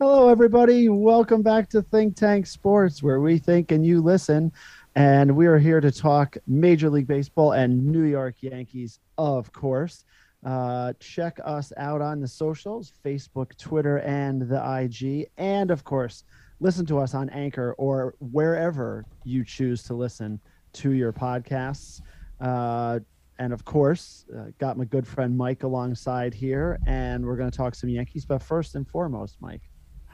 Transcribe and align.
Hello, 0.00 0.28
everybody. 0.28 0.88
Welcome 0.88 1.42
back 1.42 1.68
to 1.70 1.82
Think 1.82 2.14
Tank 2.14 2.46
Sports, 2.46 3.02
where 3.02 3.18
we 3.18 3.36
think 3.36 3.72
and 3.72 3.84
you 3.84 4.00
listen. 4.00 4.52
And 4.94 5.34
we 5.34 5.48
are 5.48 5.58
here 5.58 5.80
to 5.80 5.90
talk 5.90 6.36
Major 6.46 6.88
League 6.88 7.08
Baseball 7.08 7.50
and 7.50 7.84
New 7.84 8.04
York 8.04 8.36
Yankees, 8.38 9.00
of 9.18 9.52
course. 9.52 10.04
Uh, 10.46 10.92
check 11.00 11.40
us 11.44 11.72
out 11.76 12.00
on 12.00 12.20
the 12.20 12.28
socials 12.28 12.92
Facebook, 13.04 13.56
Twitter, 13.58 13.98
and 13.98 14.42
the 14.42 14.62
IG. 14.80 15.30
And 15.36 15.72
of 15.72 15.82
course, 15.82 16.22
listen 16.60 16.86
to 16.86 17.00
us 17.00 17.12
on 17.12 17.28
Anchor 17.30 17.74
or 17.76 18.14
wherever 18.20 19.04
you 19.24 19.44
choose 19.44 19.82
to 19.82 19.94
listen 19.94 20.38
to 20.74 20.92
your 20.92 21.12
podcasts. 21.12 22.02
Uh, 22.40 23.00
and 23.40 23.52
of 23.52 23.64
course, 23.64 24.26
uh, 24.38 24.52
got 24.58 24.78
my 24.78 24.84
good 24.84 25.08
friend 25.08 25.36
Mike 25.36 25.64
alongside 25.64 26.34
here, 26.34 26.78
and 26.86 27.26
we're 27.26 27.36
going 27.36 27.50
to 27.50 27.56
talk 27.56 27.74
some 27.74 27.90
Yankees. 27.90 28.24
But 28.24 28.44
first 28.44 28.76
and 28.76 28.86
foremost, 28.86 29.38
Mike, 29.40 29.67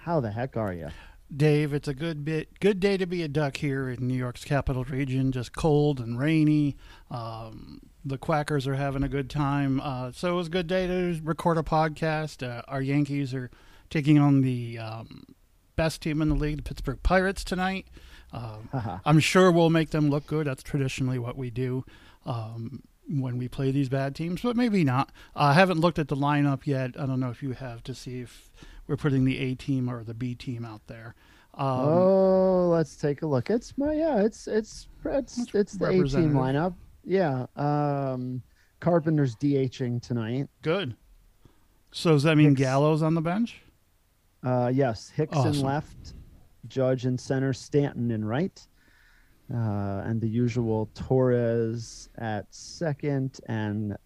how 0.05 0.21
the 0.21 0.31
heck 0.31 0.55
are 0.57 0.73
you? 0.73 0.89
Dave, 1.35 1.73
it's 1.73 1.89
a 1.89 1.95
good 1.95 2.27
bit 2.27 2.61
good 2.61 2.79
day 2.79 2.99
to 2.99 3.07
be 3.07 3.23
a 3.23 3.29
duck 3.29 3.57
here 3.57 3.89
in 3.89 4.07
New 4.07 4.15
York's 4.15 4.45
capital 4.45 4.85
region. 4.85 5.33
Just 5.33 5.57
cold 5.57 5.99
and 5.99 6.19
rainy. 6.19 6.77
Um, 7.11 7.81
the 8.05 8.19
Quackers 8.19 8.67
are 8.67 8.75
having 8.75 9.03
a 9.03 9.09
good 9.09 9.31
time. 9.31 9.81
Uh, 9.81 10.13
so 10.13 10.35
it 10.35 10.37
was 10.37 10.49
a 10.49 10.51
good 10.51 10.67
day 10.67 10.87
to 10.87 11.19
record 11.25 11.57
a 11.57 11.63
podcast. 11.63 12.47
Uh, 12.47 12.61
our 12.69 12.83
Yankees 12.83 13.33
are 13.33 13.51
taking 13.89 14.19
on 14.19 14.43
the 14.43 14.79
um, 14.79 15.25
best 15.75 16.03
team 16.03 16.21
in 16.21 16.29
the 16.29 16.35
league, 16.35 16.59
the 16.59 16.63
Pittsburgh 16.63 17.03
Pirates, 17.03 17.43
tonight. 17.43 17.87
Um, 18.31 18.69
I'm 19.07 19.21
sure 19.21 19.51
we'll 19.51 19.71
make 19.71 19.91
them 19.91 20.11
look 20.11 20.27
good. 20.27 20.47
That's 20.47 20.63
traditionally 20.63 21.19
what 21.19 21.39
we 21.39 21.49
do 21.49 21.83
um, 22.27 22.83
when 23.09 23.39
we 23.39 23.49
play 23.49 23.71
these 23.71 23.89
bad 23.89 24.15
teams, 24.15 24.43
but 24.43 24.55
maybe 24.55 24.85
not. 24.85 25.13
I 25.35 25.55
haven't 25.55 25.81
looked 25.81 25.99
at 25.99 26.09
the 26.09 26.17
lineup 26.17 26.67
yet. 26.67 26.91
I 27.01 27.07
don't 27.07 27.21
know 27.21 27.31
if 27.31 27.43
you 27.43 27.53
have 27.53 27.83
to 27.85 27.95
see 27.95 28.21
if 28.21 28.51
we're 28.87 28.97
putting 28.97 29.25
the 29.25 29.39
A 29.39 29.55
team 29.55 29.89
or 29.89 30.05
the 30.05 30.15
B 30.15 30.35
team 30.35 30.65
out 30.65 30.87
there. 30.87 31.15
Um, 31.55 31.69
oh, 31.69 32.69
let's 32.71 32.97
take 32.97 33.23
a 33.23 33.27
look. 33.27 33.51
It's 33.51 33.77
my 33.79 33.95
yeah, 33.95 34.23
it's 34.23 34.49
it's 34.49 34.89
it's 35.05 35.55
it's 35.55 35.73
the 35.75 35.87
A 35.87 35.93
team 35.93 36.33
lineup. 36.33 36.75
Yeah. 37.05 37.47
Um, 37.57 38.43
Carpenter's 38.81 39.37
DHing 39.37 40.03
tonight. 40.03 40.49
Good. 40.63 40.97
So 41.93 42.11
does 42.11 42.25
that 42.25 42.37
mean 42.37 42.51
Hicks, 42.51 42.61
Gallo's 42.61 43.03
on 43.03 43.15
the 43.15 43.21
bench? 43.21 43.63
Uh, 44.43 44.71
yes, 44.75 45.09
Hicks 45.09 45.37
awesome. 45.37 45.55
in 45.55 45.61
left, 45.61 46.15
Judge 46.67 47.07
in 47.07 47.17
center, 47.17 47.53
Stanton 47.53 48.11
in 48.11 48.25
right, 48.25 48.61
uh, 49.53 50.03
and 50.05 50.21
the 50.21 50.29
usual 50.29 50.91
Torres 50.95 52.09
at 52.19 52.53
second, 52.53 53.41
and 53.47 53.97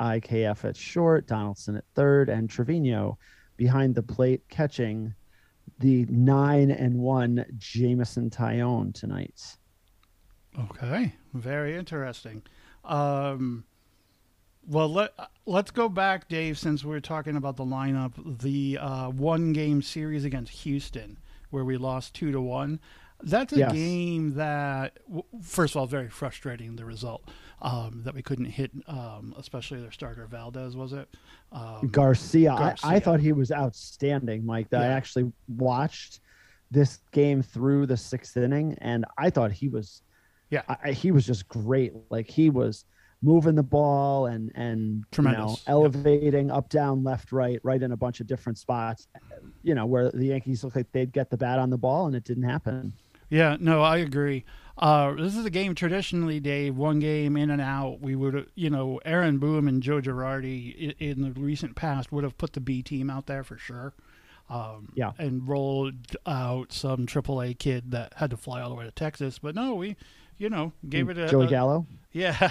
IKF 0.00 0.64
at 0.64 0.76
short, 0.76 1.26
Donaldson 1.26 1.76
at 1.76 1.84
third, 1.94 2.28
and 2.28 2.50
Trevino 2.50 3.18
behind 3.58 3.94
the 3.94 4.02
plate 4.02 4.48
catching 4.48 5.14
the 5.80 6.06
nine 6.08 6.70
and 6.70 6.98
one 6.98 7.44
Jameson 7.58 8.30
Taillon 8.30 8.94
tonight. 8.94 9.58
Okay, 10.58 11.12
very 11.34 11.76
interesting. 11.76 12.42
Um, 12.84 13.64
well, 14.66 14.88
let 14.88 15.12
let's 15.44 15.70
go 15.70 15.88
back, 15.88 16.28
Dave, 16.28 16.58
since 16.58 16.84
we're 16.84 17.00
talking 17.00 17.36
about 17.36 17.56
the 17.56 17.64
lineup. 17.64 18.12
The 18.40 18.78
uh, 18.78 19.10
one 19.10 19.52
game 19.52 19.82
series 19.82 20.24
against 20.24 20.52
Houston, 20.52 21.18
where 21.50 21.64
we 21.64 21.76
lost 21.76 22.14
two 22.14 22.32
to 22.32 22.40
one. 22.40 22.80
That's 23.22 23.52
a 23.52 23.58
yes. 23.58 23.72
game 23.72 24.34
that, 24.34 24.98
first 25.42 25.74
of 25.74 25.80
all, 25.80 25.86
very 25.86 26.08
frustrating. 26.08 26.76
The 26.76 26.84
result 26.84 27.28
um, 27.60 28.02
that 28.04 28.14
we 28.14 28.22
couldn't 28.22 28.46
hit, 28.46 28.70
um, 28.86 29.34
especially 29.36 29.80
their 29.80 29.90
starter 29.90 30.26
Valdez, 30.26 30.76
was 30.76 30.92
it? 30.92 31.08
Um, 31.50 31.88
Garcia. 31.90 32.50
Garcia. 32.56 32.88
I, 32.88 32.96
I, 32.96 33.00
thought 33.00 33.18
he 33.18 33.32
was 33.32 33.50
outstanding, 33.50 34.46
Mike. 34.46 34.70
That 34.70 34.82
yeah. 34.82 34.88
I 34.88 34.90
actually 34.90 35.32
watched 35.48 36.20
this 36.70 37.00
game 37.10 37.42
through 37.42 37.86
the 37.86 37.96
sixth 37.96 38.36
inning, 38.36 38.76
and 38.80 39.04
I 39.16 39.30
thought 39.30 39.50
he 39.50 39.68
was, 39.68 40.02
yeah, 40.50 40.62
I, 40.68 40.92
he 40.92 41.10
was 41.10 41.26
just 41.26 41.48
great. 41.48 41.94
Like 42.10 42.30
he 42.30 42.50
was 42.50 42.84
moving 43.20 43.56
the 43.56 43.62
ball 43.64 44.26
and 44.26 44.52
and 44.54 45.04
Tremendous. 45.10 45.40
you 45.40 45.46
know 45.46 45.56
elevating 45.66 46.48
yep. 46.48 46.56
up 46.56 46.68
down 46.68 47.02
left 47.02 47.32
right 47.32 47.58
right 47.64 47.82
in 47.82 47.90
a 47.90 47.96
bunch 47.96 48.20
of 48.20 48.28
different 48.28 48.56
spots 48.56 49.08
you 49.64 49.74
know 49.74 49.86
where 49.86 50.10
the 50.12 50.26
yankees 50.26 50.62
looked 50.62 50.76
like 50.76 50.86
they'd 50.92 51.12
get 51.12 51.28
the 51.28 51.36
bat 51.36 51.58
on 51.58 51.68
the 51.68 51.76
ball 51.76 52.06
and 52.06 52.14
it 52.14 52.22
didn't 52.22 52.44
happen 52.44 52.92
yeah, 53.28 53.56
no, 53.60 53.82
I 53.82 53.98
agree. 53.98 54.44
Uh, 54.78 55.12
this 55.14 55.36
is 55.36 55.44
a 55.44 55.50
game 55.50 55.74
traditionally, 55.74 56.38
Dave. 56.38 56.76
One 56.76 57.00
game 57.00 57.36
in 57.36 57.50
and 57.50 57.60
out. 57.60 58.00
We 58.00 58.14
would, 58.14 58.48
you 58.54 58.70
know, 58.70 59.00
Aaron 59.04 59.38
Boone 59.38 59.66
and 59.66 59.82
Joe 59.82 60.00
Girardi 60.00 60.74
in, 60.76 60.94
in 60.98 61.22
the 61.22 61.32
recent 61.32 61.74
past 61.74 62.12
would 62.12 62.22
have 62.22 62.38
put 62.38 62.52
the 62.52 62.60
B 62.60 62.82
team 62.82 63.10
out 63.10 63.26
there 63.26 63.42
for 63.42 63.58
sure. 63.58 63.92
Um, 64.48 64.92
yeah, 64.94 65.12
and 65.18 65.46
rolled 65.46 66.16
out 66.24 66.72
some 66.72 67.06
AAA 67.06 67.58
kid 67.58 67.90
that 67.90 68.14
had 68.16 68.30
to 68.30 68.36
fly 68.36 68.62
all 68.62 68.70
the 68.70 68.76
way 68.76 68.84
to 68.84 68.90
Texas. 68.90 69.38
But 69.38 69.54
no, 69.54 69.74
we, 69.74 69.96
you 70.38 70.48
know, 70.48 70.72
gave 70.88 71.10
it 71.10 71.18
a 71.18 71.28
Joey 71.28 71.48
Gallo. 71.48 71.86
Yeah, 72.10 72.50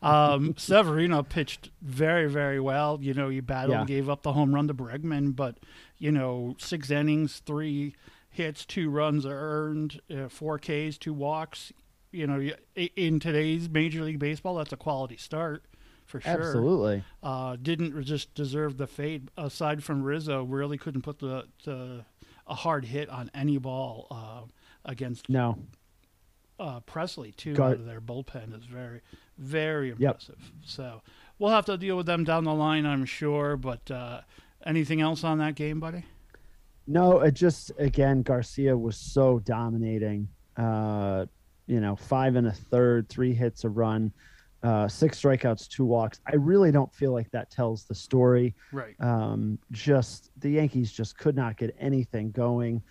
um, 0.00 0.54
Severino 0.56 1.22
pitched 1.22 1.70
very, 1.82 2.28
very 2.28 2.58
well. 2.58 2.98
You 3.02 3.12
know, 3.12 3.28
he 3.28 3.40
battled, 3.40 3.80
yeah. 3.80 3.84
gave 3.84 4.08
up 4.08 4.22
the 4.22 4.32
home 4.32 4.52
run 4.54 4.66
to 4.68 4.74
Bregman, 4.74 5.36
but 5.36 5.58
you 5.98 6.10
know, 6.10 6.56
six 6.58 6.90
innings, 6.90 7.42
three 7.44 7.94
hits, 8.32 8.64
two 8.64 8.90
runs 8.90 9.24
earned, 9.24 10.00
uh, 10.10 10.28
four 10.28 10.58
Ks, 10.58 10.98
two 10.98 11.14
walks. 11.14 11.72
You 12.10 12.26
know, 12.26 12.50
in 12.74 13.20
today's 13.20 13.70
Major 13.70 14.02
League 14.02 14.18
Baseball, 14.18 14.56
that's 14.56 14.72
a 14.72 14.76
quality 14.76 15.16
start 15.16 15.64
for 16.04 16.20
sure. 16.20 16.32
Absolutely. 16.32 17.04
Uh, 17.22 17.56
didn't 17.60 18.02
just 18.04 18.34
deserve 18.34 18.76
the 18.76 18.86
fade. 18.86 19.30
Aside 19.38 19.82
from 19.82 20.02
Rizzo, 20.02 20.44
really 20.44 20.76
couldn't 20.76 21.02
put 21.02 21.20
the, 21.20 21.46
the 21.64 22.04
a 22.46 22.54
hard 22.54 22.84
hit 22.84 23.08
on 23.08 23.30
any 23.32 23.56
ball 23.56 24.08
uh, 24.10 24.42
against 24.84 25.28
no 25.28 25.58
uh, 26.58 26.80
Pressly 26.80 27.34
too. 27.34 27.54
Got 27.54 27.72
out 27.72 27.72
of 27.74 27.86
their 27.86 28.00
bullpen 28.00 28.56
is 28.56 28.64
very 28.64 29.00
very 29.38 29.90
impressive. 29.90 30.36
Yep. 30.38 30.62
So 30.64 31.02
we'll 31.38 31.50
have 31.50 31.66
to 31.66 31.76
deal 31.76 31.96
with 31.96 32.06
them 32.06 32.24
down 32.24 32.44
the 32.44 32.54
line, 32.54 32.86
I'm 32.86 33.04
sure. 33.04 33.56
But 33.56 33.90
uh, 33.90 34.20
anything 34.64 35.00
else 35.00 35.24
on 35.24 35.38
that 35.38 35.54
game, 35.54 35.80
buddy? 35.80 36.04
No, 36.86 37.20
it 37.20 37.32
just 37.32 37.72
again 37.78 38.22
Garcia 38.22 38.76
was 38.76 38.96
so 38.96 39.38
dominating. 39.40 40.28
Uh, 40.56 41.26
you 41.66 41.80
know, 41.80 41.96
five 41.96 42.36
and 42.36 42.48
a 42.48 42.52
third, 42.52 43.08
three 43.08 43.32
hits, 43.32 43.64
a 43.64 43.68
run, 43.68 44.12
uh, 44.62 44.88
six 44.88 45.20
strikeouts, 45.20 45.68
two 45.68 45.84
walks. 45.84 46.20
I 46.26 46.36
really 46.36 46.70
don't 46.70 46.92
feel 46.92 47.12
like 47.12 47.30
that 47.30 47.50
tells 47.50 47.84
the 47.84 47.94
story. 47.94 48.54
Right. 48.72 48.94
Um, 49.00 49.58
just 49.70 50.30
the 50.38 50.50
Yankees 50.50 50.92
just 50.92 51.16
could 51.18 51.36
not 51.36 51.56
get 51.56 51.74
anything 51.78 52.30
going. 52.30 52.82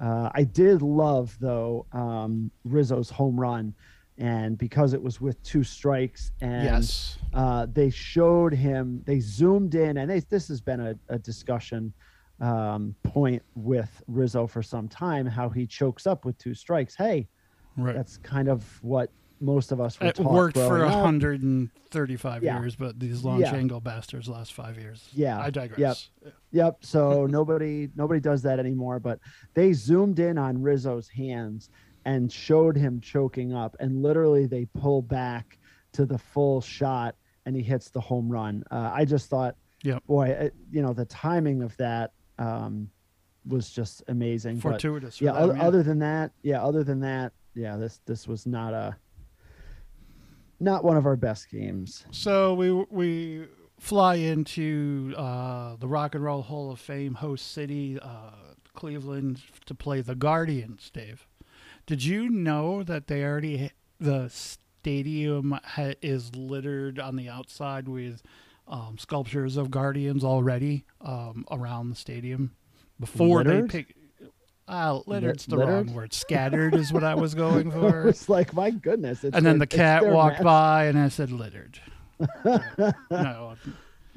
Uh, 0.00 0.30
I 0.34 0.44
did 0.44 0.82
love 0.82 1.36
though 1.40 1.86
um, 1.92 2.50
Rizzo's 2.64 3.10
home 3.10 3.38
run, 3.38 3.74
and 4.16 4.56
because 4.56 4.92
it 4.92 5.02
was 5.02 5.20
with 5.20 5.42
two 5.42 5.64
strikes, 5.64 6.32
and 6.40 6.64
yes. 6.64 7.18
uh, 7.34 7.66
they 7.72 7.90
showed 7.90 8.52
him, 8.52 9.02
they 9.04 9.20
zoomed 9.20 9.74
in, 9.74 9.96
and 9.98 10.10
they, 10.10 10.20
this 10.20 10.48
has 10.48 10.60
been 10.60 10.80
a, 10.80 10.94
a 11.08 11.18
discussion 11.18 11.92
um, 12.40 12.94
point 13.02 13.42
with 13.54 14.02
Rizzo 14.06 14.46
for 14.46 14.62
some 14.62 14.88
time, 14.88 15.26
how 15.26 15.48
he 15.48 15.66
chokes 15.66 16.06
up 16.06 16.24
with 16.24 16.38
two 16.38 16.54
strikes. 16.54 16.94
Hey, 16.94 17.28
right. 17.76 17.94
that's 17.94 18.16
kind 18.18 18.48
of 18.48 18.64
what 18.82 19.10
most 19.40 19.72
of 19.72 19.80
us 19.80 19.98
were 19.98 20.06
talking 20.06 20.24
about 20.24 20.34
it 20.34 20.36
worked 20.36 20.56
for 20.56 20.84
135 20.84 22.42
yeah. 22.42 22.60
years, 22.60 22.76
but 22.76 22.98
these 22.98 23.24
launch 23.24 23.42
yeah. 23.42 23.54
angle 23.54 23.80
bastards 23.80 24.28
last 24.28 24.52
five 24.52 24.78
years. 24.78 25.08
Yeah, 25.12 25.40
I 25.40 25.50
digress. 25.50 26.10
Yep, 26.22 26.34
yep. 26.52 26.76
So 26.80 27.26
nobody 27.30 27.88
nobody 27.94 28.20
does 28.20 28.42
that 28.42 28.58
anymore. 28.58 28.98
But 28.98 29.20
they 29.54 29.72
zoomed 29.72 30.18
in 30.18 30.38
on 30.38 30.60
Rizzo's 30.60 31.08
hands 31.08 31.70
and 32.04 32.32
showed 32.32 32.76
him 32.76 33.00
choking 33.00 33.52
up, 33.52 33.76
and 33.80 34.02
literally 34.02 34.46
they 34.46 34.66
pull 34.66 35.02
back 35.02 35.58
to 35.92 36.06
the 36.06 36.18
full 36.18 36.60
shot, 36.60 37.14
and 37.46 37.54
he 37.54 37.62
hits 37.62 37.90
the 37.90 38.00
home 38.00 38.28
run. 38.28 38.64
Uh, 38.70 38.90
I 38.92 39.04
just 39.04 39.28
thought, 39.28 39.56
yeah, 39.82 39.98
boy, 40.06 40.28
it, 40.28 40.54
you 40.70 40.82
know 40.82 40.92
the 40.92 41.06
timing 41.06 41.62
of 41.62 41.76
that 41.76 42.12
um, 42.38 42.90
was 43.46 43.70
just 43.70 44.02
amazing. 44.08 44.60
Fortuitous. 44.60 45.18
But, 45.18 45.24
yeah, 45.24 45.32
other. 45.32 45.56
Other 45.58 45.82
than 45.82 45.98
that, 46.00 46.32
yeah. 46.42 46.62
Other 46.62 46.84
than 46.84 47.00
that, 47.00 47.32
yeah. 47.54 47.76
This 47.76 48.00
this 48.06 48.26
was 48.26 48.46
not 48.46 48.74
a 48.74 48.96
not 50.60 50.84
one 50.84 50.96
of 50.96 51.06
our 51.06 51.16
best 51.16 51.50
games. 51.50 52.04
So 52.10 52.54
we 52.54 52.72
we 52.72 53.46
fly 53.78 54.16
into 54.16 55.14
uh, 55.16 55.76
the 55.76 55.88
Rock 55.88 56.14
and 56.14 56.24
Roll 56.24 56.42
Hall 56.42 56.70
of 56.70 56.80
Fame 56.80 57.14
host 57.14 57.52
city, 57.52 57.98
uh, 58.00 58.32
Cleveland, 58.74 59.42
to 59.66 59.74
play 59.74 60.00
the 60.00 60.14
Guardians. 60.14 60.90
Dave, 60.92 61.26
did 61.86 62.04
you 62.04 62.28
know 62.28 62.82
that 62.82 63.06
they 63.06 63.22
already 63.22 63.70
the 64.00 64.28
stadium 64.28 65.58
ha- 65.64 65.94
is 66.02 66.34
littered 66.34 66.98
on 66.98 67.16
the 67.16 67.28
outside 67.28 67.88
with 67.88 68.22
um, 68.68 68.96
sculptures 68.98 69.56
of 69.56 69.70
guardians 69.70 70.22
already 70.24 70.84
um, 71.00 71.44
around 71.50 71.90
the 71.90 71.96
stadium 71.96 72.54
before 73.00 73.38
littered? 73.38 73.70
they 73.70 73.84
pick. 73.84 73.94
Uh, 74.66 75.00
littered's 75.06 75.46
the 75.46 75.56
littered? 75.56 75.86
wrong 75.86 75.94
word. 75.94 76.12
Scattered 76.12 76.74
is 76.74 76.92
what 76.92 77.02
I 77.02 77.14
was 77.14 77.34
going 77.46 77.70
for. 77.70 78.08
it's 78.08 78.28
like 78.28 78.52
my 78.52 78.70
goodness. 78.70 79.24
and 79.24 79.44
then 79.46 79.58
the 79.58 79.66
cat 79.66 80.06
walked 80.06 80.36
match. 80.36 80.44
by, 80.44 80.84
and 80.86 80.98
I 80.98 81.08
said 81.08 81.30
littered. 81.30 81.80
no, 83.10 83.56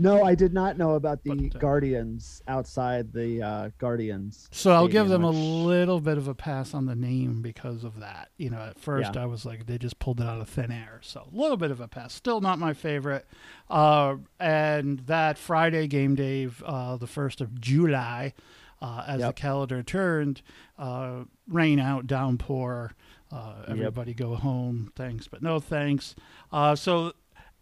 No, 0.02 0.24
I 0.24 0.36
did 0.36 0.54
not 0.54 0.78
know 0.78 0.92
about 0.96 1.24
the 1.24 1.36
But, 1.50 1.56
uh, 1.56 1.60
Guardians 1.60 2.42
outside 2.48 3.14
the 3.14 3.42
uh, 3.42 3.70
Guardians. 3.78 4.50
So 4.52 4.72
I'll 4.72 4.88
give 4.88 5.08
them 5.08 5.22
stadium, 5.24 5.44
a 5.44 5.66
little 5.66 6.00
bit 6.02 6.18
of 6.18 6.28
a 6.28 6.34
pass 6.36 6.74
on 6.74 6.86
the 6.86 6.96
name 6.96 7.42
because 7.42 7.84
of 7.84 8.00
that. 8.00 8.30
You 8.38 8.50
know, 8.50 8.60
at 8.60 8.80
first 8.80 9.16
Yeah. 9.16 9.24
I 9.24 9.26
was 9.26 9.46
like, 9.46 9.66
they 9.66 9.78
just 9.78 10.00
pulled 10.00 10.20
it 10.20 10.28
out 10.28 10.42
of 10.42 10.50
thin 10.50 10.72
air. 10.72 11.00
So 11.04 11.28
a 11.32 11.36
little 11.36 11.58
bit 11.58 11.72
of 11.72 11.80
a 11.80 11.88
pass. 11.88 12.14
Still 12.14 12.42
not 12.42 12.58
my 12.60 12.74
favorite. 12.74 13.26
Uh, 13.70 14.16
and 14.40 15.00
that 15.02 15.38
Friday 15.38 15.88
game, 15.88 16.16
Dave, 16.16 16.64
uh, 16.66 16.98
the 16.98 17.08
1st 17.08 17.42
of 17.42 17.60
July, 17.62 18.34
uh, 18.82 19.04
as 19.08 19.22
the 19.22 19.34
calendar 19.34 19.84
turned, 19.84 20.42
uh, 20.80 21.26
rain 21.48 21.80
out, 21.80 22.08
downpour. 22.08 22.94
Uh, 23.32 23.54
Yep. 23.60 23.70
everybody 23.70 24.14
go 24.14 24.36
home. 24.36 24.92
Thanks, 24.96 25.28
but 25.30 25.42
no 25.42 25.60
thanks. 25.62 26.16
Uh, 26.52 26.76
so 26.76 27.14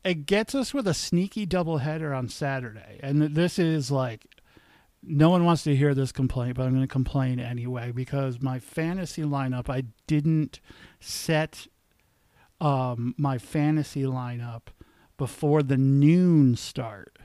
it 0.03 0.25
gets 0.25 0.55
us 0.55 0.73
with 0.73 0.87
a 0.87 0.93
sneaky 0.93 1.45
doubleheader 1.45 2.17
on 2.17 2.29
Saturday. 2.29 2.99
And 3.01 3.21
this 3.35 3.59
is 3.59 3.91
like 3.91 4.25
no 5.03 5.29
one 5.29 5.45
wants 5.45 5.63
to 5.63 5.75
hear 5.75 5.93
this 5.93 6.11
complaint, 6.11 6.55
but 6.55 6.63
I'm 6.63 6.71
going 6.71 6.81
to 6.81 6.87
complain 6.87 7.39
anyway 7.39 7.91
because 7.91 8.41
my 8.41 8.59
fantasy 8.59 9.23
lineup, 9.23 9.69
I 9.69 9.83
didn't 10.07 10.59
set 10.99 11.67
um, 12.59 13.15
my 13.17 13.37
fantasy 13.37 14.03
lineup 14.03 14.63
before 15.17 15.63
the 15.63 15.77
noon 15.77 16.55
start. 16.55 17.17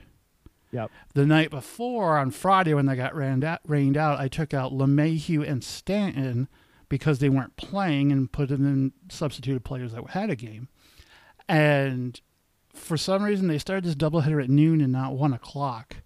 Yep. 0.71 0.91
The 1.13 1.25
night 1.25 1.51
before, 1.51 2.17
on 2.17 2.31
Friday, 2.31 2.73
when 2.73 2.85
they 2.85 2.95
got 2.95 3.15
rained 3.15 3.43
out, 3.43 3.61
rained 3.65 3.97
out 3.97 4.19
I 4.19 4.27
took 4.27 4.53
out 4.53 4.73
LeMahieu 4.73 5.47
and 5.47 5.63
Stanton 5.63 6.49
because 6.89 7.19
they 7.19 7.29
weren't 7.29 7.55
playing 7.55 8.11
and 8.11 8.31
put 8.31 8.51
in 8.51 8.91
substituted 9.09 9.63
players 9.63 9.93
that 9.93 10.09
had 10.09 10.29
a 10.29 10.35
game. 10.35 10.67
And 11.47 12.19
for 12.75 12.97
some 12.97 13.23
reason, 13.23 13.47
they 13.47 13.57
started 13.57 13.83
this 13.85 13.95
doubleheader 13.95 14.43
at 14.43 14.49
noon 14.49 14.81
and 14.81 14.91
not 14.91 15.13
one 15.13 15.33
o'clock. 15.33 15.97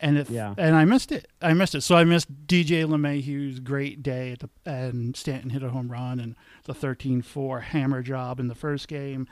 And 0.00 0.18
it, 0.18 0.28
Yeah. 0.30 0.54
and 0.58 0.74
I 0.74 0.84
missed 0.84 1.12
it. 1.12 1.28
I 1.40 1.52
missed 1.54 1.74
it. 1.76 1.82
So 1.82 1.94
I 1.96 2.02
missed 2.04 2.46
DJ 2.48 2.84
LeMahieu's 2.84 3.60
great 3.60 4.02
day 4.02 4.32
at 4.32 4.40
the, 4.40 4.50
and 4.66 5.14
Stanton 5.16 5.50
hit 5.50 5.62
a 5.62 5.70
home 5.70 5.92
run 5.92 6.18
and 6.18 6.34
the 6.64 6.74
13-4 6.74 7.62
hammer 7.62 8.02
job 8.02 8.40
in 8.40 8.48
the 8.48 8.54
first 8.56 8.88
game. 8.88 9.28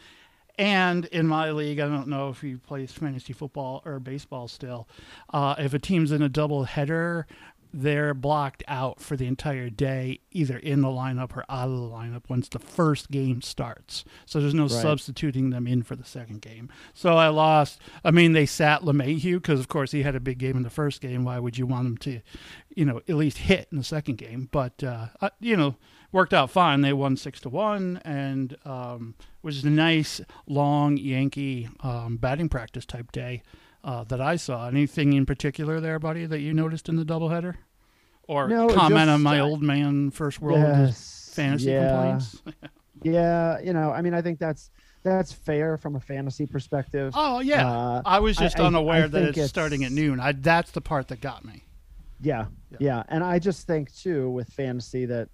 And 0.59 1.07
in 1.07 1.27
my 1.27 1.51
league, 1.53 1.81
I 1.81 1.89
don't 1.89 2.07
know 2.09 2.29
if 2.29 2.43
he 2.43 2.55
plays 2.57 2.93
fantasy 2.93 3.33
football 3.33 3.83
or 3.87 3.99
baseball 3.99 4.47
still. 4.47 4.87
Uh, 5.33 5.55
if 5.59 5.73
a 5.75 5.79
team's 5.79 6.13
in 6.13 6.21
a 6.23 6.29
double 6.29 6.65
header, 6.65 7.27
they're 7.73 8.15
blocked 8.15 8.63
out 8.69 9.01
for 9.01 9.17
the 9.17 9.27
entire 9.27 9.71
day, 9.71 10.21
either 10.33 10.57
in 10.59 10.81
the 10.81 10.89
lineup 10.89 11.37
or 11.37 11.45
out 11.49 11.69
of 11.69 11.77
the 11.77 11.89
lineup 11.89 12.23
once 12.29 12.49
the 12.49 12.59
first 12.59 13.11
game 13.11 13.43
starts. 13.43 14.05
So 14.27 14.41
there's 14.41 14.55
no 14.55 14.63
Right. 14.65 14.71
substituting 14.71 15.51
them 15.51 15.67
in 15.67 15.83
for 15.83 15.97
the 15.97 16.05
second 16.05 16.43
game. 16.43 16.69
So 16.95 17.17
I 17.17 17.29
lost. 17.29 17.81
I 18.05 18.11
mean, 18.11 18.33
they 18.33 18.47
sat 18.47 18.83
LeMahieu 18.83 19.35
because, 19.37 19.61
of 19.61 19.69
course, 19.69 19.93
he 19.93 20.03
had 20.03 20.15
a 20.15 20.21
big 20.21 20.39
game 20.39 20.57
in 20.57 20.63
the 20.63 20.71
first 20.71 21.01
game. 21.01 21.25
Why 21.25 21.39
would 21.39 21.59
you 21.59 21.67
want 21.67 21.87
him 21.87 21.97
to, 21.99 22.21
you 22.75 22.85
know, 22.85 22.99
at 23.09 23.15
least 23.17 23.39
hit 23.39 23.69
in 23.71 23.79
the 23.79 23.85
second 23.85 24.17
game? 24.17 24.49
But 24.51 24.83
uh, 24.83 25.09
you 25.41 25.57
know, 25.57 25.77
worked 26.13 26.35
out 26.35 26.51
fine. 26.51 26.81
They 26.81 26.93
won 26.93 27.17
six 27.17 27.41
to 27.43 27.49
one, 27.49 28.01
and 28.05 28.57
um, 28.65 29.15
was 29.43 29.65
a 29.65 29.71
nice 29.71 30.21
long 30.47 30.97
Yankee 30.97 31.69
um, 31.81 32.17
batting 32.17 32.49
practice 32.49 32.85
type 32.85 33.13
day 33.13 33.43
uh, 33.85 34.05
that 34.05 34.21
I 34.21 34.37
saw. 34.37 34.69
Anything 34.69 35.13
in 35.13 35.27
particular 35.27 35.81
there, 35.81 35.99
buddy, 35.99 36.27
that 36.27 36.41
you 36.41 36.53
noticed 36.55 36.89
in 36.89 36.97
the 36.97 37.05
doubleheader? 37.05 37.55
Or 38.29 38.49
No, 38.49 38.69
comment 38.69 39.11
on 39.11 39.23
my 39.23 39.41
uh, 39.41 39.45
old 39.45 39.63
man 39.63 40.11
first 40.11 40.41
world 40.41 40.61
Yes, 40.61 41.33
fantasy 41.35 41.71
yeah, 41.71 41.89
complaints? 41.91 42.43
Yeah, 43.03 43.59
you 43.61 43.73
know, 43.73 43.91
I 43.93 44.03
mean, 44.03 44.13
I 44.13 44.21
think 44.21 44.39
that's 44.39 44.71
that's 45.03 45.33
fair 45.33 45.79
from 45.79 45.97
a 45.97 46.01
fantasy 46.01 46.45
perspective. 46.47 47.15
Oh 47.17 47.41
yeah, 47.41 47.67
Uh, 47.67 48.03
I 48.05 48.19
was 48.21 48.37
just 48.37 48.61
I- 48.61 48.65
I- 48.65 48.67
unaware 48.67 49.05
I 49.05 49.09
that 49.09 49.25
think 49.25 49.37
it's, 49.39 49.49
starting 49.49 49.85
at 49.85 49.91
noon. 49.93 50.21
I 50.21 50.33
that's 50.33 50.71
the 50.73 50.83
part 50.83 51.09
that 51.09 51.23
got 51.23 51.43
me. 51.43 51.65
Yeah, 52.21 52.47
Yeah. 52.73 52.77
yeah, 52.81 53.03
and 53.09 53.25
I 53.25 53.39
just 53.39 53.67
think 53.67 53.91
too 53.95 54.29
with 54.31 54.49
fantasy 54.49 55.07
that 55.07 55.31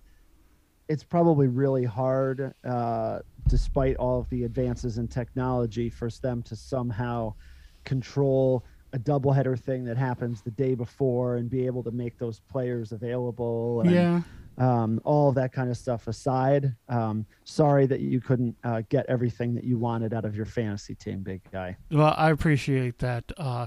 it's 0.88 1.02
probably 1.02 1.48
really 1.48 1.82
hard, 1.84 2.54
uh, 2.64 3.18
despite 3.48 3.96
all 3.96 4.20
of 4.20 4.30
the 4.30 4.44
advances 4.44 4.98
in 4.98 5.08
technology, 5.08 5.90
for 5.90 6.08
them 6.22 6.44
to 6.44 6.54
somehow 6.54 7.34
control 7.86 8.62
a 8.92 8.98
doubleheader 8.98 9.58
thing 9.58 9.84
that 9.84 9.96
happens 9.96 10.42
the 10.42 10.50
day 10.50 10.74
before 10.74 11.36
and 11.36 11.48
be 11.48 11.66
able 11.66 11.82
to 11.82 11.90
make 11.90 12.18
those 12.18 12.40
players 12.40 12.92
available. 12.92 13.80
And, 13.80 13.90
Yeah, 13.90 14.20
um, 14.58 15.00
all 15.04 15.28
of 15.28 15.34
that 15.34 15.52
kind 15.52 15.70
of 15.70 15.76
stuff 15.76 16.06
aside. 16.06 16.74
Um, 16.88 17.26
sorry 17.44 17.86
that 17.86 18.00
you 18.00 18.20
couldn't 18.20 18.56
uh, 18.64 18.82
get 18.88 19.06
everything 19.08 19.54
that 19.54 19.64
you 19.64 19.78
wanted 19.78 20.14
out 20.14 20.24
of 20.24 20.36
your 20.36 20.46
fantasy 20.46 20.94
team, 20.94 21.22
big 21.22 21.42
guy. 21.50 21.76
well, 21.90 22.14
I 22.16 22.30
appreciate 22.30 22.98
that. 22.98 23.32
Uh, 23.36 23.66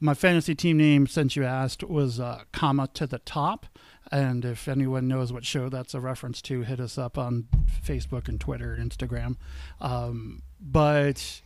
my 0.00 0.14
fantasy 0.14 0.54
team 0.54 0.78
name, 0.78 1.06
since 1.06 1.36
you 1.36 1.44
asked, 1.44 1.84
was 1.84 2.18
uh, 2.18 2.42
comma 2.52 2.88
to 2.94 3.06
the 3.06 3.20
top. 3.20 3.66
And 4.10 4.44
if 4.44 4.68
anyone 4.68 5.06
knows 5.06 5.32
what 5.32 5.44
show 5.44 5.68
that's 5.68 5.94
a 5.94 6.00
reference 6.00 6.42
to, 6.42 6.62
hit 6.62 6.80
us 6.80 6.98
up 6.98 7.16
on 7.16 7.46
Facebook 7.84 8.28
and 8.28 8.40
Twitter 8.40 8.74
and 8.74 8.90
Instagram. 8.90 9.36
Um, 9.80 10.42
but 10.60 11.40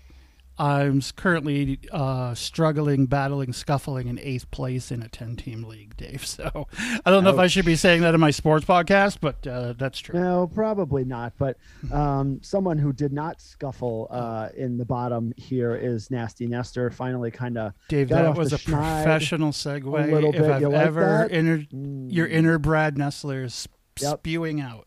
I'm 0.58 1.02
currently 1.16 1.78
uh, 1.92 2.34
struggling, 2.34 3.06
battling, 3.06 3.52
scuffling 3.52 4.08
in 4.08 4.18
eighth 4.18 4.50
place 4.50 4.90
in 4.90 5.02
a 5.02 5.08
10 5.08 5.36
team 5.36 5.64
league, 5.64 5.96
Dave. 5.96 6.24
So 6.36 6.66
I 7.04 7.10
don't 7.10 7.24
know 7.24 7.30
if 7.30 7.38
I 7.38 7.46
should 7.46 7.64
be 7.66 7.76
saying 7.76 8.00
that 8.02 8.14
in 8.14 8.20
my 8.20 8.30
sports 8.30 8.64
podcast, 8.64 9.18
but 9.20 9.46
uh, 9.46 9.74
that's 9.78 9.98
true. 9.98 10.18
No, 10.18 10.46
probably 10.52 11.04
not. 11.04 11.32
But 11.38 11.56
um, 11.92 12.40
someone 12.42 12.78
who 12.78 12.92
did 12.92 13.12
not 13.12 13.40
scuffle 13.40 14.08
uh, 14.10 14.48
in 14.56 14.76
the 14.78 14.84
bottom 14.84 15.32
here 15.36 15.74
is 15.76 16.10
Nasty 16.10 16.46
Nestor. 16.46 16.90
Finally, 16.90 17.30
kind 17.30 17.56
of 17.58 17.72
Dave, 17.88 18.08
that 18.10 18.36
was 18.36 18.52
a 18.52 18.58
professional 18.58 19.52
segue. 19.52 19.84
a 19.86 20.12
little 20.14 20.34
if 20.34 20.40
bit. 20.42 20.50
I've 20.50 20.60
You 20.62 20.68
like 20.70 20.86
ever 20.86 21.00
that? 21.28 21.32
entered 21.32 21.68
mm, 21.70 22.12
your 22.12 22.26
inner 22.26 22.58
Brad 22.58 22.96
Nessler 22.96 23.44
is 23.44 23.68
Yep. 24.00 24.18
spewing 24.18 24.60
out. 24.60 24.86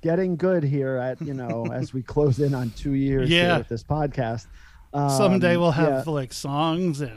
getting 0.00 0.36
good 0.36 0.62
here 0.62 0.96
at 0.96 1.20
you 1.20 1.34
know 1.34 1.66
as 1.72 1.92
we 1.92 2.02
close 2.04 2.38
in 2.38 2.54
on 2.54 2.70
two 2.70 2.92
years 2.92 3.28
here 3.28 3.42
Yeah. 3.48 3.58
with 3.58 3.68
this 3.68 3.82
podcast. 3.82 4.46
Um, 4.92 5.10
Someday 5.10 5.56
we'll 5.56 5.70
have 5.72 6.06
yeah, 6.06 6.12
like 6.12 6.32
songs 6.32 7.00
and 7.00 7.12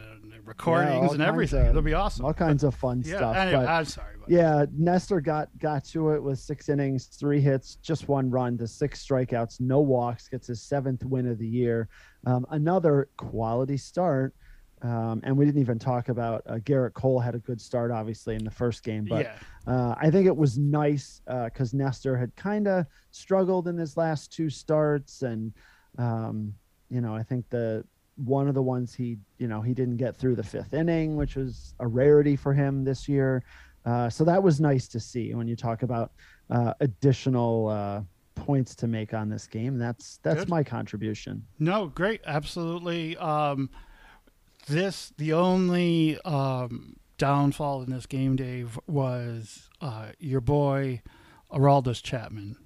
recordings 0.46 1.08
all 1.08 1.14
and 1.14 1.22
everything. 1.22 1.62
of- 1.62 1.68
It'll 1.70 1.82
be 1.82 1.94
awesome. 1.94 2.26
all 2.26 2.34
kinds 2.34 2.64
of 2.64 2.76
fun 2.76 3.02
yeah. 3.06 3.18
stuff. 3.18 3.36
anyway, 3.36 3.64
but- 3.66 3.70
I'm 3.70 3.86
sorry. 3.86 4.16
But 4.20 4.30
Yeah, 4.30 4.66
Nestor 4.78 5.22
got 5.22 5.50
got 5.58 5.84
to 5.86 6.12
it 6.12 6.22
with 6.22 6.38
six 6.40 6.70
innings, 6.70 7.06
three 7.06 7.42
hits, 7.42 7.76
just 7.76 8.08
one 8.08 8.30
run 8.30 8.58
to 8.60 8.68
six 8.68 9.06
strikeouts, 9.06 9.60
no 9.60 9.80
walks, 9.80 10.28
gets 10.28 10.48
his 10.48 10.62
seventh 10.62 11.04
win 11.06 11.28
of 11.28 11.38
the 11.40 11.48
year. 11.48 11.88
Um, 12.26 12.46
another 12.52 13.10
quality 13.18 13.78
start. 13.78 14.36
Um, 14.84 15.22
and 15.24 15.38
we 15.38 15.46
didn't 15.46 15.62
even 15.62 15.78
talk 15.78 16.10
about 16.10 16.42
uh, 16.48 16.56
Gerrit 16.56 16.94
Cole 16.94 17.20
had 17.20 17.36
a 17.36 17.40
good 17.40 17.62
start, 17.62 17.92
obviously, 17.92 18.34
in 18.36 18.44
the 18.44 18.50
first 18.50 18.84
game. 18.84 19.06
But 19.08 19.26
yeah. 19.26 19.72
uh, 19.72 19.94
I 20.00 20.10
think 20.10 20.26
it 20.26 20.36
was 20.36 20.58
nice 20.58 21.22
because 21.46 21.72
Nestor 21.76 22.18
had 22.18 22.36
kind 22.36 22.68
of 22.68 22.88
struggled 23.12 23.68
in 23.68 23.78
his 23.78 23.96
last 23.96 24.34
two 24.34 24.50
starts, 24.50 25.22
and 25.22 25.54
um, 26.00 26.56
you 26.92 27.02
know 27.02 27.16
I 27.16 27.24
think 27.24 27.50
the 27.50 27.84
one 28.18 28.48
of 28.48 28.54
the 28.54 28.62
ones 28.62 28.94
he 28.94 29.18
you 29.40 29.48
know 29.48 29.62
he 29.62 29.74
didn't 29.74 29.98
get 29.98 30.16
through 30.16 30.36
the 30.36 30.44
fifth 30.44 30.74
inning, 30.74 31.16
which 31.16 31.36
was 31.36 31.74
a 31.80 31.88
rarity 31.88 32.36
for 32.36 32.54
him 32.54 32.84
this 32.84 33.08
year. 33.10 33.44
Uh, 33.86 34.10
so 34.10 34.24
that 34.24 34.42
was 34.44 34.62
nice 34.62 34.88
to 34.90 35.00
see 35.00 35.34
when 35.34 35.48
you 35.48 35.56
talk 35.56 35.82
about 35.82 36.12
uh, 36.52 36.74
additional 36.82 37.68
uh, 37.70 38.02
points 38.36 38.76
to 38.76 38.88
make 38.88 39.14
on 39.14 39.30
this 39.30 39.48
game. 39.48 39.78
That's 39.78 40.20
that's 40.22 40.42
Good. 40.42 40.50
my 40.50 40.64
contribution. 40.64 41.44
No, 41.58 41.88
great, 41.88 42.22
absolutely. 42.26 43.18
Um, 43.18 43.70
this 44.68 45.14
the 45.18 45.34
only 45.34 46.20
um, 46.22 46.98
downfall 47.18 47.84
in 47.84 47.92
this 47.92 48.06
game, 48.06 48.36
Dave, 48.36 48.80
was 48.88 49.70
uh, 49.80 50.08
your 50.20 50.42
boy 50.42 51.02
Aroldis 51.52 52.04
Chapman 52.04 52.58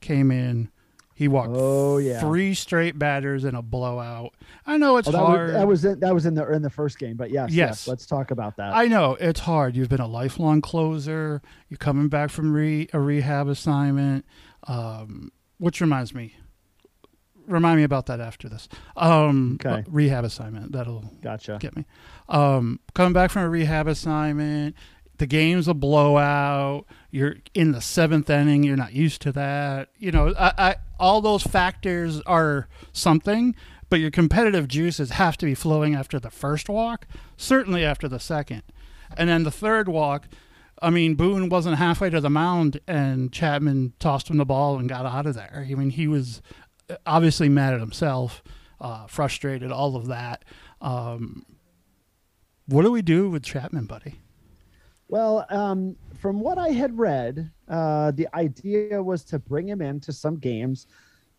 came 0.00 0.30
in. 0.30 0.70
He 1.16 1.28
walked 1.28 1.52
Oh, 1.54 1.98
yeah. 1.98 2.18
three 2.20 2.54
straight 2.54 2.98
batters 2.98 3.44
in 3.44 3.54
a 3.54 3.62
blowout. 3.62 4.34
I 4.66 4.76
know 4.78 4.96
it's 4.96 5.06
Oh, 5.06 5.12
that, 5.12 5.18
hard. 5.18 5.40
was, 5.46 5.52
that 5.52 5.66
was 5.68 5.84
in, 5.84 6.00
that 6.00 6.14
was 6.14 6.26
in 6.26 6.34
the 6.34 6.52
in 6.52 6.62
the 6.62 6.70
first 6.70 6.98
game, 6.98 7.16
but 7.16 7.30
yes, 7.30 7.50
yes, 7.52 7.68
Yes. 7.68 7.88
let's 7.88 8.04
talk 8.06 8.32
about 8.32 8.56
that. 8.56 8.74
I 8.74 8.86
know 8.86 9.16
it's 9.20 9.40
hard. 9.40 9.76
You've 9.76 9.88
been 9.88 10.00
a 10.00 10.08
lifelong 10.08 10.60
closer. 10.60 11.40
You're 11.68 11.78
coming 11.78 12.08
back 12.08 12.30
from 12.30 12.52
re- 12.52 12.88
a 12.92 12.98
rehab 12.98 13.46
assignment, 13.48 14.24
um, 14.66 15.30
which 15.58 15.80
reminds 15.80 16.14
me. 16.14 16.34
Remind 17.46 17.76
me 17.76 17.82
about 17.84 18.06
that 18.06 18.20
after 18.20 18.48
this. 18.48 18.68
Um, 18.96 19.58
Okay. 19.64 19.84
rehab 19.86 20.24
assignment. 20.24 20.72
That'll 20.72 21.04
gotcha. 21.20 21.58
get 21.60 21.76
me. 21.76 21.84
Um, 22.28 22.80
coming 22.94 23.12
back 23.12 23.30
from 23.30 23.42
a 23.42 23.50
rehab 23.50 23.86
assignment, 23.86 24.74
the 25.18 25.26
game's 25.26 25.68
a 25.68 25.74
blowout. 25.74 26.86
You're 27.10 27.36
in 27.54 27.72
the 27.72 27.80
seventh 27.80 28.28
inning. 28.28 28.64
You're 28.64 28.76
not 28.76 28.92
used 28.92 29.22
to 29.22 29.32
that. 29.32 29.90
You 29.96 30.10
know, 30.10 30.34
I, 30.38 30.52
I, 30.58 30.76
all 30.98 31.20
those 31.20 31.42
factors 31.42 32.20
are 32.22 32.68
something, 32.92 33.54
but 33.88 34.00
your 34.00 34.10
competitive 34.10 34.66
juices 34.66 35.10
have 35.10 35.36
to 35.38 35.46
be 35.46 35.54
flowing 35.54 35.94
after 35.94 36.18
the 36.18 36.30
first 36.30 36.68
walk, 36.68 37.06
certainly 37.36 37.84
after 37.84 38.08
the 38.08 38.18
second. 38.18 38.62
And 39.16 39.28
then 39.28 39.44
the 39.44 39.50
third 39.50 39.88
walk, 39.88 40.26
I 40.82 40.90
mean, 40.90 41.14
Boone 41.14 41.48
wasn't 41.48 41.78
halfway 41.78 42.10
to 42.10 42.20
the 42.20 42.30
mound, 42.30 42.80
and 42.88 43.32
Chapman 43.32 43.92
tossed 44.00 44.28
him 44.28 44.38
the 44.38 44.44
ball 44.44 44.78
and 44.78 44.88
got 44.88 45.06
out 45.06 45.26
of 45.26 45.34
there. 45.34 45.64
I 45.70 45.74
mean, 45.74 45.90
he 45.90 46.08
was 46.08 46.42
obviously 47.06 47.48
mad 47.48 47.74
at 47.74 47.80
himself, 47.80 48.42
uh, 48.80 49.06
frustrated, 49.06 49.70
all 49.70 49.94
of 49.94 50.08
that. 50.08 50.44
Um, 50.80 51.46
what 52.66 52.82
do 52.82 52.90
we 52.90 53.02
do 53.02 53.30
with 53.30 53.44
Chapman, 53.44 53.86
buddy? 53.86 54.16
Well, 55.14 55.46
um, 55.48 55.94
from 56.16 56.40
what 56.40 56.58
I 56.58 56.70
had 56.70 56.98
read, 56.98 57.48
uh, 57.68 58.10
the 58.10 58.26
idea 58.34 59.00
was 59.00 59.22
to 59.26 59.38
bring 59.38 59.68
him 59.68 59.80
into 59.80 60.12
some 60.12 60.38
games, 60.40 60.88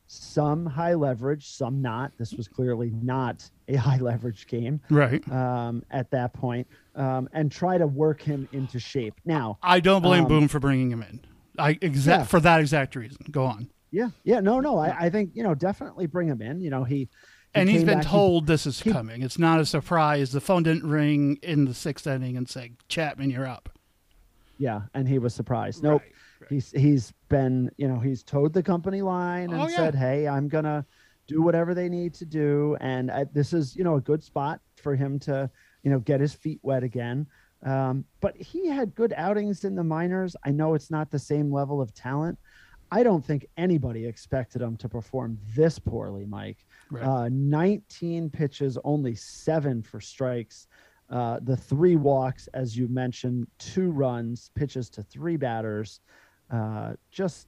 some 0.07 0.65
high 0.65 0.93
leverage, 0.93 1.49
some 1.49 1.81
not. 1.81 2.13
This 2.17 2.31
was 2.31 2.47
clearly 2.47 2.91
not 3.03 3.43
a 3.67 3.75
high 3.87 3.97
leverage 3.97 4.47
game, 4.47 4.79
right? 4.89 5.29
Um, 5.29 5.83
at 5.91 6.09
that 6.11 6.31
point, 6.31 6.65
um, 6.95 7.27
and 7.33 7.51
try 7.51 7.77
to 7.77 7.85
work 7.85 8.21
him 8.21 8.47
into 8.53 8.79
shape. 8.79 9.15
Now, 9.25 9.57
I 9.61 9.81
don't 9.81 10.01
blame 10.01 10.23
um, 10.23 10.29
Boone 10.29 10.47
for 10.47 10.61
bringing 10.61 10.89
him 10.89 11.01
in. 11.01 11.19
I 11.59 11.77
exact 11.81 12.21
Yeah. 12.21 12.25
for 12.27 12.39
that 12.39 12.61
exact 12.61 12.95
reason. 12.95 13.25
Go 13.29 13.43
on. 13.43 13.67
yeah, 13.91 14.07
yeah, 14.23 14.39
no, 14.39 14.61
no, 14.61 14.77
I, 14.77 15.07
I 15.07 15.09
think 15.09 15.31
you 15.33 15.43
know 15.43 15.53
definitely 15.53 16.07
bring 16.07 16.29
him 16.29 16.41
in. 16.41 16.61
You 16.61 16.69
know, 16.69 16.85
he 16.85 17.09
and 17.55 17.69
he's 17.69 17.83
been 17.83 17.99
back- 17.99 18.05
he- 18.05 18.09
told 18.11 18.47
this 18.47 18.65
is 18.65 18.81
he- 18.81 18.91
coming. 18.91 19.21
It's 19.21 19.39
not 19.39 19.59
a 19.59 19.65
surprise. 19.65 20.31
The 20.31 20.41
phone 20.41 20.63
didn't 20.63 20.89
ring 20.89 21.37
in 21.41 21.65
the 21.65 21.73
sixth 21.73 22.05
inning 22.07 22.37
and 22.37 22.47
say, 22.49 22.73
"Chapman, 22.87 23.29
you're 23.29 23.47
up." 23.47 23.69
yeah, 24.57 24.83
and 24.93 25.07
he 25.07 25.19
was 25.19 25.33
surprised. 25.33 25.83
Nope, 25.83 26.01
Right, 26.01 26.11
right. 26.41 26.49
he's 26.49 26.71
he's 26.71 27.13
been 27.27 27.69
you 27.77 27.87
know 27.89 27.99
he's 27.99 28.23
toed 28.23 28.53
the 28.53 28.63
company 28.63 29.01
line 29.01 29.51
and 29.51 29.61
Oh, 29.61 29.67
yeah. 29.67 29.75
said 29.75 29.95
hey 29.95 30.27
i'm 30.27 30.47
gonna 30.47 30.85
do 31.27 31.41
whatever 31.41 31.73
they 31.73 31.89
need 31.89 32.13
to 32.13 32.25
do 32.25 32.77
and 32.79 33.09
I, 33.11 33.25
this 33.33 33.51
is 33.51 33.75
you 33.75 33.83
know 33.83 33.95
a 33.95 34.01
good 34.01 34.23
spot 34.23 34.61
for 34.75 34.95
him 34.95 35.17
to 35.19 35.49
you 35.83 35.89
know 35.91 35.99
get 35.99 36.21
his 36.21 36.33
feet 36.33 36.59
wet 36.61 36.83
again 36.83 37.25
um, 37.63 38.05
but 38.21 38.37
he 38.37 38.67
had 38.67 38.93
good 38.95 39.13
outings 39.17 39.65
in 39.65 39.75
the 39.75 39.83
minors 39.83 40.35
i 40.45 40.51
know 40.51 40.73
it's 40.75 40.89
not 40.91 41.09
the 41.11 41.19
same 41.19 41.51
level 41.51 41.81
of 41.81 41.93
talent 41.93 42.37
i 42.91 43.01
don't 43.03 43.25
think 43.25 43.45
anybody 43.57 44.05
expected 44.05 44.61
him 44.61 44.77
to 44.77 44.87
perform 44.87 45.37
this 45.55 45.79
poorly 45.79 46.25
mike 46.25 46.65
Right. 46.91 47.03
uh, 47.03 47.29
19 47.29 48.29
pitches 48.29 48.77
only 48.83 49.15
seven 49.15 49.81
for 49.81 49.99
strikes 49.99 50.67
uh, 51.09 51.39
the 51.43 51.55
three 51.55 51.95
walks, 51.95 52.47
as 52.53 52.75
you 52.75 52.87
mentioned, 52.87 53.47
two 53.59 53.91
runs, 53.91 54.49
pitches 54.55 54.89
to 54.89 55.03
three 55.03 55.37
batters. 55.37 56.01
Uh, 56.49 56.93
just, 57.11 57.47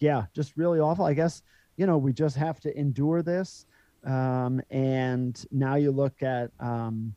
yeah, 0.00 0.24
just 0.34 0.56
really 0.56 0.80
awful. 0.80 1.04
I 1.04 1.12
guess, 1.12 1.42
you 1.76 1.86
know, 1.86 1.98
we 1.98 2.12
just 2.12 2.36
have 2.36 2.60
to 2.60 2.78
endure 2.78 3.22
this. 3.22 3.66
Um, 4.04 4.60
and 4.70 5.44
now 5.52 5.74
you 5.74 5.90
look 5.90 6.22
at 6.22 6.50
um, 6.60 7.14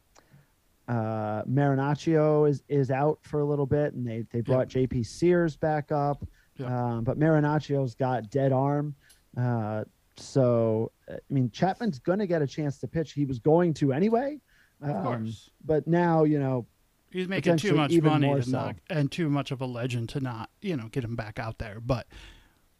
uh, 0.87 1.43
Marinaccio 1.43 2.49
is, 2.49 2.63
is 2.67 2.91
out 2.91 3.19
for 3.21 3.39
a 3.39 3.45
little 3.45 3.65
bit, 3.65 3.93
and 3.93 4.05
they, 4.05 4.25
they 4.31 4.41
brought 4.41 4.67
JP 4.67 5.05
Sears 5.05 5.55
back 5.55 5.91
up. 5.91 6.25
Yeah. 6.57 6.67
Um, 6.67 7.03
but 7.03 7.17
Marinaccio's 7.17 7.95
got 7.95 8.29
dead 8.29 8.51
arm. 8.51 8.93
Uh, 9.37 9.85
so, 10.17 10.91
I 11.09 11.15
mean, 11.29 11.49
Chapman's 11.51 11.99
going 11.99 12.19
to 12.19 12.27
get 12.27 12.41
a 12.41 12.47
chance 12.47 12.77
to 12.79 12.87
pitch. 12.87 13.13
He 13.13 13.25
was 13.25 13.39
going 13.39 13.73
to 13.75 13.91
anyway. 13.93 14.39
Of 14.81 14.89
Um, 14.95 15.03
course. 15.03 15.49
but 15.63 15.87
now 15.87 16.23
you 16.23 16.39
know 16.39 16.65
He's 17.11 17.27
making 17.29 17.57
too 17.57 17.73
much 17.75 17.93
money 18.01 18.33
to 18.33 18.43
so. 18.43 18.51
not, 18.51 18.75
and 18.89 19.09
too 19.11 19.29
much 19.29 19.51
of 19.51 19.61
a 19.61 19.65
legend 19.65 20.09
to 20.09 20.19
not, 20.19 20.49
you 20.61 20.75
know, 20.75 20.89
get 20.89 21.03
him 21.05 21.15
back 21.15 21.39
out 21.39 21.59
there. 21.59 21.79
But 21.79 22.07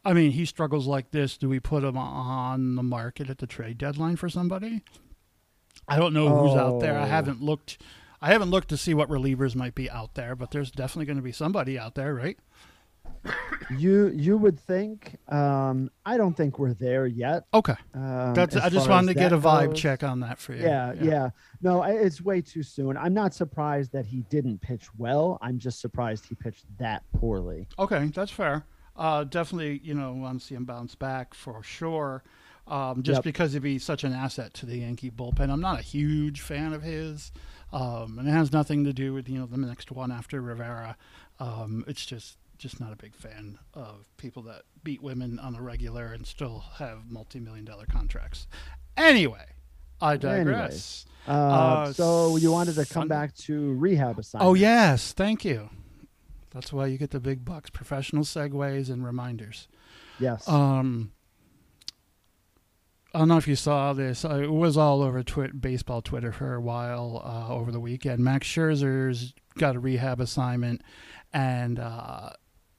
I 0.04 0.12
mean, 0.12 0.32
he 0.32 0.44
struggles 0.44 0.86
like 0.86 1.10
this. 1.10 1.38
Do 1.38 1.48
we 1.48 1.58
put 1.58 1.82
him 1.84 1.96
on 1.96 2.74
the 2.76 2.82
market 2.82 3.30
at 3.30 3.38
the 3.38 3.46
trade 3.46 3.78
deadline 3.78 4.16
for 4.16 4.28
somebody? 4.28 4.82
I 5.88 5.96
don't 5.96 6.12
know 6.12 6.28
who's 6.28 6.56
out 6.56 6.80
there. 6.80 6.98
I 6.98 7.04
Oh. 7.04 7.06
haven't 7.06 7.40
looked. 7.42 7.80
I 8.20 8.32
haven't 8.32 8.50
looked 8.50 8.68
to 8.68 8.76
see 8.76 8.92
what 8.94 9.08
relievers 9.08 9.54
might 9.54 9.74
be 9.74 9.90
out 9.90 10.14
there, 10.14 10.34
but 10.36 10.50
there's 10.50 10.70
definitely 10.70 11.06
going 11.06 11.16
to 11.18 11.22
be 11.22 11.32
somebody 11.32 11.78
out 11.78 11.94
there, 11.94 12.14
right? 12.14 12.38
You 13.78 14.08
you 14.08 14.36
would 14.36 14.58
think. 14.58 15.16
Um, 15.28 15.90
I 16.04 16.16
don't 16.16 16.34
think 16.36 16.58
we're 16.58 16.74
there 16.74 17.06
yet. 17.06 17.44
Okay, 17.52 17.74
Um, 17.94 18.34
that's. 18.34 18.56
I 18.56 18.68
just 18.68 18.88
wanted 18.88 19.08
to 19.14 19.18
get 19.18 19.32
a 19.32 19.38
vibe 19.38 19.70
goes. 19.70 19.80
check 19.80 20.02
on 20.04 20.20
that 20.20 20.38
for 20.38 20.54
you. 20.54 20.62
Yeah, 20.62 20.92
yeah, 21.00 21.30
No, 21.62 21.82
I, 21.82 21.90
it's 21.92 22.20
way 22.20 22.40
too 22.40 22.62
soon. 22.62 22.96
I'm 22.96 23.14
not 23.14 23.34
surprised 23.34 23.92
that 23.92 24.06
he 24.06 24.22
didn't 24.30 24.60
pitch 24.60 24.86
well. 24.96 25.38
I'm 25.42 25.58
just 25.58 25.80
surprised 25.80 26.26
he 26.26 26.34
pitched 26.34 26.64
that 26.78 27.02
poorly. 27.18 27.66
Okay, 27.78 28.06
that's 28.14 28.30
fair. 28.30 28.64
Uh, 28.96 29.24
definitely, 29.24 29.80
you 29.84 29.94
know, 29.94 30.12
want 30.14 30.40
to 30.40 30.46
see 30.46 30.54
him 30.54 30.64
bounce 30.64 30.94
back 30.94 31.34
for 31.34 31.62
sure. 31.62 32.22
Um, 32.68 33.02
just 33.02 33.18
Yep. 33.18 33.24
because 33.24 33.52
he'd 33.52 33.62
be 33.62 33.78
such 33.78 34.02
an 34.04 34.12
asset 34.12 34.52
to 34.54 34.66
the 34.66 34.78
Yankee 34.78 35.10
bullpen. 35.10 35.50
I'm 35.50 35.60
not 35.60 35.78
a 35.78 35.82
huge 35.82 36.40
fan 36.40 36.72
of 36.72 36.82
his, 36.82 37.30
um, 37.72 38.18
and 38.18 38.26
it 38.26 38.32
has 38.32 38.52
nothing 38.52 38.84
to 38.84 38.92
do 38.92 39.12
with 39.12 39.28
you 39.28 39.38
know 39.38 39.46
the 39.46 39.56
next 39.58 39.92
one 39.92 40.10
after 40.10 40.40
Rivera. 40.40 40.96
Um, 41.38 41.84
it's 41.86 42.04
just 42.06 42.38
just 42.58 42.80
not 42.80 42.92
a 42.92 42.96
big 42.96 43.14
fan 43.14 43.58
of 43.74 44.06
people 44.16 44.42
that 44.42 44.62
beat 44.84 45.02
women 45.02 45.38
on 45.38 45.52
the 45.52 45.60
regular 45.60 46.12
and 46.12 46.26
still 46.26 46.64
have 46.78 47.10
multi-million 47.10 47.64
dollar 47.64 47.86
contracts. 47.86 48.46
Anyway, 48.96 49.44
I 50.00 50.16
digress. 50.16 51.04
Uh, 51.28 51.30
Uh, 51.30 51.92
so 51.92 52.36
you 52.36 52.52
wanted 52.52 52.74
to 52.76 52.86
come 52.86 53.08
back 53.08 53.34
to 53.34 53.72
rehab 53.74 54.18
assignment. 54.18 54.48
Oh 54.48 54.54
yes, 54.54 55.12
thank 55.12 55.44
you. 55.44 55.70
That's 56.50 56.72
why 56.72 56.86
you 56.86 56.96
get 56.98 57.10
the 57.10 57.20
big 57.20 57.44
bucks, 57.44 57.68
professional 57.68 58.22
segues 58.24 58.88
and 58.88 59.04
reminders. 59.04 59.68
Yes. 60.18 60.48
Um, 60.48 61.12
I 63.14 63.18
don't 63.20 63.28
know 63.28 63.36
if 63.38 63.48
you 63.48 63.56
saw 63.56 63.92
this. 63.92 64.24
It 64.24 64.50
was 64.50 64.76
all 64.76 65.02
over 65.02 65.22
twit- 65.22 65.60
baseball 65.60 66.02
Twitter 66.02 66.32
for 66.32 66.54
a 66.54 66.60
while 66.60 67.22
uh, 67.24 67.52
over 67.52 67.70
the 67.72 67.80
weekend. 67.80 68.20
Max 68.20 68.46
Scherzer's 68.46 69.32
got 69.58 69.74
a 69.76 69.80
rehab 69.80 70.20
assignment, 70.20 70.82
and 71.32 71.78
uh, 71.78 72.30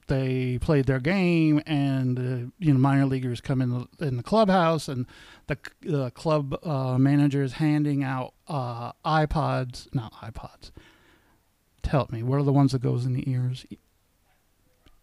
they 0.08 0.58
played 0.58 0.86
their 0.86 1.00
game. 1.00 1.62
And 1.66 2.18
uh, 2.18 2.50
you 2.58 2.72
know, 2.72 2.78
minor 2.78 3.06
leaguers 3.06 3.40
come 3.40 3.62
in 3.62 3.70
the, 3.70 4.06
in 4.06 4.16
the 4.16 4.22
clubhouse, 4.22 4.88
and 4.88 5.06
the 5.46 5.58
the 5.82 6.10
club 6.10 6.58
uh, 6.64 6.98
manager 6.98 7.42
is 7.42 7.54
handing 7.54 8.02
out 8.02 8.34
uh, 8.48 8.92
iPods, 9.04 9.94
not 9.94 10.12
iPods. 10.14 10.70
Help 11.86 12.12
me. 12.12 12.22
What 12.22 12.38
are 12.38 12.44
the 12.44 12.52
ones 12.52 12.72
that 12.72 12.82
goes 12.82 13.06
in 13.06 13.14
the 13.14 13.30
ears? 13.30 13.64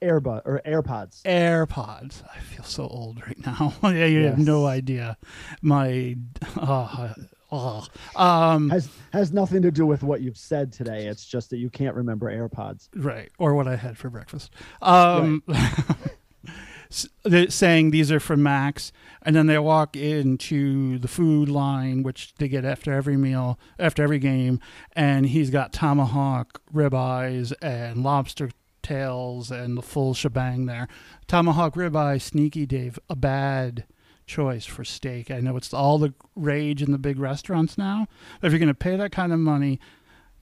Airbud 0.01 0.41
or 0.45 0.61
AirPods. 0.65 1.23
AirPods. 1.23 2.23
I 2.31 2.39
feel 2.39 2.63
so 2.63 2.87
old 2.87 3.21
right 3.25 3.43
now. 3.43 3.73
yeah, 3.83 4.05
you 4.05 4.25
have 4.25 4.37
no 4.37 4.65
idea. 4.67 5.17
My, 5.61 6.15
uh, 6.57 7.13
uh, 7.51 7.81
um, 8.15 8.69
Has 8.69 8.89
has 9.15 9.31
nothing 9.31 9.61
to 9.61 9.71
do 9.71 9.85
with 9.85 10.03
what 10.03 10.21
you've 10.21 10.37
said 10.37 10.71
today. 10.71 11.07
It's 11.07 11.25
just 11.25 11.49
that 11.49 11.57
you 11.57 11.69
can't 11.69 11.95
remember 11.95 12.31
AirPods. 12.31 12.89
right, 12.95 13.31
or 13.39 13.53
what 13.55 13.67
I 13.67 13.75
had 13.75 13.97
for 13.97 14.09
breakfast. 14.09 14.51
Um, 14.81 15.41
they're 17.23 17.49
saying 17.49 17.91
these 17.91 18.11
are 18.11 18.19
from 18.19 18.43
Max, 18.43 18.91
and 19.21 19.35
then 19.35 19.47
they 19.47 19.57
walk 19.57 19.95
into 19.95 20.99
the 20.99 21.07
food 21.07 21.49
line, 21.49 22.03
which 22.03 22.35
they 22.35 22.47
get 22.47 22.65
after 22.65 22.91
every 22.91 23.17
meal, 23.17 23.57
after 23.79 24.03
every 24.03 24.19
game, 24.19 24.59
and 24.93 25.27
he's 25.27 25.49
got 25.49 25.71
tomahawk 25.71 26.61
ribeyes 26.73 27.53
and 27.61 28.03
lobster 28.03 28.51
tails 28.83 29.49
and 29.49 29.77
the 29.77 29.81
full 29.81 30.13
shebang 30.13 30.65
there. 30.65 30.87
Tomahawk 31.27 31.75
ribeye, 31.75 32.21
sneaky 32.21 32.65
Dave, 32.65 32.99
a 33.09 33.15
bad 33.15 33.85
choice 34.25 34.65
for 34.65 34.83
steak. 34.83 35.29
I 35.31 35.39
know 35.39 35.57
it's 35.57 35.73
all 35.73 35.97
the 35.97 36.13
rage 36.35 36.81
in 36.81 36.91
the 36.91 36.97
big 36.97 37.19
restaurants 37.19 37.77
now. 37.77 38.07
But 38.41 38.47
if 38.47 38.53
you're 38.53 38.59
going 38.59 38.67
to 38.67 38.73
pay 38.73 38.95
that 38.95 39.11
kind 39.11 39.31
of 39.33 39.39
money, 39.39 39.79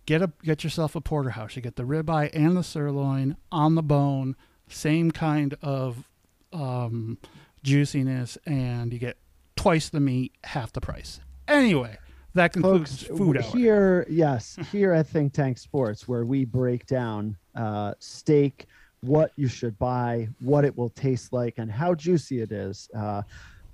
get 0.06 0.22
a 0.22 0.32
get 0.44 0.64
yourself 0.64 0.96
a 0.96 1.02
porterhouse. 1.02 1.56
You 1.56 1.62
get 1.62 1.76
the 1.76 1.84
ribeye 1.84 2.30
and 2.34 2.56
the 2.58 2.64
sirloin 2.64 3.38
on 3.52 3.76
the 3.76 3.84
bone, 3.84 4.36
same 4.68 5.12
kind 5.12 5.56
of 5.62 6.10
um, 6.52 7.18
juiciness, 7.64 8.38
and 8.46 8.94
you 8.94 9.00
get 9.00 9.18
twice 9.56 9.90
the 9.90 10.00
meat, 10.00 10.34
half 10.44 10.74
the 10.74 10.82
price. 10.82 11.20
Anyway, 11.48 11.98
that 12.34 12.54
concludes 12.54 13.04
Folks, 13.04 13.18
food 13.18 13.38
hour. 13.38 13.44
here, 13.44 14.08
yes, 14.10 14.58
here 14.72 14.94
at 14.94 15.08
Think 15.08 15.34
Tank 15.34 15.58
Sports, 15.58 16.08
where 16.08 16.26
we 16.26 16.46
break 16.46 16.86
down 16.86 17.36
uh, 17.56 17.94
steak, 18.00 18.66
what 19.02 19.32
you 19.36 19.48
should 19.48 19.78
buy, 19.78 20.30
what 20.40 20.64
it 20.64 20.78
will 20.78 20.90
taste 20.90 21.34
like, 21.34 21.56
and 21.58 21.70
how 21.72 21.94
juicy 21.94 22.42
it 22.42 22.52
is. 22.52 22.90
Uh, 22.96 23.22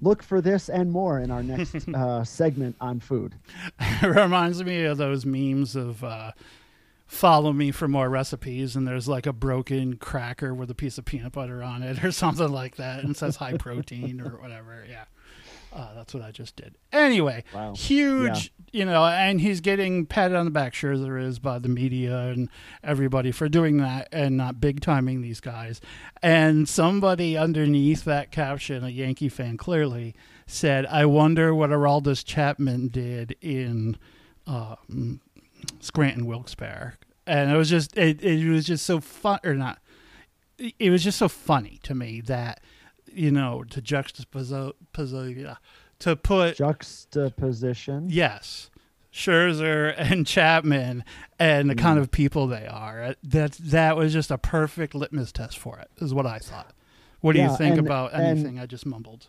look 0.01 0.24
for 0.24 0.41
this 0.41 0.70
and 0.70 0.91
more 0.91 1.20
in 1.20 1.32
our 1.32 1.44
next 1.44 1.88
uh, 1.94 2.24
segment 2.24 2.75
on 2.79 3.00
food. 3.00 3.36
it 3.79 4.08
reminds 4.08 4.63
me 4.63 4.84
of 4.84 4.98
those 4.98 5.25
memes 5.25 5.75
of 5.75 6.03
uh, 6.03 6.32
follow 7.10 7.51
me 7.51 7.72
for 7.72 7.88
more 7.88 8.08
recipes 8.08 8.75
and 8.75 8.88
there's 8.88 9.08
like 9.08 9.25
a 9.25 9.34
broken 9.34 9.96
cracker 9.96 10.53
with 10.53 10.70
a 10.70 10.75
piece 10.75 11.00
of 11.00 11.06
peanut 11.06 11.32
butter 11.32 11.63
on 11.63 11.82
it 11.82 12.03
or 12.03 12.12
something 12.13 12.51
like 12.51 12.75
that 12.75 13.03
and 13.03 13.18
says 13.18 13.38
high 13.38 13.58
protein 13.58 14.22
or 14.22 14.39
whatever 14.39 14.86
yeah 14.88 15.06
uh, 15.73 15.93
that's 15.93 16.13
what 16.13 16.23
i 16.23 16.31
just 16.31 16.55
did 16.55 16.75
anyway 16.91 17.43
Wow. 17.53 17.73
huge 17.75 18.51
you 18.71 18.85
know 18.85 19.03
and 19.05 19.41
he's 19.41 19.61
getting 19.61 20.05
patted 20.05 20.35
on 20.35 20.45
the 20.45 20.51
back 20.51 20.73
sure 20.73 20.97
there 20.97 21.17
is 21.17 21.39
by 21.39 21.59
the 21.59 21.69
media 21.69 22.17
and 22.29 22.49
everybody 22.83 23.31
for 23.31 23.47
doing 23.49 23.77
that 23.77 24.07
and 24.11 24.35
not 24.38 24.59
big 24.59 24.79
timing 24.81 25.21
these 25.21 25.39
guys 25.39 25.79
and 26.21 26.67
somebody 26.69 27.35
underneath 27.38 28.03
that 28.05 28.31
caption 28.31 28.83
a 28.83 28.89
yankee 28.89 29.29
fan 29.29 29.57
clearly 29.57 30.15
said 30.45 30.85
i 30.88 31.05
wonder 31.05 31.53
what 31.55 31.69
aroldis 31.69 32.23
chapman 32.25 32.88
did 32.88 33.35
in 33.41 33.97
um, 34.47 35.21
Scranton 35.79 36.25
Wilkes-Barre, 36.25 36.95
and 37.27 37.51
it 37.51 37.55
was 37.57 37.69
just 37.69 37.95
it, 37.97 38.21
it 38.23 38.49
was 38.49 38.65
just 38.65 38.85
so 38.85 38.99
fun 38.99 39.39
or 39.43 39.53
not. 39.53 39.79
It 40.57 40.89
was 40.89 41.03
just 41.03 41.19
so 41.19 41.27
funny 41.27 41.79
to 41.83 41.93
me 41.93 42.21
that 42.21 42.61
you 43.13 43.32
know 43.32 43.63
to 43.70 43.82
juxtapose, 43.82 44.74
pose- 44.94 45.36
yeah, 45.36 45.56
to 46.00 46.16
put 46.16 46.58
Juxtaposition. 46.58 48.08
yes, 48.10 48.70
Scherzer 49.12 49.94
and 49.98 50.25
Chapman 50.25 51.04
and 51.39 51.70
the 51.70 51.75
Mm. 51.75 51.80
kind 51.80 52.00
of 52.00 52.12
people 52.12 52.48
they 52.48 52.68
are. 52.68 53.16
That 53.24 53.54
that 53.54 53.98
was 53.98 54.13
just 54.13 54.32
a 54.32 54.38
perfect 54.38 54.94
litmus 54.96 55.32
test 55.32 55.58
for 55.58 55.80
it. 55.80 55.89
Is 55.98 56.13
what 56.13 56.25
I 56.25 56.39
thought. 56.39 56.74
What 57.22 57.34
do 57.34 57.39
Yeah, 57.39 57.51
you 57.51 57.58
think 57.58 57.78
and- 57.78 57.86
about 57.86 58.13
and- 58.13 58.24
anything 58.24 58.60
I 58.60 58.66
just 58.66 58.86
mumbled? 58.86 59.28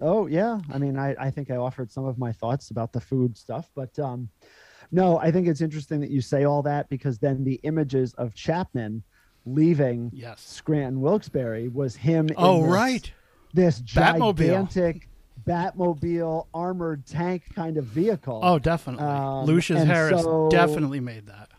Oh 0.00 0.26
yeah, 0.26 0.60
I 0.72 0.78
mean, 0.78 0.98
I, 0.98 1.14
I 1.18 1.30
think 1.30 1.50
I 1.50 1.56
offered 1.56 1.90
some 1.90 2.04
of 2.04 2.18
my 2.18 2.32
thoughts 2.32 2.70
about 2.70 2.92
the 2.92 3.00
food 3.00 3.36
stuff, 3.38 3.70
but 3.74 3.96
um, 3.98 4.28
no, 4.90 5.18
I 5.18 5.30
think 5.30 5.46
it's 5.46 5.60
interesting 5.60 6.00
that 6.00 6.10
you 6.10 6.20
say 6.20 6.44
all 6.44 6.62
that 6.62 6.88
because 6.88 7.18
then 7.18 7.44
the 7.44 7.54
images 7.62 8.12
of 8.14 8.34
Chapman 8.34 9.02
leaving 9.46 10.10
Yes. 10.14 10.40
Scranton 10.40 11.00
Wilkes-Barre 11.00 11.68
was 11.68 11.96
him. 11.96 12.28
in 12.28 12.34
Oh 12.38 12.62
this, 12.62 12.70
right. 12.70 13.12
this 13.52 13.80
Batmobile. 13.82 14.36
gigantic 14.36 15.08
Batmobile 15.46 16.46
armored 16.54 17.06
tank 17.06 17.42
kind 17.54 17.76
of 17.76 17.84
vehicle. 17.84 18.40
Oh, 18.42 18.58
definitely. 18.58 19.04
Um, 19.06 19.44
Lucius 19.44 19.84
Harris 19.84 20.22
so- 20.22 20.48
definitely 20.50 21.00
made 21.00 21.26
that. 21.26 21.50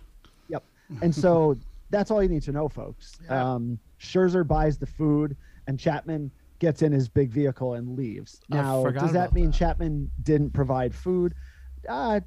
Yep. 0.49 0.63
And 1.01 1.13
so 1.13 1.57
that's 1.89 2.11
all 2.11 2.21
you 2.23 2.29
need 2.29 2.43
to 2.43 2.51
know, 2.51 2.67
folks. 2.69 3.19
Yeah. 3.25 3.53
Um, 3.53 3.79
Scherzer 3.99 4.45
buys 4.45 4.77
the 4.77 4.85
food, 4.87 5.35
and 5.67 5.79
Chapman 5.79 6.31
gets 6.59 6.81
in 6.81 6.91
his 6.91 7.07
big 7.07 7.29
vehicle 7.29 7.73
and 7.75 7.95
leaves. 7.97 8.41
Now, 8.49 8.83
does 8.89 9.11
that 9.13 9.33
mean 9.33 9.47
that. 9.51 9.55
Chapman 9.57 10.11
didn't 10.23 10.51
provide 10.51 10.93
food? 10.93 11.33
I 11.89 12.21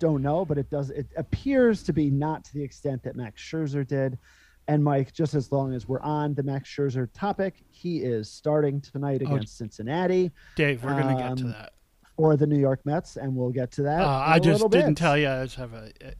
don't 0.00 0.22
know, 0.22 0.44
but 0.44 0.58
it 0.58 0.70
does. 0.70 0.90
It 0.90 1.06
appears 1.16 1.82
to 1.84 1.92
be 1.92 2.10
not 2.10 2.44
to 2.44 2.54
the 2.54 2.62
extent 2.62 3.02
that 3.04 3.16
Max 3.16 3.40
Scherzer 3.42 3.86
did. 3.86 4.18
And 4.66 4.82
Mike, 4.82 5.12
just 5.12 5.34
as 5.34 5.52
long 5.52 5.74
as 5.74 5.86
we're 5.86 6.00
on 6.00 6.34
the 6.34 6.42
Max 6.42 6.68
Scherzer 6.70 7.08
topic, 7.12 7.62
he 7.70 7.98
is 7.98 8.30
starting 8.30 8.80
tonight 8.80 9.22
Oh, 9.26 9.34
against 9.34 9.58
Cincinnati 9.58 10.30
Dave, 10.56 10.82
we're 10.82 10.98
gonna 10.98 11.16
get 11.18 11.36
to 11.38 11.44
Um, 11.44 11.50
that. 11.52 11.72
or 12.16 12.36
the 12.36 12.46
New 12.46 12.58
York 12.58 12.80
Mets, 12.86 13.16
and 13.16 13.34
we'll 13.36 13.50
get 13.50 13.70
to 13.72 13.82
that. 13.82 14.00
Uh, 14.00 14.22
I 14.26 14.38
just 14.38 14.62
didn't 14.70 14.90
bit. 14.94 14.96
tell 14.96 15.18
you. 15.18 15.28
I 15.28 15.44
just 15.44 15.56
have 15.56 15.74
a. 15.74 15.90
It, 16.00 16.16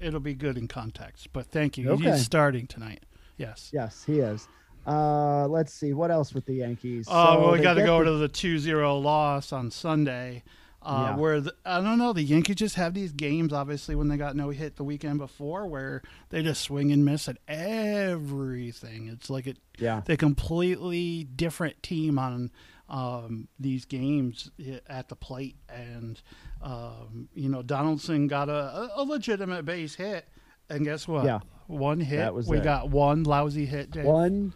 it'll 0.00 0.20
be 0.20 0.34
good 0.34 0.56
in 0.56 0.66
context, 0.68 1.28
but 1.32 1.46
thank 1.46 1.76
you. 1.76 1.90
Okay. 1.90 2.12
He's 2.12 2.24
starting 2.24 2.66
tonight. 2.66 3.04
Yes. 3.36 3.70
Yes, 3.72 4.02
he 4.04 4.20
is. 4.20 4.48
Uh, 4.86 5.46
let's 5.48 5.72
see 5.74 5.92
what 5.92 6.10
else 6.10 6.32
with 6.32 6.46
the 6.46 6.54
Yankees. 6.54 7.06
Oh, 7.10 7.34
So 7.34 7.40
well, 7.42 7.52
we 7.52 7.58
got 7.60 7.74
to 7.74 7.84
go 7.84 7.98
the- 7.98 8.04
to 8.12 8.16
the 8.16 8.28
2-0 8.28 9.02
loss 9.02 9.52
on 9.52 9.70
Sunday, 9.70 10.42
uh, 10.82 11.08
Yeah. 11.10 11.16
where 11.16 11.40
the, 11.40 11.54
I 11.64 11.80
don't 11.80 11.98
know. 11.98 12.12
The 12.12 12.22
Yankees 12.22 12.56
just 12.56 12.74
have 12.76 12.94
these 12.94 13.12
games, 13.12 13.52
obviously, 13.52 13.94
when 13.94 14.08
they 14.08 14.16
got 14.16 14.36
no 14.36 14.50
hit 14.50 14.76
the 14.76 14.84
weekend 14.84 15.18
before, 15.18 15.66
where 15.66 16.02
they 16.30 16.42
just 16.42 16.62
swing 16.62 16.92
and 16.92 17.04
miss 17.04 17.28
at 17.28 17.38
everything. 17.48 19.08
It's 19.08 19.28
like 19.30 19.46
it, 19.46 19.58
yeah. 19.78 20.02
they 20.04 20.16
completely 20.16 21.24
different 21.24 21.82
team 21.82 22.18
on 22.18 22.50
um, 22.88 23.48
these 23.58 23.84
games 23.84 24.50
at 24.86 25.08
the 25.08 25.16
plate, 25.16 25.56
and 25.68 26.20
um, 26.62 27.28
you 27.34 27.48
know 27.48 27.62
Donaldson 27.62 28.28
got 28.28 28.48
a, 28.48 28.88
a 28.96 29.02
legitimate 29.02 29.64
base 29.64 29.94
hit, 29.94 30.26
and 30.70 30.84
guess 30.84 31.06
what? 31.06 31.24
Yeah. 31.24 31.40
one 31.66 32.00
hit. 32.00 32.32
We 32.34 32.58
it. 32.58 32.64
got 32.64 32.88
one 32.88 33.24
lousy 33.24 33.66
hit. 33.66 33.90
Dave. 33.90 34.04
One. 34.04 34.54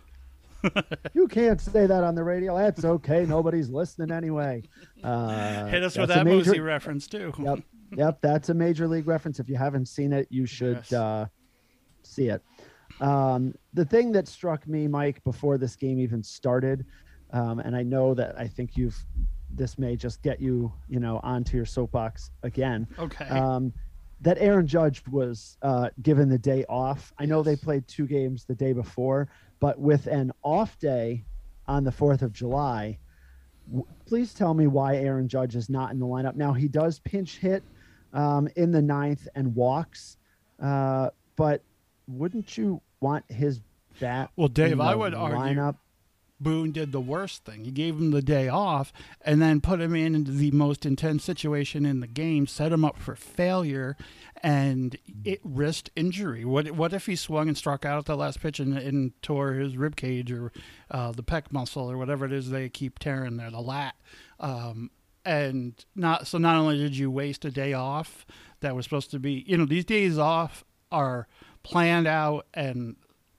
you 1.14 1.28
can't 1.28 1.61
say 1.61 1.87
that 1.87 2.04
on 2.04 2.14
the 2.14 2.25
radio. 2.25 2.57
That's 2.57 2.85
okay. 2.85 3.25
Nobody's 3.26 3.69
listening 3.69 4.11
anyway. 4.11 4.62
Uh, 5.02 5.66
Hit 5.66 5.83
us 5.83 5.97
with 5.97 6.09
that 6.09 6.25
major- 6.25 6.62
reference 6.62 7.07
too. 7.07 7.33
Yep, 7.38 7.59
yep. 7.97 8.19
That's 8.21 8.49
a 8.49 8.54
major 8.54 8.87
league 8.88 9.07
reference. 9.07 9.38
If 9.40 9.49
you 9.49 9.57
haven't 9.57 9.87
seen 9.87 10.12
it, 10.12 10.26
you 10.31 10.47
should 10.47 10.76
Yes. 10.90 10.92
uh, 10.92 11.26
see 12.02 12.28
it. 12.28 12.42
Um, 13.00 13.54
the 13.73 13.85
thing 13.85 14.12
that 14.12 14.28
struck 14.28 14.66
me, 14.69 14.87
Mike, 14.87 15.23
before 15.25 15.59
this 15.59 15.76
game 15.76 15.99
even 15.99 16.23
started, 16.23 16.85
um, 17.33 17.59
and 17.61 17.75
I 17.75 17.83
know 17.83 18.14
that 18.14 18.38
I 18.38 18.47
think 18.47 18.76
you've. 18.76 18.97
This 19.54 19.78
may 19.78 19.97
just 19.97 20.23
get 20.23 20.40
you, 20.40 20.73
you 20.88 20.99
know, 20.99 21.21
onto 21.23 21.59
your 21.59 21.66
soapbox 21.66 22.31
again. 22.42 22.87
Okay. 22.99 23.26
um, 23.28 23.71
that 24.23 24.38
Aaron 24.38 24.66
Judge 24.66 25.02
was 25.11 25.59
uh, 25.61 25.90
given 26.00 26.28
the 26.31 26.38
day 26.38 26.64
off. 26.71 27.12
I 27.19 27.26
know 27.26 27.42
they 27.42 27.57
played 27.57 27.87
two 27.87 28.07
games 28.07 28.45
the 28.47 28.54
day 28.54 28.73
before, 28.73 29.28
but 29.62 29.78
with 29.78 30.09
an 30.09 30.33
off 30.42 30.76
day 30.81 31.25
on 31.69 31.85
the 31.85 31.90
4th 31.92 32.22
of 32.22 32.33
July, 32.33 32.98
w- 33.68 33.87
please 34.07 34.35
tell 34.35 34.55
me 34.55 34.66
why 34.66 34.96
Aaron 34.96 35.29
Judge 35.29 35.55
is 35.55 35.70
not 35.70 35.92
in 35.92 36.01
the 36.01 36.05
lineup. 36.05 36.35
Now, 36.35 36.53
he 36.53 36.66
does 36.66 36.98
pinch 36.98 37.38
hit 37.38 37.62
um, 38.12 38.48
in 38.57 38.72
the 38.72 38.83
ninth 38.83 39.29
and 39.37 39.55
walks, 39.55 40.16
uh, 40.61 41.11
but 41.37 41.62
wouldn't 42.09 42.59
you 42.59 42.83
want 43.01 43.25
his 43.31 43.61
bat? 44.01 44.31
Well, 44.35 44.48
Dave, 44.48 44.72
in 44.72 44.81
I 44.81 44.96
would 44.96 45.14
argue 45.14 45.38
lineup? 45.38 45.77
Boone 46.42 46.72
did 46.72 46.92
the 46.92 47.00
worst 47.00 47.44
thing. 47.44 47.64
He 47.64 47.70
gave 47.70 47.96
him 47.96 48.11
the 48.11 48.22
day 48.22 48.48
off 48.48 48.92
and 49.22 49.40
then 49.40 49.61
put 49.61 49.81
him 49.81 49.94
in 49.94 50.24
the 50.24 50.50
most 50.50 50.85
intense 50.85 51.24
situation 51.24 51.87
in 51.87 52.00
the 52.00 52.07
game, 52.07 52.46
set 52.46 52.72
him 52.72 52.85
up 52.85 52.98
for 52.98 53.14
failure 53.14 53.96
and 54.42 54.96
it 55.24 55.40
risked 55.44 55.90
injury. 55.94 56.44
What 56.44 56.72
what 56.72 56.92
if 56.92 57.07
he 57.07 57.16
swung 57.16 57.48
and 57.48 57.57
struck 57.57 57.85
out 57.85 57.98
at 57.98 58.05
the 58.07 58.16
last 58.16 58.40
pitch 58.40 58.59
and, 58.59 58.76
and 58.76 59.12
tore 59.22 59.52
his 59.52 59.76
rib 59.76 59.96
cage 59.96 60.33
or 60.33 60.52
uh, 60.90 61.12
the 61.12 61.22
pec 61.22 61.52
muscle 61.52 61.90
or 61.90 61.96
whatever 61.96 62.24
it 62.26 62.33
is 62.33 62.50
they 62.50 62.68
keep 62.68 62.98
tearing 62.98 63.37
there, 63.37 63.50
the 63.50 63.61
lat. 63.61 63.94
Um, 64.40 64.90
and 65.24 65.85
not 65.94 66.26
so 66.26 66.38
not 66.38 66.57
only 66.57 66.76
did 66.76 66.96
you 66.96 67.11
waste 67.11 67.44
a 67.44 67.50
day 67.50 67.72
off 67.72 68.26
that 68.61 68.74
was 68.74 68.85
supposed 68.85 69.11
to 69.12 69.18
be 69.18 69.44
you 69.46 69.57
know 69.57 69.64
these 69.64 69.85
days 69.85 70.18
off 70.18 70.64
are 70.90 71.28
planned 71.62 72.09
out 72.09 72.46
and 72.52 72.96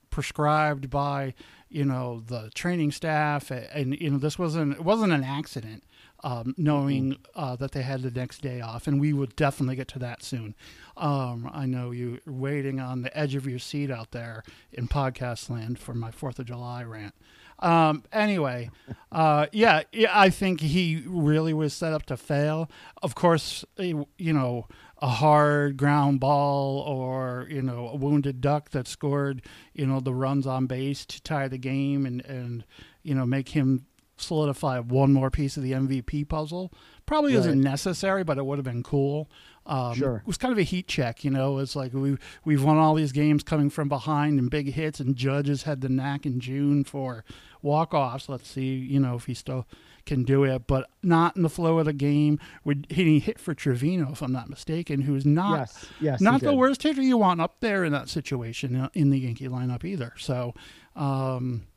prescribed 0.10 0.90
by 0.90 1.34
you 1.74 1.84
know 1.84 2.22
the 2.28 2.52
training 2.54 2.92
staff 2.92 3.50
and, 3.50 3.68
and 3.74 4.00
you 4.00 4.10
know 4.12 4.18
this 4.18 4.38
wasn't 4.38 4.74
it 4.74 4.84
wasn't 4.84 5.12
an 5.12 5.24
accident 5.24 5.84
um, 6.24 6.54
knowing 6.58 7.18
uh, 7.36 7.56
that 7.58 7.72
they 7.72 7.82
had 7.82 8.02
the 8.02 8.12
next 8.12 8.42
day 8.42 8.62
off 8.62 8.88
and 8.88 9.02
we 9.02 9.12
will 9.12 9.28
definitely 9.36 9.76
get 9.76 9.90
to 9.90 10.00
that 10.00 10.24
soon. 10.24 10.56
Um, 10.96 11.50
i 11.52 11.66
know 11.66 11.90
you're 11.90 12.20
waiting 12.28 12.80
on 12.80 13.02
the 13.02 13.18
edge 13.18 13.34
of 13.34 13.48
your 13.48 13.58
seat 13.58 13.90
out 13.90 14.12
there 14.12 14.44
in 14.72 14.88
podcast 14.88 15.50
land 15.50 15.80
for 15.80 15.96
my 15.96 16.12
fourth 16.12 16.38
of 16.38 16.46
july 16.46 16.84
rant. 16.84 17.16
Um, 17.60 18.04
anyway 18.12 18.70
uh, 19.12 19.48
yeah, 19.52 19.82
yeah 19.92 20.12
i 20.14 20.30
think 20.30 20.62
he 20.62 21.04
really 21.08 21.54
was 21.54 21.74
set 21.74 21.92
up 21.94 22.06
to 22.06 22.18
fail. 22.18 22.70
Of 23.02 23.16
course 23.16 23.66
eh, 23.80 23.94
you 24.18 24.34
know 24.34 24.68
a 25.04 25.08
hard 25.08 25.76
ground 25.76 26.18
ball 26.22 26.80
or 26.80 27.46
you 27.50 27.62
know 27.62 27.90
a 27.90 27.96
wounded 27.98 28.40
duck 28.40 28.70
that 28.70 28.88
scored 28.88 29.42
you 29.74 29.86
know 29.86 30.00
the 30.00 30.14
runs 30.14 30.48
on 30.48 30.66
base 30.66 31.06
to 31.06 31.22
tie 31.24 31.50
the 31.50 31.58
game 31.58 32.06
and 32.06 32.24
and 32.26 32.64
you 33.04 33.14
know 33.14 33.26
make 33.26 33.50
him 33.50 33.86
solidify 34.16 34.80
one 34.80 35.12
more 35.12 35.30
piece 35.30 35.58
of 35.58 35.64
the 35.64 35.74
MVP 35.74 36.30
puzzle. 36.30 36.72
Probably 37.06 37.34
isn't 37.34 37.60
necessary 37.60 38.24
but 38.24 38.38
it 38.38 38.46
would 38.46 38.58
have 38.58 38.64
been 38.66 38.82
cool. 38.84 39.30
Um, 39.66 39.94
Sure. 39.96 40.18
it 40.18 40.28
was 40.28 40.38
kind 40.38 40.52
of 40.54 40.58
a 40.58 40.64
heat 40.64 40.88
check 40.88 41.26
you 41.26 41.32
know. 41.32 41.58
It's 41.60 41.76
like 41.76 41.94
we 41.94 42.18
we've 42.46 42.64
won 42.64 42.78
all 42.78 42.96
these 42.96 43.12
games 43.12 43.44
coming 43.44 43.70
from 43.70 43.90
behind 43.90 44.40
and 44.40 44.50
big 44.50 44.72
hits 44.74 45.02
and 45.02 45.18
judges 45.18 45.64
had 45.64 45.82
the 45.82 45.90
knack 45.90 46.26
in 46.26 46.40
June 46.40 46.86
for 46.86 47.26
walk 47.62 47.94
offs 47.94 48.30
let's 48.30 48.50
see 48.50 48.76
you 48.76 49.02
know 49.02 49.16
if 49.16 49.26
he 49.26 49.34
still 49.34 49.66
can 50.06 50.24
do 50.24 50.44
it 50.44 50.68
but 50.68 50.90
not 51.02 51.36
in 51.36 51.44
the 51.44 51.50
flow 51.50 51.80
of 51.80 51.86
the 51.86 51.94
game 51.94 52.40
we're 52.64 52.76
hitting 52.90 53.20
hit 53.22 53.40
for 53.40 53.54
Trevino 53.54 54.12
if 54.12 54.22
I'm 54.22 54.32
not 54.34 54.50
mistaken 54.50 55.02
who's 55.02 55.26
not 55.26 55.60
Yes, 55.60 55.86
yes. 56.02 56.22
not 56.22 56.42
the 56.42 56.52
did. 56.52 56.58
worst 56.58 56.84
hitter 56.84 57.02
you 57.02 57.18
want 57.18 57.40
up 57.42 57.60
there 57.62 57.84
in 57.84 57.92
that 57.94 58.10
situation 58.10 58.76
uh, 58.76 58.90
in 58.94 59.10
the 59.12 59.20
Yankee 59.20 59.48
lineup 59.48 59.84
either. 59.86 60.14
So, 60.18 60.54
um, 60.96 61.68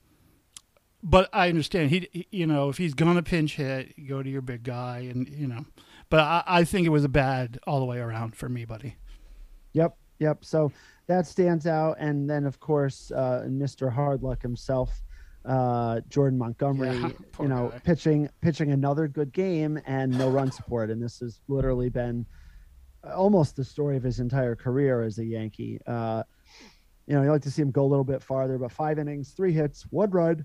but 1.02 1.28
I 1.32 1.48
understand 1.48 1.90
he, 1.90 2.08
he- 2.12 2.26
you 2.30 2.46
know, 2.46 2.68
if 2.68 2.78
he's 2.78 2.94
gonna 2.94 3.22
pinch 3.22 3.56
hit, 3.56 3.94
go 4.08 4.22
to 4.22 4.28
your 4.28 4.42
big 4.42 4.62
guy, 4.64 5.06
and 5.10 5.28
you 5.28 5.46
know. 5.46 5.64
But 6.10 6.20
I, 6.20 6.42
I 6.46 6.64
think 6.64 6.86
it 6.86 6.90
was 6.90 7.04
a 7.04 7.08
bad 7.08 7.58
all 7.66 7.78
the 7.80 7.86
way 7.86 7.98
around 7.98 8.34
for 8.36 8.48
me, 8.48 8.64
buddy. 8.64 8.96
Yep, 9.72 9.96
yep. 10.18 10.44
So 10.44 10.72
that 11.06 11.26
stands 11.26 11.66
out, 11.66 11.96
and 12.00 12.28
then 12.28 12.44
of 12.46 12.58
course, 12.60 13.10
uh, 13.12 13.44
Mr. 13.48 13.94
Hardluck 13.94 14.42
himself, 14.42 15.02
uh, 15.46 16.00
Jordan 16.08 16.38
Montgomery, 16.38 16.98
Yeah, 16.98 17.10
you 17.40 17.48
know, 17.48 17.68
guy. 17.68 17.78
pitching 17.80 18.28
pitching 18.40 18.72
another 18.72 19.08
good 19.08 19.32
game 19.32 19.80
and 19.86 20.16
no 20.16 20.28
run 20.28 20.50
support, 20.50 20.90
and 20.90 21.02
this 21.02 21.20
has 21.20 21.40
literally 21.48 21.88
been 21.88 22.26
almost 23.14 23.54
the 23.56 23.64
story 23.64 23.96
of 23.96 24.02
his 24.02 24.18
entire 24.18 24.56
career 24.56 25.02
as 25.02 25.18
a 25.18 25.24
Yankee. 25.24 25.78
Uh, 25.86 26.22
you 27.06 27.14
know, 27.14 27.22
you 27.22 27.30
like 27.30 27.42
to 27.42 27.50
see 27.50 27.62
him 27.62 27.70
go 27.70 27.84
a 27.84 27.86
little 27.86 28.04
bit 28.04 28.22
farther, 28.22 28.58
but 28.58 28.72
five 28.72 28.98
innings, 28.98 29.30
three 29.30 29.52
hits, 29.52 29.86
one 29.90 30.10
run, 30.10 30.44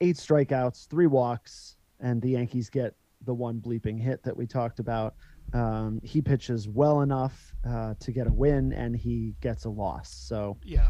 eight 0.00 0.16
strikeouts, 0.16 0.88
three 0.88 1.06
walks, 1.06 1.76
and 2.00 2.20
the 2.20 2.30
Yankees 2.30 2.68
get 2.68 2.94
the 3.24 3.34
one 3.34 3.60
bleeping 3.60 4.00
hit 4.00 4.22
that 4.24 4.36
we 4.36 4.46
talked 4.46 4.80
about. 4.80 5.14
Um, 5.52 6.00
he 6.02 6.20
pitches 6.20 6.68
well 6.68 7.02
enough 7.02 7.54
uh, 7.68 7.94
to 8.00 8.10
get 8.10 8.26
a 8.26 8.32
win, 8.32 8.72
and 8.72 8.96
he 8.96 9.34
gets 9.40 9.64
a 9.66 9.70
loss. 9.70 10.10
So 10.12 10.56
Yeah, 10.64 10.88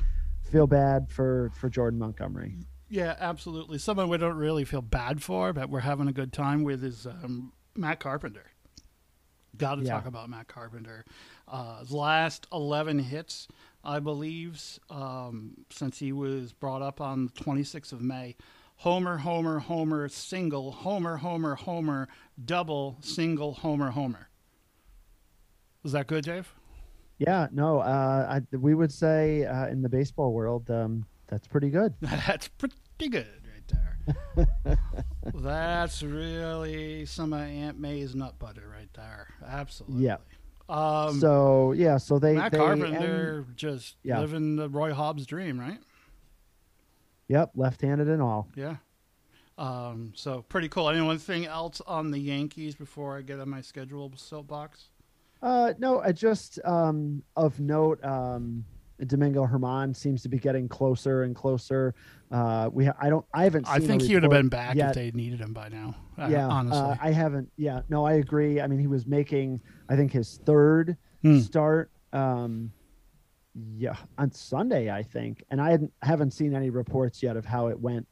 feel 0.50 0.66
bad 0.66 1.10
for 1.10 1.50
for 1.54 1.68
Jordan 1.68 1.98
Montgomery. 1.98 2.56
Yeah, 2.94 3.16
absolutely. 3.18 3.78
Someone 3.78 4.08
we 4.08 4.18
don't 4.18 4.36
really 4.36 4.64
feel 4.64 4.82
bad 4.82 5.22
for, 5.22 5.52
but 5.52 5.68
we're 5.68 5.80
having 5.80 6.06
a 6.06 6.12
good 6.12 6.32
time 6.32 6.62
with 6.62 6.84
is 6.84 7.06
um, 7.06 7.52
Matt 7.76 7.98
Carpenter. 7.98 8.44
Got 9.56 9.76
to 9.76 9.82
Yeah. 9.82 9.94
talk 9.94 10.06
about 10.06 10.30
Matt 10.30 10.46
Carpenter. 10.48 11.04
Uh, 11.48 11.80
his 11.80 11.90
last 11.90 12.46
11 12.52 13.00
hits, 13.00 13.48
I 13.82 13.98
believe, 13.98 14.60
um, 14.90 15.64
since 15.70 15.98
he 15.98 16.12
was 16.12 16.52
brought 16.52 16.82
up 16.82 17.00
on 17.00 17.26
the 17.26 17.32
26th 17.32 17.92
of 17.92 18.00
May. 18.00 18.36
Homer, 18.78 19.18
homer, 19.18 19.58
homer, 19.60 20.08
single, 20.08 20.70
homer, 20.72 21.16
homer, 21.16 21.54
homer, 21.56 22.08
double, 22.44 22.98
single, 23.00 23.54
homer, 23.54 23.90
homer. 23.90 24.28
Is 25.84 25.92
that 25.92 26.06
good, 26.06 26.24
Dave? 26.24 26.52
Yeah, 27.18 27.46
no, 27.52 27.78
uh, 27.80 28.40
I, 28.52 28.56
we 28.56 28.74
would 28.74 28.90
say 28.92 29.44
uh, 29.44 29.66
in 29.68 29.82
the 29.82 29.88
baseball 29.88 30.32
world, 30.32 30.68
um, 30.70 31.06
that's 31.28 31.46
pretty 31.46 31.70
good. 31.70 31.94
That's 32.00 32.48
pretty 32.48 32.74
good 32.98 33.26
right 33.44 33.72
there. 34.66 34.78
That's 35.34 36.02
really 36.02 37.06
some 37.06 37.32
of 37.32 37.40
Aunt 37.40 37.78
May's 37.78 38.14
nut 38.14 38.38
butter 38.38 38.68
right 38.70 38.88
there. 38.94 39.28
Absolutely. 39.46 40.04
Yeah. 40.04 40.16
Um, 40.68 41.20
so 41.20 41.72
yeah, 41.72 41.98
so 41.98 42.18
they 42.18 42.34
Matt 42.34 42.52
they 42.52 42.58
Carpenter 42.58 43.44
end- 43.46 43.56
just 43.56 43.96
Yeah. 44.02 44.20
living 44.20 44.56
the 44.56 44.68
Roy 44.68 44.92
Hobbs 44.94 45.26
dream, 45.26 45.58
right? 45.60 45.78
yep, 47.28 47.50
left-handed 47.54 48.08
and 48.08 48.20
all. 48.22 48.48
Yeah. 48.54 48.76
Um, 49.56 50.12
so 50.14 50.42
pretty 50.42 50.68
cool. 50.68 50.90
Anything 50.90 51.46
else 51.46 51.80
on 51.86 52.10
the 52.10 52.18
Yankees 52.18 52.74
before 52.74 53.16
I 53.16 53.22
get 53.22 53.40
on 53.40 53.48
my 53.48 53.60
schedule 53.62 54.12
soapbox? 54.16 54.88
Uh, 55.40 55.72
no, 55.78 56.00
I 56.00 56.12
just 56.12 56.58
um, 56.64 57.22
of 57.36 57.60
note, 57.60 58.02
um, 58.04 58.64
Domingo 59.04 59.46
Germán 59.46 59.94
seems 59.96 60.22
to 60.22 60.28
be 60.28 60.38
getting 60.38 60.68
closer 60.68 61.22
and 61.24 61.34
closer. 61.34 61.94
Uh, 62.30 62.68
we 62.72 62.86
ha- 62.86 62.96
I 63.00 63.08
don't 63.10 63.24
I 63.34 63.44
haven't. 63.44 63.68
I 63.68 63.78
think 63.78 64.02
he 64.02 64.14
would 64.14 64.22
have 64.22 64.30
been 64.32 64.48
back 64.48 64.74
yet. 64.76 64.90
if 64.90 64.94
they 64.94 65.10
needed 65.12 65.40
him 65.40 65.52
by 65.52 65.68
now. 65.68 65.94
uh, 66.18 66.28
yeah, 66.30 66.46
honestly. 66.48 66.78
uh, 66.80 66.96
I 67.00 67.10
haven't. 67.12 67.50
Yeah, 67.56 67.82
no, 67.88 68.04
I 68.04 68.14
agree. 68.14 68.60
I 68.60 68.66
mean, 68.66 68.78
he 68.80 68.86
was 68.86 69.06
making, 69.06 69.60
I 69.88 69.96
think, 69.96 70.12
his 70.12 70.40
third 70.44 70.96
Hmm. 71.22 71.38
start. 71.40 71.90
Um, 72.12 72.70
yeah, 73.76 73.96
on 74.18 74.32
Sunday, 74.32 74.90
I 74.90 75.02
think, 75.02 75.44
and 75.50 75.60
I 75.60 75.70
hadn't, 75.70 75.92
haven't 76.02 76.32
seen 76.32 76.54
any 76.54 76.70
reports 76.70 77.22
yet 77.22 77.36
of 77.36 77.44
how 77.44 77.68
it 77.68 77.78
went 77.78 78.06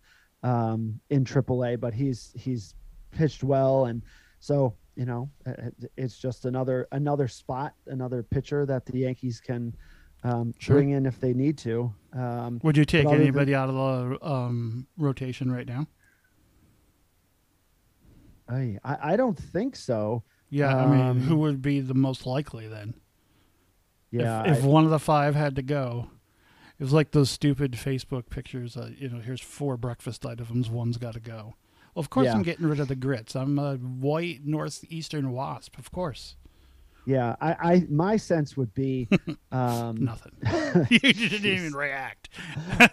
um, 0.44 1.00
in 1.11 1.24
AAA. 1.24 1.81
But 1.81 1.94
he's 1.94 2.33
he's 2.37 2.74
pitched 3.11 3.42
well, 3.42 3.87
and 3.87 4.02
so 4.38 4.74
you 4.94 5.05
know, 5.07 5.31
uh, 5.46 5.52
it's 5.96 6.16
just 6.18 6.44
another 6.44 6.87
another 6.92 7.26
spot, 7.26 7.74
another 7.87 8.22
pitcher 8.22 8.64
that 8.66 8.87
the 8.87 8.98
Yankees 9.00 9.40
can 9.40 9.74
um, 10.24 10.54
Sure. 10.58 10.76
bring 10.76 10.90
in 10.90 11.06
if 11.06 11.18
they 11.20 11.32
need 11.35 11.58
to. 11.58 11.92
Um, 12.12 12.61
Would 12.62 12.76
you 12.76 12.85
take 12.85 13.06
than- 13.06 13.20
anybody 13.20 13.54
out 13.54 13.68
of 13.68 13.74
the 13.74 14.26
um, 14.26 14.87
rotation 14.96 15.50
right 15.50 15.66
now? 15.66 15.87
I 18.48 18.78
I 18.85 19.12
I 19.12 19.16
don't 19.16 19.38
think 19.38 19.76
so. 19.76 20.24
Yeah, 20.50 20.76
I 20.76 20.87
mean, 20.87 21.00
Um, 21.00 21.20
who 21.20 21.37
would 21.38 21.62
be 21.62 21.80
the 21.80 21.94
most 21.94 22.26
likely 22.26 22.68
then? 22.68 22.94
Yeah, 24.11 24.42
if, 24.44 24.58
if 24.58 24.64
I- 24.64 24.66
one 24.66 24.85
of 24.85 24.90
the 24.90 24.98
five 24.98 25.35
had 25.35 25.56
to 25.56 25.62
go, 25.62 26.11
it 26.78 26.82
was 26.85 26.92
like 26.92 27.12
those 27.12 27.30
stupid 27.30 27.72
Facebook 27.72 28.28
pictures. 28.28 28.76
Uh, 28.76 28.90
you 28.98 29.08
know, 29.08 29.20
here's 29.20 29.40
four 29.40 29.76
breakfast 29.78 30.26
items. 30.26 30.68
One's 30.68 30.98
got 30.98 31.14
to 31.14 31.20
go. 31.20 31.54
Well, 31.94 32.00
of 32.00 32.11
course, 32.11 32.26
Yeah. 32.26 32.35
I'm 32.35 32.42
getting 32.42 32.66
rid 32.66 32.80
of 32.80 32.88
the 32.88 32.96
grits. 32.96 33.35
I'm 33.35 33.58
a 33.58 33.76
white 33.76 34.44
northeastern 34.44 35.30
wasp. 35.32 35.78
Of 35.78 35.90
course, 35.90 36.37
Yeah, 37.04 37.34
I, 37.40 37.52
I 37.52 37.86
my 37.90 38.16
sense 38.16 38.56
would 38.56 38.72
be 38.74 39.08
um, 39.52 40.04
nothing. 40.04 40.32
you 40.90 40.98
didn't 41.12 41.44
even 41.46 41.72
react. 41.74 42.28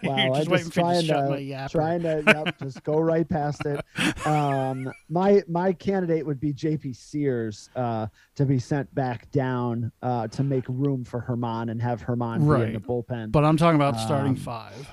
Wow, 0.02 0.16
You're 0.16 0.34
just 0.36 0.48
waiting 0.48 0.70
just 0.70 0.74
trying 0.74 1.06
to 1.06 1.36
to 1.38 1.68
trying 1.68 2.02
to 2.02 2.22
yep, 2.26 2.58
just 2.58 2.82
go 2.84 2.98
right 3.00 3.28
past 3.28 3.62
it. 3.66 3.84
Um, 4.26 4.90
my 5.08 5.42
my 5.48 5.72
candidate 5.72 6.24
would 6.24 6.40
be 6.40 6.52
J.P. 6.52 6.92
Sears 6.92 7.70
uh, 7.76 8.06
to 8.36 8.46
be 8.46 8.58
sent 8.58 8.92
back 8.94 9.30
down 9.30 9.90
uh, 10.02 10.28
to 10.28 10.42
make 10.44 10.64
room 10.68 11.04
for 11.04 11.22
Germán 11.22 11.70
and 11.70 11.80
have 11.82 12.02
Germán 12.02 12.38
be 12.58 12.66
in 12.66 12.72
the 12.74 12.80
bullpen. 12.80 13.32
But 13.32 13.44
I'm 13.44 13.56
talking 13.56 13.76
about 13.76 13.98
starting 13.98 14.30
Um, 14.30 14.36
five. 14.36 14.90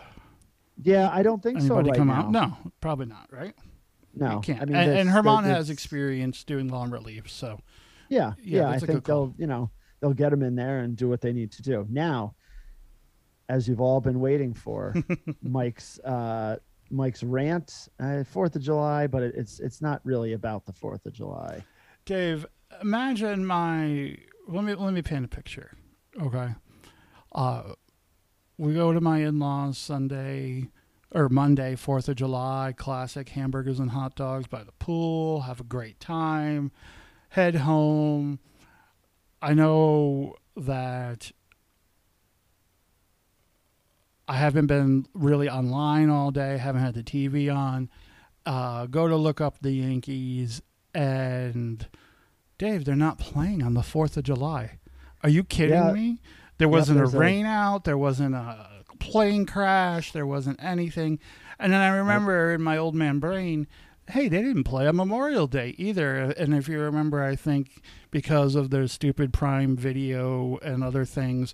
yeah, 0.82 1.10
I 1.12 1.21
don't 1.23 1.41
think 1.41 1.62
so 1.62 1.80
right 1.80 1.93
come 1.95 2.08
now. 2.08 2.13
out? 2.13 2.32
No, 2.32 2.58
probably 2.82 3.06
not. 3.08 3.27
Right? 3.32 3.53
no. 4.15 4.34
you 4.34 4.39
can't. 4.39 4.62
I 4.62 4.65
mean, 4.65 4.75
and, 4.75 4.91
and 4.91 5.10
Germán 5.10 5.43
has 5.43 5.69
experience 5.69 6.43
doing 6.43 6.67
long 6.69 6.89
relief, 6.89 7.30
so 7.30 7.60
Yeah, 8.10 8.34
Yeah, 8.41 8.62
yeah. 8.62 8.67
I 8.67 8.72
that's 8.72 8.84
a 8.84 8.86
good 8.88 8.93
think 8.93 9.06
they'll 9.06 9.34
you 9.38 9.48
know 9.48 9.70
they'll 10.00 10.13
get 10.13 10.32
them 10.32 10.43
in 10.43 10.56
there 10.56 10.80
and 10.80 10.96
do 10.96 11.10
what 11.10 11.22
they 11.22 11.34
need 11.34 11.52
to 11.54 11.62
do. 11.62 11.86
Now, 11.89 12.36
as 13.50 13.67
you've 13.67 13.82
all 13.82 14.02
been 14.02 14.20
waiting 14.20 14.54
for, 14.54 14.93
Mike's 15.41 16.00
uh, 16.00 16.58
Mike's 16.89 17.24
rant 17.24 17.89
uh, 18.00 18.24
Fourth 18.24 18.56
of 18.56 18.62
July, 18.62 19.08
but 19.08 19.24
it, 19.24 19.36
it's 19.36 19.60
it's 19.60 19.82
not 19.82 20.02
really 20.04 20.34
about 20.34 20.65
the 20.65 20.74
Fourth 20.74 21.06
of 21.06 21.13
July. 21.13 21.63
Dave, 22.06 22.46
imagine 22.82 23.46
my 23.46 24.17
let 24.48 24.63
me 24.63 24.74
let 24.76 24.93
me 24.93 25.02
paint 25.02 25.26
a 25.26 25.28
picture. 25.28 25.72
Okay. 26.22 26.50
Uh 27.34 27.74
we 28.58 28.74
go 28.74 28.91
to 28.91 29.00
my 29.00 29.20
in-laws 29.20 29.78
Sunday 29.78 30.70
or 31.12 31.30
Monday, 31.30 31.76
4th 31.76 32.10
of 32.10 32.15
July, 32.15 32.74
classic 32.76 33.30
hamburgers 33.30 33.80
and 33.80 33.91
hot 33.91 34.15
dogs 34.15 34.48
by 34.48 34.63
the 34.63 34.72
pool, 34.74 35.41
have 35.41 35.60
a 35.60 35.63
great 35.63 36.00
time, 36.00 36.72
head 37.38 37.54
home. 37.56 38.39
I 39.43 39.54
know 39.54 40.34
that 40.56 41.32
I 44.28 44.38
haven't 44.38 44.65
been 44.65 45.06
really 45.13 45.47
online 45.47 46.10
all 46.10 46.32
day, 46.32 46.58
haven't 46.58 46.82
had 46.82 46.95
the 46.95 47.04
TV 47.04 47.54
on. 47.56 47.89
Uh, 48.43 48.88
go 48.88 49.08
to 49.08 49.15
look 49.15 49.39
up 49.39 49.60
the 49.62 49.71
Yankees, 49.71 50.63
and 50.95 51.88
Dave, 52.58 52.86
they're 52.86 52.95
not 52.95 53.19
playing 53.19 53.62
on 53.62 53.76
the 53.76 53.82
4th 53.82 54.17
of 54.17 54.23
July. 54.23 54.80
Are 55.23 55.30
you 55.30 55.43
kidding 55.43 55.76
Yeah. 55.76 55.91
me? 55.91 56.19
There 56.58 56.67
wasn't 56.67 57.00
a 57.00 57.04
a- 57.04 57.08
rain 57.19 57.45
out, 57.45 57.84
there 57.84 57.97
wasn't 58.00 58.34
a 58.34 58.84
plane 59.00 59.45
crash, 59.45 60.12
there 60.12 60.26
wasn't 60.26 60.62
anything. 60.62 61.19
And 61.60 61.71
then 61.71 61.82
I 61.82 61.89
remember 61.89 62.52
in 62.52 62.63
my 62.63 62.78
old 62.78 62.95
man 62.95 63.19
brain, 63.19 63.67
hey, 64.10 64.28
they 64.28 64.41
didn't 64.41 64.63
play 64.63 64.88
on 64.88 64.96
Memorial 64.96 65.48
Day 65.48 65.76
either. 65.78 66.17
And 66.32 66.54
if 66.54 66.67
you 66.67 66.80
remember, 66.80 67.24
I 67.24 67.36
think 67.36 67.82
because 68.12 68.56
of 68.56 68.70
their 68.70 68.88
stupid 68.88 69.34
Prime 69.34 69.76
video 69.76 70.58
and 70.62 70.84
other 70.84 71.06
things, 71.06 71.54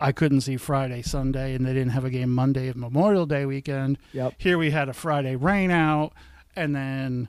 I 0.00 0.12
couldn't 0.12 0.42
see 0.42 0.56
Friday, 0.56 1.02
Sunday, 1.02 1.54
and 1.54 1.66
they 1.66 1.72
didn't 1.72 1.90
have 1.92 2.04
a 2.04 2.10
game 2.10 2.32
Monday 2.32 2.68
of 2.68 2.76
Memorial 2.76 3.26
Day 3.26 3.46
weekend. 3.46 3.98
Yep. 4.12 4.34
Here 4.38 4.58
we 4.58 4.70
had 4.70 4.88
a 4.88 4.92
Friday 4.92 5.34
rain 5.34 5.70
out, 5.70 6.12
and 6.54 6.74
then 6.74 7.28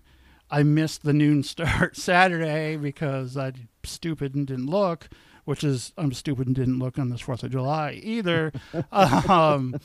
I 0.52 0.64
missed 0.64 1.04
the 1.04 1.14
noon 1.14 1.44
start 1.44 1.96
Saturday 1.96 2.76
because 2.76 3.38
I 3.38 3.54
stupid 3.84 4.36
and 4.36 4.46
didn't 4.46 4.68
look, 4.68 5.10
which 5.46 5.64
is 5.64 5.94
I'm 5.98 6.14
stupid 6.14 6.48
and 6.48 6.56
didn't 6.56 6.80
look 6.80 7.00
on 7.00 7.10
this 7.10 7.22
Fourth 7.22 7.44
of 7.44 7.52
July 7.52 8.00
either. 8.04 8.52
um, 8.92 9.80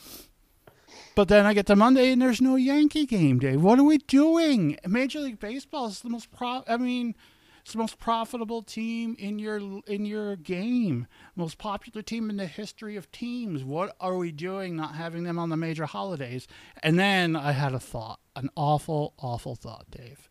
but 1.15 1.27
then 1.27 1.45
I 1.45 1.53
get 1.53 1.65
to 1.67 1.75
Monday 1.75 2.11
and 2.11 2.21
there's 2.21 2.41
no 2.41 2.55
Yankee 2.55 3.05
game 3.05 3.39
day. 3.39 3.55
What 3.57 3.79
are 3.79 3.83
we 3.83 3.97
doing? 3.99 4.77
Major 4.87 5.19
League 5.19 5.39
Baseball 5.39 5.87
is 5.87 6.01
the 6.01 6.09
most 6.09 6.31
pro. 6.31 6.63
I 6.67 6.77
mean, 6.77 7.15
it's 7.61 7.71
the 7.71 7.79
most 7.79 7.97
profitable 7.97 8.61
team 8.61 9.15
in 9.17 9.39
your 9.39 9.57
in 9.87 10.05
your 10.05 10.35
game, 10.35 11.07
most 11.35 11.57
popular 11.57 12.01
team 12.01 12.29
in 12.29 12.37
the 12.37 12.45
history 12.45 12.95
of 12.95 13.11
teams. 13.11 13.63
What 13.63 13.95
are 13.99 14.17
we 14.17 14.31
doing 14.31 14.75
not 14.75 14.95
having 14.95 15.23
them 15.23 15.39
on 15.39 15.49
the 15.49 15.57
major 15.57 15.85
holidays? 15.85 16.47
And 16.83 16.99
then 16.99 17.35
I 17.35 17.53
had 17.53 17.73
a 17.73 17.79
thought, 17.79 18.19
an 18.35 18.49
awful, 18.55 19.13
awful 19.17 19.55
thought, 19.55 19.89
Dave. 19.89 20.29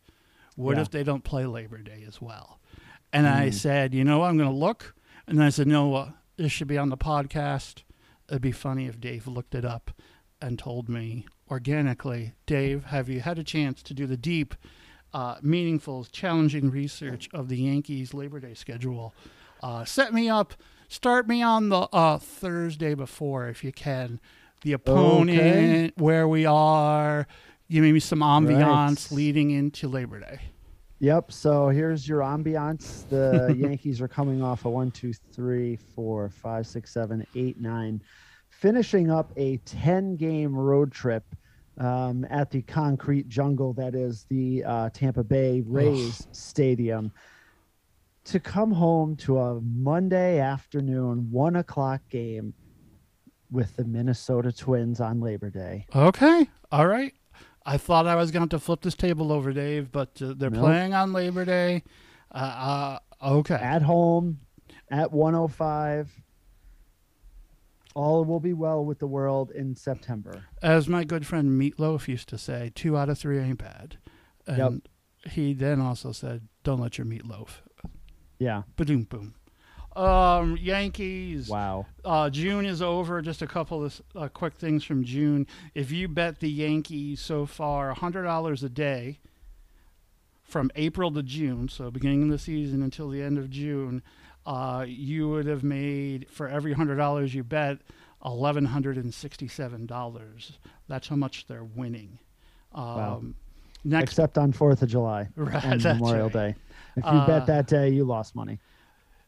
What 0.55 0.77
Yeah. 0.77 0.83
if 0.83 0.91
they 0.91 1.03
don't 1.03 1.23
play 1.25 1.45
Labor 1.45 1.79
Day 1.79 2.05
as 2.07 2.21
well? 2.21 2.59
And 3.11 3.27
I 3.27 3.49
said, 3.49 3.93
you 3.93 4.03
know, 4.03 4.19
what, 4.19 4.29
I'm 4.29 4.37
going 4.37 4.49
to 4.49 4.55
look. 4.55 4.93
And 5.27 5.41
I 5.41 5.49
said, 5.49 5.67
no, 5.67 5.93
uh, 5.95 6.09
this 6.37 6.51
should 6.51 6.67
be 6.67 6.77
on 6.77 6.89
the 6.89 6.97
podcast. 6.97 7.83
It'd 8.29 8.41
be 8.41 8.51
funny 8.51 8.87
if 8.87 8.99
Dave 8.99 9.25
looked 9.27 9.55
it 9.55 9.63
up 9.65 9.91
and 10.41 10.57
told 10.59 10.89
me 10.89 11.25
organically, 11.49 12.33
Dave, 12.45 12.85
have 12.85 13.09
you 13.09 13.21
had 13.21 13.39
a 13.39 13.43
chance 13.43 13.81
to 13.83 13.93
do 13.93 14.05
the 14.07 14.17
deep, 14.17 14.55
uh, 15.13 15.35
meaningful, 15.41 16.05
challenging 16.05 16.69
research 16.69 17.29
of 17.33 17.47
the 17.49 17.57
Yankees 17.57 18.13
Labor 18.13 18.39
Day 18.39 18.53
schedule? 18.53 19.13
Uh, 19.63 19.85
set 19.85 20.13
me 20.13 20.29
up, 20.29 20.53
start 20.87 21.27
me 21.27 21.41
on 21.41 21.69
the 21.69 21.87
uh, 21.93 22.17
Thursday 22.17 22.93
before 22.93 23.47
if 23.47 23.63
you 23.63 23.71
can. 23.71 24.19
The 24.61 24.73
opponent, 24.73 25.93
where 25.97 26.27
we 26.27 26.45
are, 26.45 27.27
give 27.69 27.83
me 27.83 27.99
some 27.99 28.19
ambiance 28.19 29.11
Right. 29.11 29.15
leading 29.15 29.51
into 29.51 29.87
Labor 29.87 30.19
Day. 30.19 30.39
Yep. 30.99 31.31
So 31.31 31.69
here's 31.69 32.07
your 32.07 32.21
ambiance. 32.21 33.07
The 33.09 33.53
Yankees 33.57 34.01
are 34.01 34.07
coming 34.07 34.41
off 34.41 34.65
a 34.65 34.69
one, 34.69 34.89
two, 34.91 35.13
three, 35.33 35.75
four, 35.75 36.29
five, 36.29 36.65
six, 36.65 36.91
seven, 36.91 37.25
eight, 37.35 37.59
nine, 37.59 38.01
finishing 38.65 39.11
up 39.11 39.31
a 39.37 39.57
10 39.57 40.15
game 40.15 40.55
road 40.55 40.91
trip 40.91 41.23
um, 41.77 42.25
at 42.31 42.49
the 42.49 42.63
concrete 42.63 43.29
jungle 43.29 43.73
that 43.73 43.93
is 43.93 44.25
the 44.31 44.63
uh, 44.63 44.89
Tampa 44.91 45.23
Bay 45.23 45.61
Rays 45.67 46.27
Stadium 46.31 47.11
to 48.23 48.39
come 48.39 48.71
home 48.71 49.15
to 49.17 49.37
a 49.37 49.61
Monday 49.61 50.39
afternoon, 50.39 51.27
one 51.29 51.57
o'clock 51.57 52.01
game 52.09 52.55
with 53.51 53.75
the 53.75 53.85
Minnesota 53.85 54.51
Twins 54.51 54.99
on 54.99 55.21
Labor 55.21 55.51
Day. 55.51 55.85
Okay. 55.95 56.49
All 56.71 56.87
right. 56.87 57.13
I 57.67 57.77
thought 57.77 58.07
I 58.07 58.15
was 58.15 58.31
going 58.31 58.49
to 58.49 58.57
flip 58.57 58.81
this 58.81 58.95
table 58.95 59.31
over, 59.31 59.53
Dave, 59.53 59.91
but 59.91 60.19
uh, 60.23 60.33
they're 60.35 60.49
Nope. 60.49 60.63
playing 60.63 60.95
on 60.95 61.13
Labor 61.13 61.45
Day. 61.45 61.83
Uh, 62.33 62.99
uh, 63.21 63.27
okay. 63.37 63.53
at 63.53 63.83
home 63.83 64.39
at 64.89 65.11
105 65.11 66.09
all 67.95 68.23
will 68.25 68.39
be 68.39 68.53
well 68.53 68.85
with 68.85 68.99
the 68.99 69.07
world 69.07 69.49
in 69.51 69.75
september 69.75 70.43
As 70.61 70.87
my 70.87 71.03
good 71.03 71.25
friend 71.25 71.59
Meatloaf 71.59 72.07
used 72.07 72.29
to 72.29 72.37
say, 72.37 72.71
two 72.75 72.95
out 72.95 73.09
of 73.09 73.17
three 73.17 73.39
ain't 73.39 73.57
bad. 73.59 73.97
And 74.45 74.87
he 75.31 75.53
then 75.53 75.81
also 75.81 76.11
said, 76.11 76.47
don't 76.63 76.79
let 76.79 76.97
your 76.99 77.05
meat 77.05 77.25
loaf. 77.25 77.63
yeah 78.37 78.61
Ba-doom, 78.75 79.03
boom. 79.03 79.33
Um, 79.95 80.57
Yankees. 80.57 81.47
Wow. 81.47 81.85
Uh, 82.03 82.29
June 82.29 82.65
is 82.65 82.81
over. 82.81 83.21
Just 83.21 83.41
a 83.41 83.47
couple 83.47 83.85
of 83.85 84.01
uh, 84.13 84.27
quick 84.27 84.53
things 84.55 84.83
from 84.83 85.05
June. 85.05 85.47
If 85.73 85.89
you 85.89 86.09
bet 86.09 86.41
the 86.41 86.49
Yankees 86.49 87.21
so 87.21 87.45
far 87.45 87.93
$100 87.95 88.63
a 88.63 88.69
day 88.69 89.19
from 90.43 90.69
April 90.75 91.11
to 91.13 91.23
June, 91.23 91.69
so 91.69 91.89
beginning 91.89 92.23
of 92.23 92.29
the 92.29 92.37
season 92.37 92.83
until 92.83 93.09
the 93.09 93.21
end 93.21 93.37
of 93.37 93.49
June, 93.49 94.03
uh, 94.45 94.85
you 94.87 95.27
would 95.29 95.47
have 95.47 95.63
made 95.63 96.27
for 96.29 96.47
every 96.47 96.75
$100 96.75 97.33
you 97.33 97.43
bet 97.43 97.79
$1,167. 98.23 100.57
That's 100.87 101.07
how 101.07 101.15
much 101.15 101.47
they're 101.47 101.63
winning. 101.63 102.19
Um, 102.73 102.85
Wow. 102.85 103.23
Next, 103.87 104.13
Except 104.13 104.39
on 104.39 104.51
Fourth 104.51 104.81
of 104.81 104.89
July 104.89 105.29
Right, 105.35 105.63
and 105.63 105.83
Memorial 105.83 106.23
right. 106.29 106.33
Day. 106.33 106.55
If 106.97 107.03
you 107.03 107.09
Uh, 107.11 107.27
bet 107.27 107.45
that 107.45 107.67
day, 107.67 107.89
you 107.89 108.03
lost 108.03 108.35
money. 108.35 108.57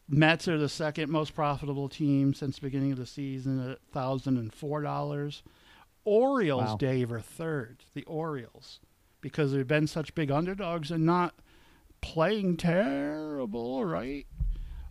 Mets 0.08 0.48
are 0.48 0.58
the 0.58 0.68
second 0.68 1.10
most 1.12 1.32
profitable 1.34 1.88
team 1.88 2.34
since 2.34 2.56
the 2.56 2.62
beginning 2.62 2.90
of 2.90 2.98
the 2.98 3.06
season 3.06 3.70
at 3.70 3.78
thousand 3.92 4.36
and 4.36 4.52
four 4.52 4.82
dollars. 4.82 5.44
Orioles, 6.04 6.70
Wow. 6.70 6.76
Dave, 6.76 7.12
are 7.12 7.20
third. 7.20 7.84
The 7.94 8.02
Orioles, 8.04 8.80
because 9.20 9.52
they've 9.52 9.64
been 9.66 9.86
such 9.86 10.12
big 10.16 10.32
underdogs 10.32 10.90
and 10.90 11.06
not 11.06 11.34
playing 12.00 12.56
terrible, 12.56 13.84
right? 13.84 14.26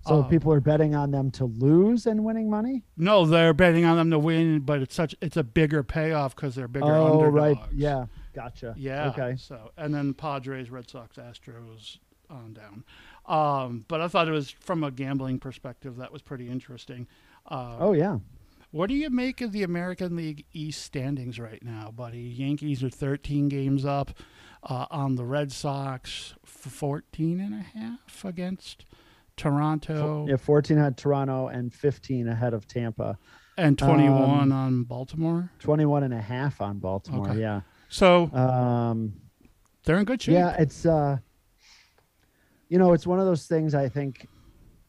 So 0.07 0.21
um, 0.21 0.29
people 0.29 0.53
are 0.53 0.59
betting 0.59 0.95
on 0.95 1.11
them 1.11 1.31
to 1.31 1.45
lose 1.45 2.05
and 2.05 2.23
winning 2.23 2.49
money. 2.49 2.83
No, 2.95 3.25
they're 3.25 3.53
betting 3.53 3.85
on 3.85 3.97
them 3.97 4.11
to 4.11 4.19
win, 4.19 4.59
but 4.59 4.81
it's 4.81 4.95
such 4.95 5.15
it's 5.21 5.37
a 5.37 5.43
bigger 5.43 5.83
payoff 5.83 6.35
because 6.35 6.55
they're 6.55 6.67
bigger 6.67 6.85
oh, 6.85 7.19
underdogs. 7.19 7.35
right. 7.35 7.57
Yeah. 7.73 8.05
Gotcha. 8.33 8.75
Yeah. 8.77 9.09
Okay. 9.09 9.35
So 9.37 9.71
and 9.77 9.93
then 9.93 10.13
Padres, 10.13 10.69
Red 10.69 10.89
Sox, 10.89 11.17
Astros 11.17 11.97
on 12.29 12.53
down. 12.53 12.83
Um, 13.25 13.85
but 13.87 14.01
I 14.01 14.07
thought 14.07 14.27
it 14.27 14.31
was 14.31 14.49
from 14.49 14.83
a 14.83 14.91
gambling 14.91 15.39
perspective 15.39 15.97
that 15.97 16.11
was 16.11 16.21
pretty 16.21 16.49
interesting. 16.49 17.07
Uh, 17.45 17.77
Oh 17.79 17.93
yeah. 17.93 18.19
What 18.71 18.87
do 18.87 18.95
you 18.95 19.09
make 19.09 19.39
of 19.41 19.53
the 19.53 19.63
American 19.63 20.15
League 20.15 20.45
East 20.51 20.83
standings 20.83 21.39
right 21.39 21.63
now, 21.63 21.89
buddy? 21.89 22.19
Yankees 22.19 22.83
are 22.83 22.89
13 22.89 23.47
games 23.47 23.85
up 23.85 24.11
uh, 24.61 24.85
on 24.91 25.15
the 25.15 25.23
Red 25.23 25.53
Sox, 25.53 26.33
14 26.43 27.39
and 27.39 27.53
a 27.53 27.79
half 27.79 28.25
against 28.25 28.85
Toronto, 29.37 30.25
Yeah. 30.27 30.35
14 30.37 30.77
had 30.77 30.97
Toronto 30.97 31.47
and 31.47 31.73
15 31.73 32.27
ahead 32.27 32.53
of 32.53 32.67
Tampa. 32.67 33.17
and 33.59 33.75
21 33.77 34.51
Um, 34.51 34.51
on 34.51 34.83
Baltimore. 34.83 35.49
21 35.59 36.03
and 36.03 36.13
a 36.13 36.21
half 36.21 36.61
on 36.61 36.77
Baltimore. 36.79 37.29
Okay. 37.29 37.39
Yeah. 37.39 37.61
So 37.89 38.29
Um, 38.33 39.13
they're 39.83 39.97
in 39.97 40.05
good 40.05 40.21
shape. 40.21 40.33
Yeah, 40.33 40.55
it's 40.59 40.85
uh 40.85 41.17
you 42.69 42.77
know, 42.77 42.93
it's 42.93 43.07
one 43.07 43.19
of 43.19 43.25
those 43.25 43.47
things 43.47 43.73
I 43.73 43.87
think 43.89 44.27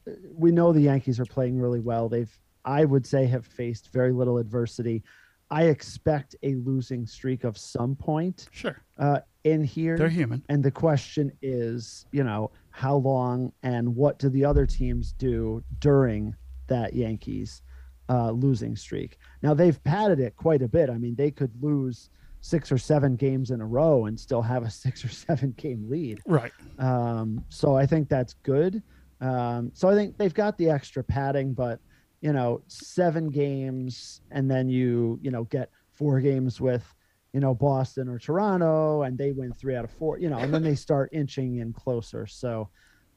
uh, 0.07 0.11
we 0.35 0.51
know 0.51 0.73
the 0.73 0.81
Yankees 0.83 1.21
are 1.21 1.25
playing 1.25 1.59
really 1.61 1.81
well. 1.81 2.09
They've 2.09 2.31
I 2.65 2.85
would 2.85 3.07
say 3.07 3.25
have 3.27 3.47
faced 3.47 3.91
very 3.93 4.13
little 4.13 4.37
adversity. 4.39 5.03
I 5.51 5.65
expect 5.65 6.37
a 6.43 6.57
losing 6.57 7.07
streak 7.07 7.45
of 7.45 7.57
some 7.57 7.97
point 7.97 8.49
Sure. 8.53 8.77
uh 8.99 9.21
in 9.45 9.65
here. 9.65 9.97
They're 9.97 10.11
human. 10.11 10.43
and 10.51 10.63
the 10.63 10.71
question 10.71 11.33
is, 11.41 12.05
you 12.13 12.23
know, 12.25 12.51
how 12.79 12.95
long 12.95 13.53
and 13.65 13.97
what 13.97 14.21
do 14.21 14.29
the 14.29 14.45
other 14.45 14.65
teams 14.65 15.13
do 15.13 15.61
during 15.81 16.33
that 16.69 16.95
Yankees 16.95 17.63
uh, 18.09 18.31
losing 18.31 18.77
streak? 18.77 19.19
Now 19.43 19.53
they've 19.53 19.83
padded 19.83 20.21
it 20.21 20.37
quite 20.37 20.63
a 20.63 20.69
bit. 20.69 20.89
I 20.89 20.97
mean, 20.97 21.17
they 21.17 21.33
could 21.33 21.51
lose 21.61 22.09
six 22.41 22.71
or 22.71 22.79
seven 22.79 23.17
games 23.17 23.51
in 23.51 23.61
a 23.61 23.67
row 23.67 24.07
and 24.07 24.19
still 24.19 24.43
have 24.43 24.63
a 24.63 24.71
six 24.85 25.05
or 25.05 25.09
seven 25.09 25.55
game 25.57 25.91
lead. 25.91 26.21
Right. 26.25 26.53
Um, 26.79 27.45
so 27.49 27.77
I 27.77 27.85
think 27.85 28.09
that's 28.09 28.35
good. 28.45 28.81
Um, 29.21 29.73
so 29.75 29.89
I 29.89 29.97
think 29.97 30.17
they've 30.17 30.33
got 30.33 30.57
the 30.57 30.71
extra 30.71 31.03
padding, 31.03 31.55
but 31.55 31.81
you 32.21 32.33
know, 32.33 32.63
seven 32.69 33.29
games 33.29 34.21
and 34.31 34.49
then 34.49 34.69
you, 34.69 35.19
you 35.21 35.33
know, 35.33 35.45
get 35.45 35.71
four 35.95 36.21
games 36.21 36.61
with, 36.61 36.95
you 37.33 37.41
know, 37.41 37.55
Boston 37.55 38.09
or 38.09 38.19
Toronto 38.19 39.03
and 39.03 39.19
they 39.19 39.33
win 39.33 39.53
three 39.53 39.77
out 39.77 39.85
of 39.85 39.91
four, 39.93 40.19
you 40.19 40.31
know, 40.31 40.39
and 40.41 40.53
then 40.53 40.63
they 40.63 40.75
start 40.87 41.11
inching 41.13 41.57
in 41.57 41.73
closer. 41.73 42.27
So 42.27 42.71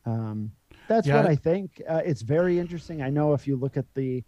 um, 0.05 0.51
that's 0.87 1.07
Yeah. 1.07 1.17
what 1.17 1.25
I 1.25 1.35
think. 1.35 1.81
Uh, 1.87 2.01
it's 2.03 2.21
very 2.21 2.59
interesting. 2.59 3.01
I 3.01 3.09
know 3.09 3.33
if 3.33 3.47
you 3.47 3.55
look 3.55 3.77
at 3.77 3.85
the, 3.95 4.23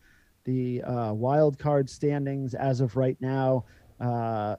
the 0.45 0.81
uh, 0.83 1.13
wild 1.13 1.57
card 1.59 1.89
standings 1.89 2.53
as 2.53 2.79
of 2.81 2.95
right 2.95 3.17
now, 3.19 3.65
uh, 3.99 4.55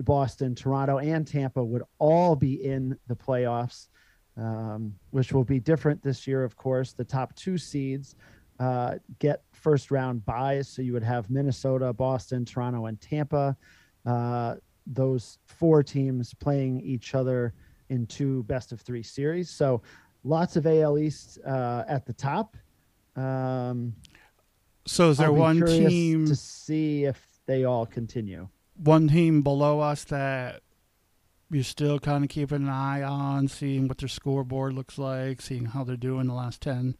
Boston, 0.00 0.54
Toronto, 0.54 0.98
and 0.98 1.26
Tampa 1.26 1.64
would 1.64 1.82
all 1.98 2.36
be 2.36 2.62
in 2.64 2.98
the 3.06 3.16
playoffs, 3.16 3.88
um, 4.36 4.94
which 5.10 5.32
will 5.32 5.44
be 5.44 5.58
different 5.58 6.02
this 6.02 6.26
year, 6.26 6.44
of 6.44 6.54
course. 6.56 6.92
The 6.92 7.04
top 7.04 7.34
two 7.34 7.56
seeds 7.56 8.14
uh, 8.60 8.96
get 9.18 9.42
first 9.52 9.90
round 9.90 10.24
buys. 10.26 10.68
So 10.68 10.82
you 10.82 10.92
would 10.92 11.02
have 11.02 11.30
Minnesota, 11.30 11.94
Boston, 11.94 12.44
Toronto, 12.44 12.86
and 12.86 13.00
Tampa. 13.00 13.56
Uh, 14.04 14.56
those 14.86 15.38
four 15.46 15.82
teams 15.82 16.32
playing 16.34 16.80
each 16.80 17.14
other 17.14 17.52
in 17.88 18.06
two 18.06 18.42
best 18.44 18.72
of 18.72 18.80
three 18.80 19.02
series. 19.02 19.50
So 19.50 19.82
lots 20.24 20.56
of 20.56 20.66
AL 20.66 20.98
East 20.98 21.38
uh, 21.46 21.84
at 21.88 22.06
the 22.06 22.12
top. 22.12 22.56
Um, 23.16 23.94
So 24.86 25.10
is 25.10 25.18
there 25.18 25.32
one 25.32 25.64
team 25.66 26.26
to 26.26 26.36
see 26.36 27.04
if 27.04 27.26
they 27.46 27.64
all 27.64 27.86
continue? 27.86 28.48
one 28.82 29.08
team 29.08 29.40
below 29.40 29.80
us 29.80 30.04
that 30.04 30.60
you're 31.50 31.64
still 31.64 31.98
kind 31.98 32.22
of 32.24 32.28
keeping 32.28 32.58
an 32.58 32.68
eye 32.68 33.02
on, 33.02 33.48
seeing 33.48 33.88
what 33.88 33.96
their 33.98 34.08
scoreboard 34.08 34.74
looks 34.74 34.98
like, 34.98 35.40
seeing 35.40 35.64
how 35.64 35.82
they're 35.82 35.96
doing 35.96 36.26
the 36.26 36.34
last 36.34 36.60
10, 36.60 36.94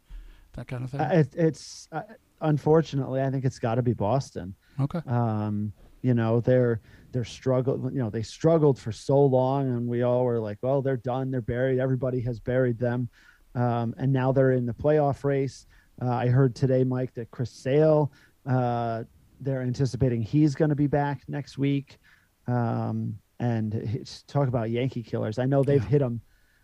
that 0.54 0.68
kind 0.68 0.84
of 0.84 0.90
thing? 0.90 1.00
Uh, 1.00 1.10
it, 1.12 1.34
it's 1.36 1.86
uh, 1.92 2.00
unfortunately, 2.40 3.20
I 3.20 3.30
think 3.30 3.44
it's 3.44 3.58
got 3.58 3.74
to 3.74 3.82
be 3.82 3.92
Boston. 3.92 4.54
okay. 4.80 5.00
Um, 5.06 5.72
you 6.06 6.14
know, 6.14 6.40
they're 6.40 6.80
they're 7.12 7.24
struggled. 7.24 7.92
You 7.92 7.98
know, 8.02 8.10
they 8.10 8.22
struggled 8.22 8.78
for 8.78 8.92
so 8.92 9.18
long, 9.24 9.68
and 9.68 9.88
we 9.88 10.02
all 10.02 10.24
were 10.24 10.38
like, 10.48 10.58
"Well, 10.62 10.82
they're 10.82 10.96
done. 11.12 11.30
They're 11.30 11.40
buried. 11.56 11.78
Everybody 11.80 12.20
has 12.20 12.38
buried 12.40 12.78
them." 12.78 13.08
Um, 13.54 13.94
and 13.98 14.12
now 14.12 14.32
they're 14.32 14.52
in 14.52 14.66
the 14.66 14.74
playoff 14.74 15.24
race. 15.24 15.66
Uh, 16.00 16.10
I 16.10 16.26
heard 16.28 16.54
today, 16.54 16.84
Mike, 16.84 17.14
that 17.14 17.30
Chris 17.30 17.50
Sale, 17.50 18.12
uh, 18.44 19.04
they're 19.40 19.62
anticipating 19.62 20.20
he's 20.22 20.54
going 20.54 20.68
to 20.68 20.74
be 20.76 20.86
back 20.86 21.22
next 21.26 21.56
week. 21.58 21.98
Um, 22.46 23.18
and 23.40 23.74
it's, 23.74 24.22
talk 24.24 24.46
about 24.48 24.70
Yankee 24.70 25.02
killers. 25.02 25.38
I 25.38 25.46
know 25.46 25.62
they've 25.62 25.82
Yeah. 25.82 25.88
hit 25.88 25.98
them 26.00 26.20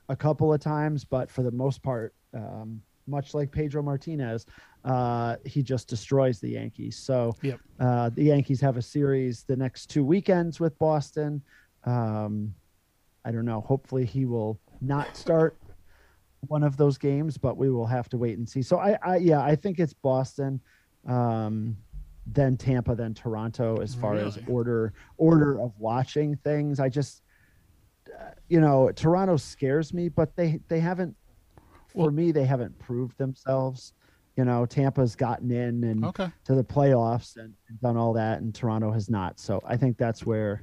a 0.08 0.16
couple 0.16 0.52
of 0.52 0.60
times, 0.60 1.04
but 1.04 1.30
for 1.30 1.42
the 1.42 1.50
most 1.50 1.82
part, 1.82 2.14
um, 2.34 2.82
much 3.06 3.34
like 3.34 3.50
Pedro 3.50 3.82
Martinez, 3.82 4.46
uh, 4.84 5.36
he 5.44 5.62
just 5.62 5.88
destroys 5.88 6.40
the 6.40 6.50
Yankees. 6.50 6.96
So 6.98 7.36
Yep. 7.42 7.60
uh, 7.80 8.10
the 8.10 8.24
Yankees 8.24 8.60
have 8.60 8.76
a 8.76 8.82
series 8.82 9.44
the 9.44 9.56
next 9.56 9.86
two 9.86 10.04
weekends 10.04 10.60
with 10.60 10.78
Boston. 10.78 11.42
Um, 11.84 12.54
I 13.24 13.30
don't 13.30 13.44
know. 13.44 13.60
Hopefully, 13.60 14.04
he 14.04 14.24
will 14.24 14.58
not 14.80 15.16
start 15.16 15.56
one 16.48 16.64
of 16.64 16.76
those 16.76 16.98
games, 16.98 17.38
but 17.38 17.56
we 17.56 17.70
will 17.70 17.86
have 17.86 18.08
to 18.08 18.18
wait 18.18 18.36
and 18.38 18.48
see. 18.48 18.62
So 18.62 18.78
I, 18.78 18.98
I 19.02 19.16
yeah, 19.18 19.40
I 19.40 19.54
think 19.54 19.78
it's 19.78 19.92
Boston, 19.92 20.60
um, 21.08 21.76
then 22.26 22.56
Tampa, 22.56 22.96
then 22.96 23.14
Toronto 23.14 23.80
as 23.80 23.94
far 23.94 24.16
as 24.16 24.38
order 24.48 24.92
order 25.18 25.60
of 25.60 25.72
watching 25.78 26.36
things. 26.36 26.80
I 26.80 26.88
just, 26.88 27.22
uh, 28.08 28.30
you 28.48 28.60
know, 28.60 28.90
Toronto 28.90 29.36
scares 29.36 29.94
me, 29.94 30.08
but 30.08 30.34
they 30.34 30.60
they 30.68 30.80
haven't. 30.80 31.16
For 31.94 32.10
me, 32.10 32.32
they 32.32 32.44
haven't 32.44 32.78
proved 32.78 33.18
themselves. 33.18 33.92
You 34.36 34.44
know, 34.46 34.64
Tampa's 34.64 35.14
gotten 35.14 35.50
in 35.50 35.84
and 35.84 36.04
Okay. 36.06 36.30
to 36.44 36.54
the 36.54 36.64
playoffs 36.64 37.36
and, 37.36 37.52
and 37.68 37.80
done 37.80 37.96
all 37.98 38.14
that, 38.14 38.40
and 38.40 38.54
Toronto 38.54 38.90
has 38.90 39.10
not. 39.10 39.38
So 39.38 39.60
I 39.66 39.76
think 39.76 39.98
that's 39.98 40.24
where 40.24 40.62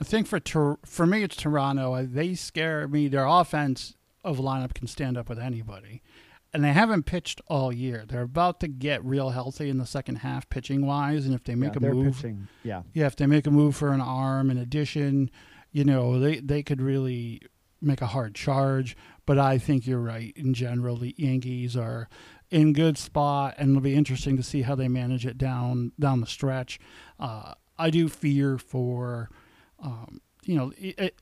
I 0.00 0.04
think 0.04 0.26
for 0.26 0.40
Tor- 0.40 0.78
for 0.84 1.06
me, 1.06 1.22
it's 1.22 1.36
Toronto. 1.36 1.94
Uh, 1.94 2.04
They 2.06 2.34
scare 2.34 2.86
me. 2.88 3.08
Their 3.08 3.26
offense 3.26 3.94
of 4.24 4.38
lineup 4.38 4.74
can 4.74 4.86
stand 4.86 5.16
up 5.16 5.28
with 5.28 5.38
anybody, 5.38 6.02
and 6.52 6.62
they 6.64 6.72
haven't 6.72 7.04
pitched 7.04 7.40
all 7.46 7.72
year. 7.72 8.04
They're 8.06 8.22
about 8.22 8.60
to 8.60 8.68
get 8.68 9.04
real 9.04 9.30
healthy 9.30 9.70
in 9.70 9.78
the 9.78 9.86
second 9.86 10.16
half, 10.16 10.48
pitching 10.50 10.84
wise, 10.84 11.24
and 11.26 11.34
if 11.34 11.44
they 11.44 11.54
make 11.54 11.74
yeah, 11.80 11.88
a 11.88 11.92
move, 11.94 12.16
pitching. 12.16 12.48
Yeah, 12.64 12.82
yeah, 12.92 13.06
if 13.06 13.16
they 13.16 13.26
make 13.26 13.46
a 13.46 13.50
move 13.50 13.76
for 13.76 13.92
an 13.92 14.00
arm 14.00 14.50
in 14.50 14.58
addition, 14.58 15.30
you 15.72 15.84
know, 15.84 16.18
they 16.18 16.40
they 16.40 16.62
could 16.62 16.82
really 16.82 17.40
make 17.80 18.02
a 18.02 18.06
hard 18.08 18.34
charge. 18.34 18.96
But 19.26 19.38
I 19.38 19.58
think 19.58 19.86
you're 19.86 20.00
right. 20.00 20.32
In 20.36 20.52
general, 20.52 20.96
the 20.96 21.14
Yankees 21.16 21.76
are 21.76 22.08
in 22.50 22.72
good 22.72 22.98
spot, 22.98 23.54
and 23.58 23.70
it'll 23.70 23.82
be 23.82 23.94
interesting 23.94 24.36
to 24.36 24.42
see 24.42 24.62
how 24.62 24.74
they 24.74 24.88
manage 24.88 25.26
it 25.26 25.38
down 25.38 25.92
down 25.98 26.20
the 26.20 26.26
stretch. 26.26 26.78
Uh, 27.18 27.54
I 27.78 27.90
do 27.90 28.08
fear 28.08 28.58
for, 28.58 29.30
um, 29.82 30.20
you 30.44 30.56
know, 30.56 30.72
it, 30.76 30.98
it, 30.98 31.18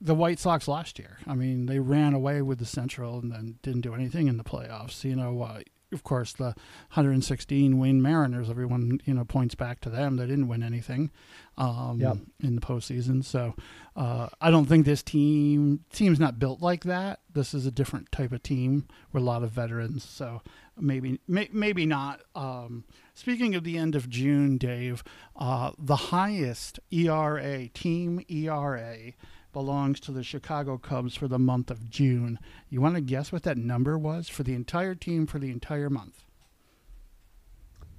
the 0.00 0.14
White 0.14 0.38
Sox 0.38 0.68
last 0.68 0.98
year. 0.98 1.18
I 1.26 1.34
mean, 1.34 1.66
they 1.66 1.78
ran 1.78 2.14
away 2.14 2.42
with 2.42 2.58
the 2.58 2.66
Central 2.66 3.18
and 3.18 3.32
then 3.32 3.58
didn't 3.62 3.80
do 3.80 3.94
anything 3.94 4.28
in 4.28 4.36
the 4.36 4.44
playoffs. 4.44 5.02
You 5.02 5.16
know, 5.16 5.42
uh, 5.42 5.60
of 5.94 6.02
course, 6.04 6.32
the 6.34 6.54
116 6.94 7.78
win 7.78 8.02
Mariners. 8.02 8.50
Everyone 8.50 9.00
you 9.04 9.14
know 9.14 9.24
points 9.24 9.54
back 9.54 9.80
to 9.80 9.88
them. 9.90 10.16
They 10.16 10.26
didn't 10.26 10.48
win 10.48 10.62
anything 10.62 11.10
um, 11.56 11.98
Yep. 12.00 12.16
in 12.42 12.54
the 12.56 12.60
postseason. 12.60 13.24
So 13.24 13.54
uh, 13.96 14.28
I 14.40 14.50
don't 14.50 14.66
think 14.66 14.84
this 14.84 15.02
team 15.02 15.84
team's 15.92 16.20
not 16.20 16.38
built 16.38 16.60
like 16.60 16.84
that. 16.84 17.20
This 17.32 17.54
is 17.54 17.64
a 17.66 17.70
different 17.70 18.12
type 18.12 18.32
of 18.32 18.42
team 18.42 18.86
with 19.12 19.22
a 19.22 19.26
lot 19.26 19.42
of 19.42 19.50
veterans. 19.52 20.04
So 20.04 20.42
maybe 20.78 21.20
may, 21.26 21.48
maybe 21.52 21.86
not. 21.86 22.20
Um, 22.34 22.84
speaking 23.14 23.54
of 23.54 23.64
the 23.64 23.78
end 23.78 23.94
of 23.94 24.08
June, 24.10 24.58
Dave, 24.58 25.02
uh, 25.36 25.70
the 25.78 25.96
highest 25.96 26.80
ERA 26.90 27.68
team 27.68 28.20
ERA 28.28 29.12
belongs 29.54 29.98
to 30.00 30.12
the 30.12 30.22
Chicago 30.22 30.76
Cubs 30.76 31.16
for 31.16 31.26
the 31.26 31.38
month 31.38 31.70
of 31.70 31.88
June. 31.88 32.38
You 32.68 32.82
want 32.82 32.96
to 32.96 33.00
guess 33.00 33.32
what 33.32 33.44
that 33.44 33.56
number 33.56 33.96
was 33.96 34.28
for 34.28 34.42
the 34.42 34.52
entire 34.52 34.94
team 34.94 35.26
for 35.26 35.38
the 35.38 35.50
entire 35.50 35.88
month? 35.88 36.24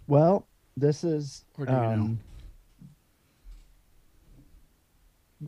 Well, 0.05 0.47
this 0.77 1.03
is. 1.03 1.45
Or 1.57 1.65
do 1.65 1.71
you 1.71 1.79
know? 1.79 1.83
um, 1.85 2.19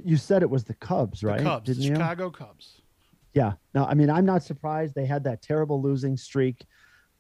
you 0.04 0.18
said 0.18 0.42
it 0.42 0.50
was 0.50 0.64
the 0.64 0.74
Cubs, 0.74 1.24
right? 1.24 1.38
The 1.38 1.44
Cubs, 1.44 1.66
Didn't 1.68 1.84
you? 1.84 1.94
Chicago 1.96 2.32
Cubs. 2.32 2.82
Yeah. 3.34 3.54
No, 3.76 3.86
I 3.86 3.94
mean, 3.94 4.10
I'm 4.10 4.26
not 4.26 4.42
surprised. 4.42 4.96
They 4.96 5.06
had 5.06 5.24
that 5.26 5.44
terrible 5.44 5.80
losing 5.80 6.18
streak 6.18 6.66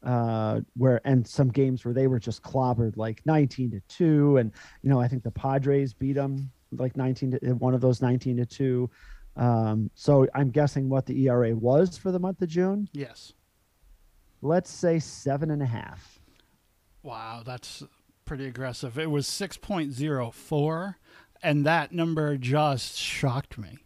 uh 0.03 0.61
where 0.75 1.01
and 1.05 1.27
some 1.27 1.49
games 1.49 1.83
where 1.83 1.93
they 1.93 2.05
were 2.05 2.19
just 2.19 2.43
clobbered 2.43 2.95
like 2.97 3.19
19 3.25 3.71
to 3.71 3.81
2 3.87 4.37
and 4.37 4.51
you 4.83 4.91
know 4.91 5.01
i 5.01 5.07
think 5.07 5.23
the 5.23 5.31
padres 5.31 5.91
beat 5.91 6.13
them 6.13 6.51
like 6.71 6.95
19 6.97 7.31
to 7.31 7.53
one 7.53 7.73
of 7.73 7.81
those 7.81 8.01
19 8.01 8.37
to 8.37 8.45
2 8.45 8.89
um 9.35 9.89
so 9.93 10.27
i'm 10.33 10.49
guessing 10.49 10.89
what 10.89 11.05
the 11.05 11.23
era 11.27 11.55
was 11.55 11.97
for 11.97 12.11
the 12.11 12.19
month 12.19 12.41
of 12.41 12.49
june 12.49 12.89
Yes. 12.93 13.33
let's 14.41 14.69
say 14.69 14.99
seven 14.99 15.51
and 15.51 15.61
a 15.61 15.65
half 15.67 16.19
Wow, 17.03 17.41
that's 17.45 17.83
pretty 18.25 18.47
aggressive. 18.47 18.97
It 18.99 19.09
was 19.09 19.27
6.04, 19.27 20.95
and 21.41 21.65
that 21.65 21.93
number 21.93 22.35
just 22.35 22.97
shocked 22.97 23.57
me. 23.57 23.77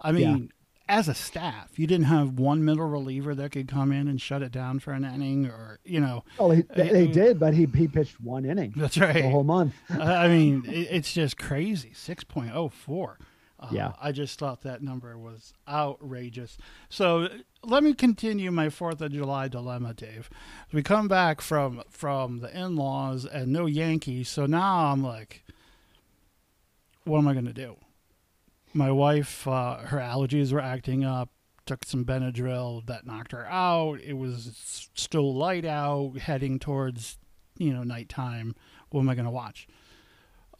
I 0.00 0.12
mean, 0.12 0.52
as 0.88 1.08
a 1.08 1.14
staff, 1.14 1.78
you 1.78 1.86
didn't 1.86 2.06
have 2.06 2.38
one 2.38 2.64
middle 2.64 2.86
reliever 2.86 3.34
that 3.34 3.52
could 3.52 3.68
come 3.68 3.90
in 3.90 4.06
and 4.06 4.20
shut 4.20 4.42
it 4.42 4.52
down 4.52 4.78
for 4.80 4.92
an 4.92 5.04
inning, 5.04 5.46
or, 5.46 5.78
you 5.84 5.98
know, 5.98 6.24
Well, 6.38 6.50
they, 6.50 6.62
they, 6.62 6.88
they 6.90 7.08
Uh, 7.08 7.12
did 7.12 7.38
but 7.40 7.54
he 7.54 7.64
he 7.66 7.88
pitched 7.88 8.20
one 8.20 8.44
inning 8.44 8.74
that's 8.76 8.98
right. 8.98 9.14
the 9.22 9.30
whole 9.30 9.44
month 9.44 9.74
I 9.90 10.28
mean, 10.28 10.64
it, 10.66 10.88
it's 10.90 11.12
just 11.12 11.38
crazy. 11.38 11.92
6.04. 11.94 13.16
Uh, 13.60 13.68
Yeah. 13.70 13.92
I 14.02 14.12
just 14.12 14.38
thought 14.38 14.60
that 14.62 14.82
number 14.82 15.16
was 15.16 15.54
outrageous. 15.66 16.58
So 16.90 17.28
let 17.62 17.82
me 17.82 17.94
continue 17.94 18.50
my 18.50 18.68
Fourth 18.68 19.00
of 19.00 19.12
July 19.12 19.48
dilemma, 19.48 19.94
Dave. 19.94 20.28
We 20.72 20.82
come 20.82 21.08
back 21.08 21.40
from 21.40 21.82
from 21.88 22.40
the 22.40 22.54
in-laws 22.54 23.24
and 23.24 23.52
no 23.52 23.64
Yankees, 23.64 24.28
so 24.28 24.44
now 24.44 24.92
I'm 24.92 25.02
like, 25.02 25.44
what 27.04 27.18
am 27.18 27.28
I 27.28 27.32
going 27.32 27.46
to 27.46 27.52
do? 27.54 27.76
My 28.74 28.90
wife, 28.90 29.46
uh, 29.46 29.78
her 29.78 29.98
allergies 29.98 30.52
were 30.52 30.60
acting 30.60 31.04
up. 31.04 31.30
Took 31.64 31.84
some 31.84 32.04
Benadryl 32.04 32.84
that 32.86 33.06
knocked 33.06 33.32
her 33.32 33.46
out. 33.46 34.00
It 34.00 34.14
was 34.14 34.90
still 34.94 35.34
light 35.34 35.64
out, 35.64 36.18
heading 36.18 36.58
towards 36.58 37.16
you 37.56 37.72
know 37.72 37.84
nighttime. 37.84 38.54
What 38.90 39.00
am 39.00 39.08
I 39.08 39.14
going 39.14 39.24
to 39.24 39.30
watch? 39.30 39.66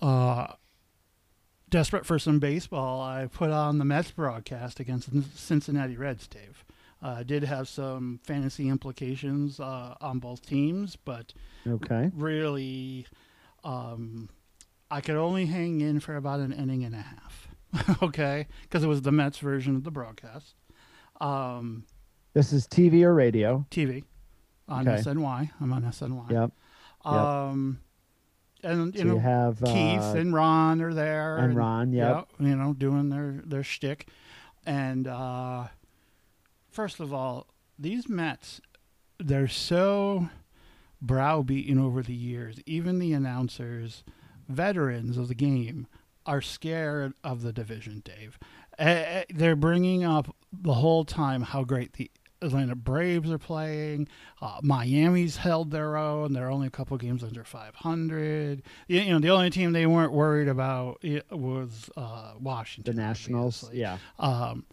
Uh, 0.00 0.46
desperate 1.68 2.06
for 2.06 2.18
some 2.18 2.38
baseball, 2.38 3.00
I 3.02 3.26
put 3.26 3.50
on 3.50 3.78
the 3.78 3.84
Mets 3.84 4.12
broadcast 4.12 4.80
against 4.80 5.12
the 5.12 5.22
Cincinnati 5.34 5.96
Reds, 5.96 6.26
Dave. 6.26 6.64
Uh, 7.02 7.22
did 7.22 7.42
have 7.44 7.68
some 7.68 8.20
fantasy 8.24 8.68
implications 8.68 9.60
uh, 9.60 9.94
on 10.00 10.20
both 10.20 10.46
teams, 10.46 10.96
but 10.96 11.34
okay 11.66 12.10
really, 12.14 13.06
um, 13.62 14.30
I 14.90 15.00
could 15.02 15.16
only 15.16 15.46
hang 15.46 15.80
in 15.82 16.00
for 16.00 16.16
about 16.16 16.40
an 16.40 16.52
inning 16.52 16.82
and 16.84 16.94
a 16.94 16.98
half. 17.02 17.48
okay, 18.02 18.46
because 18.62 18.82
it 18.84 18.88
was 18.88 19.02
the 19.02 19.12
Mets 19.12 19.38
version 19.38 19.76
of 19.76 19.84
the 19.84 19.90
broadcast. 19.90 20.54
Um, 21.20 21.84
this 22.32 22.52
is 22.52 22.66
tv 22.66 23.02
or 23.04 23.14
radio 23.14 23.64
TV 23.70 24.02
on 24.68 24.88
Okay. 24.88 25.00
SNY. 25.02 25.50
I'm 25.60 25.72
on 25.72 25.82
SNY. 25.84 26.30
yep 26.30 26.50
Um, 27.04 27.80
and 28.62 28.94
you 28.94 29.00
so 29.02 29.06
know, 29.08 29.14
you 29.14 29.20
have 29.20 29.58
Keith 29.64 30.00
uh, 30.00 30.14
and 30.16 30.34
Ron 30.34 30.80
are 30.80 30.94
there, 30.94 31.36
and 31.36 31.56
ron 31.56 31.92
yep 31.92 32.28
yeah, 32.40 32.46
you 32.48 32.56
know, 32.56 32.72
doing 32.72 33.10
their 33.10 33.42
their 33.44 33.62
shtick. 33.62 34.08
And 34.66 35.06
uh, 35.06 35.68
first 36.70 36.98
of 37.00 37.12
all, 37.12 37.46
these 37.78 38.08
Mets, 38.08 38.60
they're 39.18 39.48
so 39.48 40.28
browbeaten 41.02 41.78
over 41.78 42.02
the 42.02 42.14
years. 42.14 42.58
Even 42.64 42.98
the 42.98 43.12
announcers, 43.12 44.02
veterans 44.48 45.18
of 45.18 45.28
the 45.28 45.34
game, 45.34 45.86
are 46.26 46.40
scared 46.40 47.14
of 47.22 47.42
the 47.42 47.52
division. 47.52 48.02
Dave, 48.04 48.38
uh, 48.78 49.22
they're 49.30 49.56
bringing 49.56 50.04
up 50.04 50.34
the 50.52 50.74
whole 50.74 51.04
time 51.04 51.42
how 51.42 51.64
great 51.64 51.94
the 51.94 52.10
Atlanta 52.42 52.74
Braves 52.74 53.30
are 53.30 53.38
playing. 53.38 54.06
Uh, 54.40 54.60
Miami's 54.62 55.36
held 55.36 55.70
their 55.70 55.96
own. 55.96 56.32
They're 56.32 56.50
only 56.50 56.66
a 56.66 56.70
couple 56.70 56.96
games 56.98 57.24
under 57.24 57.44
500. 57.44 58.62
You, 58.88 59.00
you 59.00 59.12
know, 59.12 59.18
the 59.18 59.30
only 59.30 59.50
team 59.50 59.72
they 59.72 59.86
weren't 59.86 60.12
worried 60.12 60.48
about 60.48 61.02
was 61.30 61.90
uh, 61.96 62.34
the 62.84 62.92
nationals 62.92 63.64
obviously. 63.64 63.80
yeah 63.80 63.98
Um, 64.18 64.64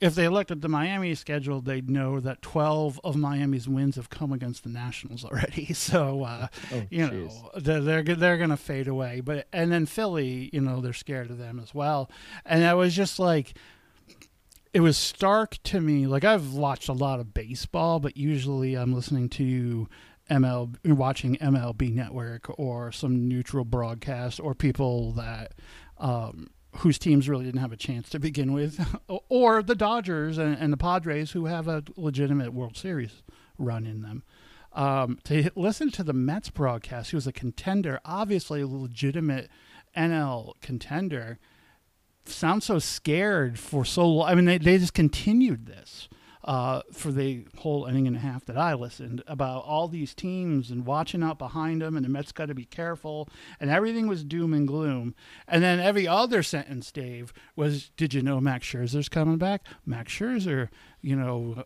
if 0.00 0.14
they 0.14 0.28
looked 0.28 0.50
at 0.50 0.60
the 0.60 0.68
Miami 0.68 1.14
schedule, 1.14 1.60
they'd 1.60 1.88
know 1.88 2.20
that 2.20 2.42
12 2.42 3.00
of 3.02 3.16
Miami's 3.16 3.68
wins 3.68 3.96
have 3.96 4.10
come 4.10 4.32
against 4.32 4.62
the 4.62 4.68
Nationals 4.68 5.24
already. 5.24 5.66
So, 5.76 6.24
uh, 6.24 6.48
oh 6.72 6.82
you 6.90 7.06
jeez. 7.06 7.28
know, 7.28 7.50
they're 7.56 7.80
they're, 7.80 8.02
they're 8.16 8.36
going 8.38 8.50
to 8.50 8.56
fade 8.56 8.88
away. 8.88 9.20
But 9.20 9.46
and 9.52 9.70
then 9.70 9.86
Philly, 9.86 10.50
you 10.52 10.60
know, 10.60 10.80
they're 10.80 10.92
scared 10.92 11.30
of 11.30 11.38
them 11.38 11.60
as 11.60 11.74
well. 11.74 12.10
And 12.44 12.64
I 12.64 12.74
was 12.74 12.94
just 12.94 13.18
like, 13.18 13.54
it 14.72 14.80
was 14.80 14.96
stark 14.96 15.62
to 15.64 15.80
me. 15.80 16.06
Like 16.06 16.24
I've 16.24 16.54
watched 16.54 16.88
a 16.88 16.92
lot 16.92 17.20
of 17.20 17.34
baseball, 17.34 18.00
but 18.00 18.16
usually 18.16 18.74
I'm 18.74 18.92
listening 18.94 19.28
to 19.30 19.86
ML, 20.30 20.76
watching 20.84 21.36
MLB 21.36 21.92
Network 21.92 22.58
or 22.58 22.90
some 22.90 23.28
neutral 23.28 23.64
broadcast 23.64 24.40
or 24.40 24.54
people 24.54 25.12
that. 25.12 25.52
Um, 25.98 26.48
whose 26.78 26.98
teams 26.98 27.28
really 27.28 27.44
didn't 27.44 27.60
have 27.60 27.72
a 27.72 27.76
chance 27.76 28.08
to 28.10 28.18
begin 28.18 28.52
with, 28.52 28.80
or 29.28 29.62
the 29.62 29.74
Dodgers 29.74 30.38
and, 30.38 30.56
and 30.58 30.72
the 30.72 30.76
Padres, 30.76 31.32
who 31.32 31.46
have 31.46 31.68
a 31.68 31.82
legitimate 31.96 32.52
World 32.52 32.76
Series 32.76 33.22
run 33.58 33.86
in 33.86 34.02
them. 34.02 34.22
Um, 34.72 35.18
to 35.24 35.50
listen 35.56 35.90
to 35.92 36.02
the 36.02 36.12
Mets 36.12 36.50
broadcast, 36.50 37.10
who 37.10 37.16
was 37.16 37.26
a 37.26 37.32
contender, 37.32 37.98
obviously 38.04 38.60
a 38.60 38.66
legitimate 38.66 39.48
NL 39.96 40.52
contender, 40.60 41.38
sound 42.26 42.62
so 42.62 42.78
scared 42.78 43.58
for 43.58 43.84
so 43.84 44.06
long. 44.06 44.28
I 44.28 44.34
mean, 44.34 44.44
they, 44.44 44.58
they 44.58 44.76
just 44.76 44.92
continued 44.92 45.66
this 45.66 46.08
uh, 46.46 46.82
for 46.92 47.10
the 47.10 47.44
whole 47.58 47.86
inning 47.86 48.06
and 48.06 48.16
a 48.16 48.20
half 48.20 48.44
that 48.46 48.56
I 48.56 48.72
listened 48.74 49.22
about 49.26 49.64
all 49.64 49.88
these 49.88 50.14
teams 50.14 50.70
and 50.70 50.86
watching 50.86 51.22
out 51.22 51.38
behind 51.38 51.82
them, 51.82 51.96
and 51.96 52.04
the 52.04 52.08
Mets 52.08 52.32
got 52.32 52.46
to 52.46 52.54
be 52.54 52.64
careful, 52.64 53.28
and 53.60 53.68
everything 53.68 54.06
was 54.06 54.24
doom 54.24 54.54
and 54.54 54.66
gloom. 54.66 55.14
And 55.48 55.62
then 55.62 55.80
every 55.80 56.06
other 56.06 56.42
sentence, 56.42 56.92
Dave, 56.92 57.32
was, 57.56 57.90
"Did 57.96 58.14
you 58.14 58.22
know 58.22 58.40
Max 58.40 58.66
Scherzer's 58.66 59.08
coming 59.08 59.38
back? 59.38 59.66
Max 59.84 60.12
Scherzer, 60.12 60.68
you 61.00 61.16
know." 61.16 61.64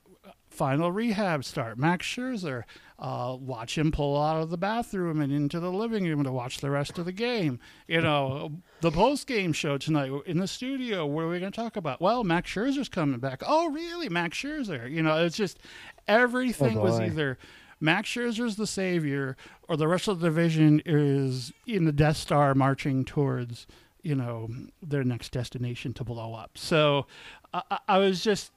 Final 0.49 0.91
rehab 0.91 1.45
start. 1.45 1.79
Max 1.79 2.05
Scherzer, 2.05 2.65
uh, 3.01 3.35
watch 3.41 3.79
him 3.79 3.91
pull 3.91 4.21
out 4.21 4.43
of 4.43 4.51
the 4.51 4.59
bathroom 4.59 5.21
and 5.23 5.33
into 5.33 5.59
the 5.59 5.73
living 5.73 6.05
room 6.05 6.23
to 6.23 6.31
watch 6.31 6.59
the 6.59 6.71
rest 6.71 6.99
of 6.99 7.07
the 7.07 7.13
game. 7.13 7.59
You 7.89 8.03
know, 8.03 8.53
the 8.83 8.91
post 8.91 9.27
game 9.27 9.53
show 9.55 9.79
tonight 9.79 10.13
in 10.27 10.39
the 10.39 10.47
studio. 10.47 11.07
What 11.07 11.23
are 11.23 11.29
we 11.29 11.41
going 11.41 11.51
to 11.53 11.57
talk 11.57 11.77
about? 11.77 12.01
Well, 12.01 12.25
Max 12.25 12.51
Scherzer's 12.51 12.91
coming 12.91 13.19
back. 13.19 13.43
Oh, 13.47 13.71
really? 13.71 14.09
Max 14.11 14.37
Scherzer? 14.37 14.91
You 14.91 15.03
know, 15.03 15.25
it's 15.25 15.37
just 15.37 15.59
everything 16.07 16.77
Oh, 16.79 16.83
was 16.83 17.01
either 17.01 17.39
Max 17.81 18.11
Scherzer's 18.11 18.57
the 18.57 18.67
savior 18.67 19.37
or 19.69 19.77
the 19.79 19.89
rest 19.89 20.07
of 20.07 20.21
the 20.21 20.29
division 20.29 20.83
is 20.85 21.53
in 21.67 21.87
the 21.87 21.93
Death 21.93 22.19
Star 22.19 22.55
marching 22.55 23.05
towards 23.05 23.67
you 24.03 24.15
know 24.15 24.49
their 24.83 25.05
next 25.05 25.31
destination 25.33 25.93
to 25.95 26.05
blow 26.05 26.35
up. 26.35 26.59
So 26.59 27.07
I, 27.55 27.79
I- 27.89 27.99
was 27.99 28.23
just 28.23 28.53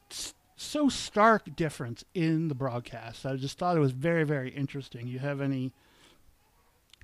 so 0.56 0.90
stark 0.90 1.56
difference 1.56 2.04
in 2.14 2.48
the 2.48 2.56
broadcast. 2.56 3.26
I 3.26 3.36
just 3.36 3.58
thought 3.58 3.76
it 3.78 3.82
was 3.82 3.92
very 3.92 4.24
very 4.24 4.50
interesting. 4.50 5.08
You 5.08 5.20
have 5.20 5.42
any 5.42 5.72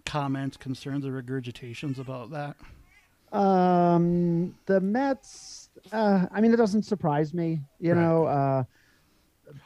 comments, 0.05 0.57
concerns, 0.57 1.05
or 1.05 1.21
regurgitations 1.21 1.97
about 1.99 2.31
that? 2.31 2.55
Um, 3.37 4.55
the 4.65 4.79
Mets. 4.81 5.69
Uh, 5.91 6.25
I 6.31 6.41
mean, 6.41 6.53
it 6.53 6.57
doesn't 6.57 6.83
surprise 6.83 7.33
me, 7.33 7.59
you 7.79 7.93
Right. 7.93 8.01
know. 8.01 8.25
Uh, 8.25 8.63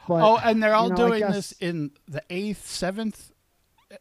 but 0.08 0.22
oh, 0.22 0.36
and 0.38 0.62
they're 0.62 0.74
all 0.74 0.84
you 0.84 0.90
know, 0.90 1.08
doing 1.08 1.20
this 1.20 1.52
in 1.60 1.90
the 2.08 2.22
eighth, 2.30 2.66
seventh, 2.66 3.30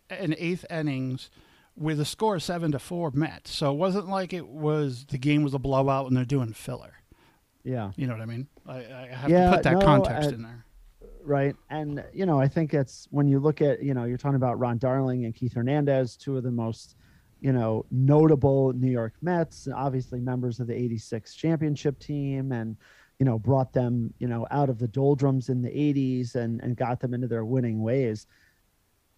and 0.09 0.35
eighth 0.37 0.65
innings 0.69 1.29
with 1.75 1.99
a 1.99 2.05
score 2.05 2.35
of 2.35 2.43
seven 2.43 2.71
to 2.71 2.79
four 2.79 3.11
Mets. 3.11 3.51
So 3.51 3.71
it 3.71 3.77
wasn't 3.77 4.07
like 4.07 4.31
it 4.33 4.47
was 4.47 5.05
the 5.05 5.17
game 5.17 5.43
was 5.43 5.53
a 5.53 5.59
blowout 5.59 6.07
and 6.07 6.15
they're 6.15 6.23
doing 6.25 6.53
filler. 6.53 6.93
yeah, 7.63 7.91
You 7.95 8.05
know 8.07 8.13
what 8.13 8.21
I 8.21 8.25
mean? 8.25 8.47
I, 8.65 8.77
I 8.77 9.07
have 9.11 9.29
Yeah, 9.29 9.45
to 9.49 9.55
put 9.55 9.63
that 9.63 9.73
no, 9.79 9.81
context 9.85 10.29
I- 10.29 10.33
in 10.33 10.41
there. 10.43 10.65
right. 11.23 11.55
And 11.69 12.03
you 12.13 12.25
know, 12.25 12.39
I 12.39 12.47
think 12.47 12.73
it's 12.73 13.07
when 13.11 13.27
you 13.27 13.39
look 13.39 13.61
at 13.61 13.81
you 13.83 13.93
know, 13.93 14.05
you're 14.05 14.17
talking 14.17 14.35
about 14.35 14.59
Ron 14.59 14.77
Darling 14.77 15.25
and 15.25 15.35
Keith 15.35 15.53
Hernandez, 15.53 16.15
two 16.17 16.37
of 16.37 16.43
the 16.43 16.51
most 16.51 16.95
you 17.41 17.51
know 17.51 17.85
notable 17.91 18.71
New 18.73 18.89
York 18.91 19.13
Mets, 19.21 19.67
obviously 19.75 20.19
members 20.19 20.59
of 20.59 20.67
the 20.67 20.73
'86 20.75 21.35
championship 21.35 21.99
team, 21.99 22.51
and 22.53 22.77
you 23.19 23.25
know 23.25 23.37
brought 23.37 23.73
them 23.73 24.13
you 24.19 24.27
know 24.27 24.47
out 24.51 24.69
of 24.69 24.79
the 24.79 24.87
doldrums 24.87 25.49
in 25.49 25.61
the 25.61 25.69
'80s 25.69 26.35
and 26.35 26.61
and 26.61 26.77
got 26.77 26.99
them 27.01 27.13
into 27.13 27.27
their 27.27 27.45
winning 27.45 27.81
ways. 27.81 28.27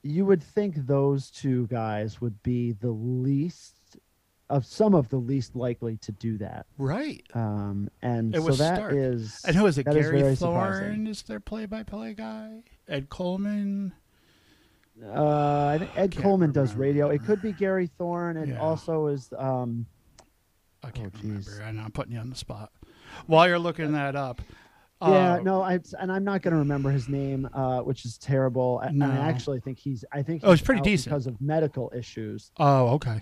you 0.03 0.25
would 0.25 0.43
think 0.43 0.75
those 0.75 1.31
two 1.31 1.65
guys 1.67 2.19
would 2.21 2.41
be 2.43 2.71
the 2.73 2.91
least 2.91 3.81
of 4.49 4.65
some 4.65 4.93
of 4.93 5.09
the 5.09 5.17
least 5.17 5.55
likely 5.55 5.97
to 5.97 6.11
do 6.13 6.37
that. 6.37 6.65
Right. 6.77 7.23
Um, 7.33 7.89
and 8.01 8.35
It 8.35 8.39
so 8.41 8.45
was 8.47 8.57
that 8.59 8.75
Stark. 8.77 8.93
is 8.93 9.41
And 9.45 9.55
who 9.55 9.65
is 9.65 9.77
it? 9.77 9.85
Gary 9.85 10.35
Thorne 10.35 11.07
is 11.07 11.23
their 11.23 11.39
play-by-play 11.39 12.13
guy. 12.13 12.63
Ed 12.87 13.09
Coleman. 13.09 13.93
Uh, 15.03 15.65
I 15.67 15.77
think 15.79 15.91
Ed 15.97 16.11
Can't 16.11 16.23
Coleman 16.23 16.51
does 16.51 16.73
radio. 16.73 17.09
It 17.09 17.23
could 17.23 17.41
be 17.41 17.51
Gary 17.51 17.87
Thorne, 17.97 18.37
and 18.37 18.49
Yeah. 18.49 18.59
also 18.61 19.07
is 19.07 19.33
um, 19.37 19.87
I 20.83 20.91
can't 20.91 21.13
Oh, 21.15 21.19
remember. 21.23 21.41
geez. 21.49 21.59
I 21.59 21.71
know 21.71 21.81
I'm 21.83 21.91
putting 21.91 22.13
you 22.13 22.19
on 22.19 22.29
the 22.29 22.35
spot. 22.35 22.71
While 23.25 23.47
you're 23.47 23.59
looking 23.59 23.91
that 23.93 24.15
up. 24.15 24.41
yeah, 25.01 25.33
uh, 25.33 25.39
no, 25.43 25.61
I 25.61 25.79
and 25.99 26.11
I'm 26.11 26.23
not 26.23 26.41
going 26.43 26.53
to 26.53 26.59
remember 26.59 26.91
his 26.91 27.09
name, 27.09 27.49
uh, 27.53 27.81
which 27.81 28.05
is 28.05 28.17
terrible. 28.17 28.79
I- 28.83 28.87
And 28.87 29.03
I 29.03 29.17
actually 29.27 29.59
think 29.59 29.79
he's. 29.79 30.05
I 30.13 30.21
think 30.21 30.41
Oh, 30.43 30.51
he's 30.51 30.59
he's 30.59 30.65
pretty 30.65 30.79
out 30.79 30.85
decent. 30.85 31.11
because 31.13 31.27
of 31.27 31.41
medical 31.41 31.91
issues. 31.95 32.51
Oh, 32.57 32.89
okay. 32.95 33.19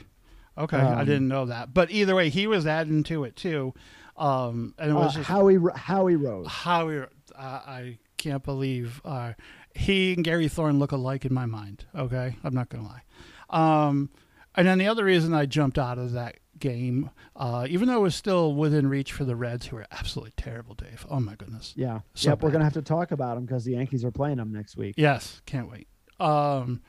Okay, 0.57 0.77
I 0.77 1.01
Um, 1.01 1.05
didn't 1.05 1.27
know 1.27 1.45
that. 1.45 1.73
But 1.73 1.89
either 1.91 2.15
way, 2.15 2.29
he 2.29 2.45
was 2.47 2.67
adding 2.67 3.03
to 3.03 3.23
it 3.23 3.35
too. 3.35 3.73
Um, 4.17 4.75
and 4.77 4.91
it 4.91 4.95
Uh, 4.95 4.99
was 4.99 5.15
just 5.15 5.27
Howie 5.27 5.57
Howie 5.75 6.15
Rose. 6.15 6.47
how 6.47 6.87
we, 6.87 6.99
uh, 6.99 7.05
I 7.35 7.97
can't 8.17 8.43
believe 8.43 9.01
uh, 9.03 9.33
he 9.73 10.13
and 10.13 10.23
Gary 10.23 10.47
Thorne 10.47 10.77
look 10.77 10.91
alike 10.91 11.25
in 11.25 11.33
my 11.33 11.47
mind. 11.47 11.85
Okay, 11.95 12.35
I'm 12.43 12.53
not 12.53 12.69
gonna 12.69 12.83
lie. 12.87 13.01
Um, 13.49 14.09
and 14.55 14.67
then 14.67 14.77
the 14.77 14.87
other 14.87 15.03
reason 15.03 15.33
I 15.33 15.47
jumped 15.47 15.79
out 15.79 15.97
of 15.97 16.11
that 16.11 16.35
game, 16.59 17.09
uh, 17.35 17.65
even 17.67 17.87
though 17.87 17.97
it 17.97 18.01
was 18.01 18.15
still 18.15 18.53
within 18.53 18.87
reach 18.87 19.11
for 19.11 19.25
the 19.25 19.35
Reds, 19.35 19.65
who 19.65 19.77
were 19.77 19.87
absolutely 19.91 20.33
terrible, 20.37 20.75
Dave. 20.75 21.05
Oh 21.09 21.19
my 21.19 21.33
goodness. 21.35 21.73
Yeah. 21.75 22.01
So 22.13 22.29
yep. 22.29 22.43
We're 22.43 22.51
gonna 22.51 22.63
have 22.63 22.73
to 22.73 22.81
talk 22.83 23.11
about 23.11 23.37
him 23.37 23.45
because 23.45 23.65
the 23.65 23.71
Yankees 23.71 24.05
are 24.05 24.11
playing 24.11 24.37
him 24.37 24.51
next 24.53 24.77
week. 24.77 24.93
Yes, 24.97 25.41
can't 25.47 25.69
wait. 25.69 25.87
Um, 26.19 26.81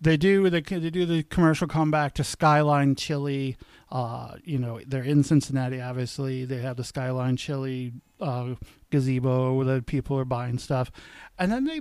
they 0.00 0.16
do 0.16 0.48
they, 0.50 0.60
they 0.60 0.90
do 0.90 1.06
the 1.06 1.22
commercial 1.22 1.66
comeback 1.66 2.14
to 2.14 2.24
Skyline 2.24 2.94
Chili. 2.94 3.56
Uh, 3.90 4.36
you 4.44 4.58
know 4.58 4.80
they're 4.86 5.02
in 5.02 5.22
Cincinnati. 5.22 5.80
Obviously, 5.80 6.44
they 6.44 6.58
have 6.58 6.76
the 6.76 6.84
Skyline 6.84 7.36
Chili 7.36 7.92
uh, 8.20 8.54
gazebo 8.90 9.64
that 9.64 9.86
people 9.86 10.18
are 10.18 10.24
buying 10.24 10.58
stuff, 10.58 10.90
and 11.38 11.50
then 11.52 11.64
they 11.64 11.80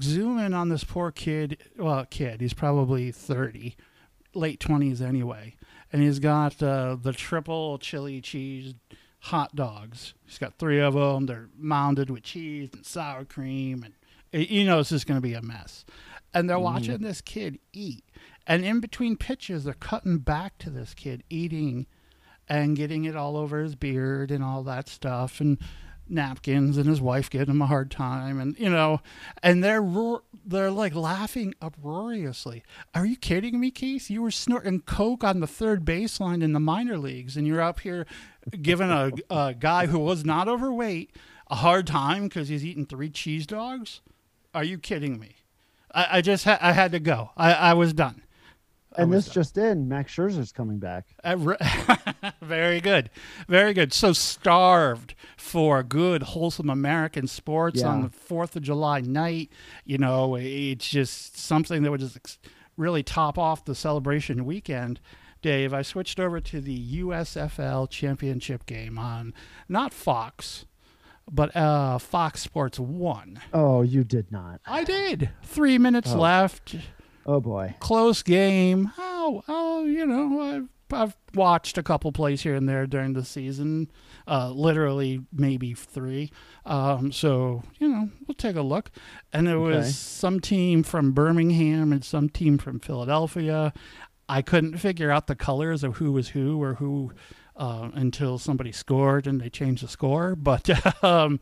zoom 0.00 0.38
in 0.38 0.54
on 0.54 0.68
this 0.68 0.84
poor 0.84 1.10
kid. 1.10 1.58
Well, 1.76 2.06
kid, 2.08 2.40
he's 2.40 2.54
probably 2.54 3.10
thirty, 3.10 3.76
late 4.34 4.60
twenties 4.60 5.02
anyway, 5.02 5.56
and 5.92 6.02
he's 6.02 6.18
got 6.18 6.62
uh, 6.62 6.96
the 7.00 7.12
triple 7.12 7.78
chili 7.78 8.20
cheese 8.20 8.74
hot 9.22 9.54
dogs. 9.54 10.14
He's 10.24 10.38
got 10.38 10.58
three 10.58 10.80
of 10.80 10.94
them. 10.94 11.26
They're 11.26 11.48
mounded 11.56 12.10
with 12.10 12.24
cheese 12.24 12.70
and 12.72 12.84
sour 12.84 13.24
cream, 13.24 13.84
and 14.32 14.48
you 14.48 14.64
know 14.64 14.80
it's 14.80 14.90
just 14.90 15.06
going 15.06 15.18
to 15.18 15.22
be 15.22 15.34
a 15.34 15.42
mess. 15.42 15.84
And 16.34 16.48
they're 16.48 16.56
mm-hmm. 16.56 16.64
watching 16.64 16.98
this 16.98 17.20
kid 17.20 17.58
eat, 17.72 18.04
and 18.46 18.64
in 18.64 18.80
between 18.80 19.16
pitches, 19.16 19.64
they're 19.64 19.74
cutting 19.74 20.18
back 20.18 20.58
to 20.58 20.70
this 20.70 20.94
kid 20.94 21.24
eating, 21.28 21.86
and 22.48 22.76
getting 22.76 23.04
it 23.04 23.16
all 23.16 23.36
over 23.36 23.62
his 23.62 23.74
beard 23.74 24.30
and 24.30 24.42
all 24.42 24.62
that 24.62 24.88
stuff, 24.88 25.40
and 25.40 25.58
napkins, 26.08 26.76
and 26.76 26.86
his 26.86 27.00
wife 27.00 27.30
giving 27.30 27.48
him 27.48 27.62
a 27.62 27.66
hard 27.66 27.90
time, 27.90 28.40
and 28.40 28.58
you 28.58 28.68
know, 28.68 29.00
and 29.42 29.62
they're 29.62 29.82
roar- 29.82 30.22
they're 30.44 30.70
like 30.70 30.94
laughing 30.94 31.54
uproariously. 31.60 32.62
Are 32.94 33.06
you 33.06 33.16
kidding 33.16 33.60
me, 33.60 33.70
Keith? 33.70 34.10
You 34.10 34.22
were 34.22 34.30
snorting 34.30 34.80
coke 34.80 35.24
on 35.24 35.40
the 35.40 35.46
third 35.46 35.84
baseline 35.84 36.42
in 36.42 36.52
the 36.52 36.60
minor 36.60 36.98
leagues, 36.98 37.36
and 37.36 37.46
you're 37.46 37.62
up 37.62 37.80
here 37.80 38.06
giving 38.60 38.90
a, 38.90 39.12
a 39.30 39.54
guy 39.54 39.86
who 39.86 39.98
was 39.98 40.24
not 40.24 40.48
overweight 40.48 41.14
a 41.48 41.56
hard 41.56 41.86
time 41.86 42.24
because 42.24 42.48
he's 42.48 42.64
eating 42.64 42.86
three 42.86 43.10
cheese 43.10 43.46
dogs. 43.46 44.00
Are 44.54 44.64
you 44.64 44.78
kidding 44.78 45.18
me? 45.18 45.36
I, 45.94 46.18
I 46.18 46.20
just 46.20 46.44
ha- 46.44 46.58
I 46.60 46.72
had 46.72 46.92
to 46.92 47.00
go. 47.00 47.30
I, 47.36 47.52
I 47.52 47.74
was 47.74 47.92
done. 47.92 48.22
I 48.96 49.02
And 49.02 49.10
was 49.10 49.24
this 49.24 49.34
done. 49.34 49.42
just 49.42 49.58
in: 49.58 49.88
Max 49.88 50.14
Scherzer's 50.14 50.52
coming 50.52 50.78
back. 50.78 51.06
Uh, 51.24 51.36
re- 51.38 51.56
very 52.42 52.80
good, 52.80 53.10
very 53.48 53.72
good. 53.72 53.92
So 53.92 54.12
starved 54.12 55.14
for 55.36 55.82
good, 55.82 56.22
wholesome 56.22 56.68
American 56.70 57.26
sports 57.26 57.80
Yeah. 57.80 57.88
on 57.88 58.02
the 58.02 58.10
Fourth 58.10 58.54
of 58.56 58.62
July 58.62 59.00
night. 59.00 59.50
You 59.84 59.98
know, 59.98 60.36
it's 60.36 60.88
just 60.88 61.38
something 61.38 61.82
that 61.82 61.90
would 61.90 62.00
just 62.00 62.16
ex- 62.16 62.38
really 62.76 63.02
top 63.02 63.38
off 63.38 63.64
the 63.64 63.74
celebration 63.74 64.44
weekend. 64.44 65.00
Dave, 65.40 65.74
I 65.74 65.82
switched 65.82 66.20
over 66.20 66.38
to 66.40 66.60
the 66.60 67.00
USFL 67.00 67.90
Championship 67.90 68.64
game 68.66 68.96
on 68.98 69.34
not 69.68 69.92
Fox, 69.92 70.66
but 71.30 71.54
uh, 71.56 71.98
Fox 71.98 72.40
Sports 72.42 72.78
One. 72.78 73.40
Oh, 73.52 73.82
you 73.82 74.04
did 74.04 74.30
not. 74.32 74.60
I 74.66 74.84
did. 74.84 75.30
Three 75.44 75.78
minutes 75.78 76.12
Oh. 76.12 76.18
left 76.18 76.74
Oh 77.26 77.40
boy. 77.40 77.74
close 77.80 78.22
game. 78.22 78.92
Oh, 78.98 79.42
oh, 79.48 79.84
you 79.84 80.04
know, 80.04 80.40
I've, 80.40 80.68
I've 80.92 81.16
watched 81.34 81.78
a 81.78 81.82
couple 81.82 82.10
plays 82.12 82.42
here 82.42 82.54
and 82.54 82.68
there 82.68 82.86
during 82.86 83.12
the 83.12 83.24
season, 83.24 83.90
uh, 84.26 84.50
literally 84.50 85.20
maybe 85.32 85.72
three. 85.74 86.30
Um, 86.66 87.12
so 87.12 87.62
you 87.78 87.88
know, 87.88 88.10
we'll 88.26 88.34
take 88.34 88.56
a 88.56 88.62
look. 88.62 88.90
And 89.32 89.48
it 89.48 89.52
Okay. 89.52 89.76
was 89.76 89.96
some 89.96 90.40
team 90.40 90.82
from 90.82 91.12
Birmingham 91.12 91.92
and 91.92 92.04
some 92.04 92.28
team 92.28 92.58
from 92.58 92.80
Philadelphia. 92.80 93.72
I 94.28 94.40
couldn't 94.42 94.78
figure 94.78 95.10
out 95.10 95.26
the 95.26 95.34
colors 95.36 95.84
of 95.84 95.96
who 95.96 96.12
was 96.12 96.28
who 96.30 96.62
or 96.62 96.74
who 96.74 97.12
uh, 97.56 97.90
until 97.94 98.38
somebody 98.38 98.72
scored 98.72 99.26
and 99.26 99.40
they 99.40 99.50
changed 99.50 99.82
the 99.82 99.88
score. 99.88 100.34
But 100.42 101.04
um, 101.04 101.40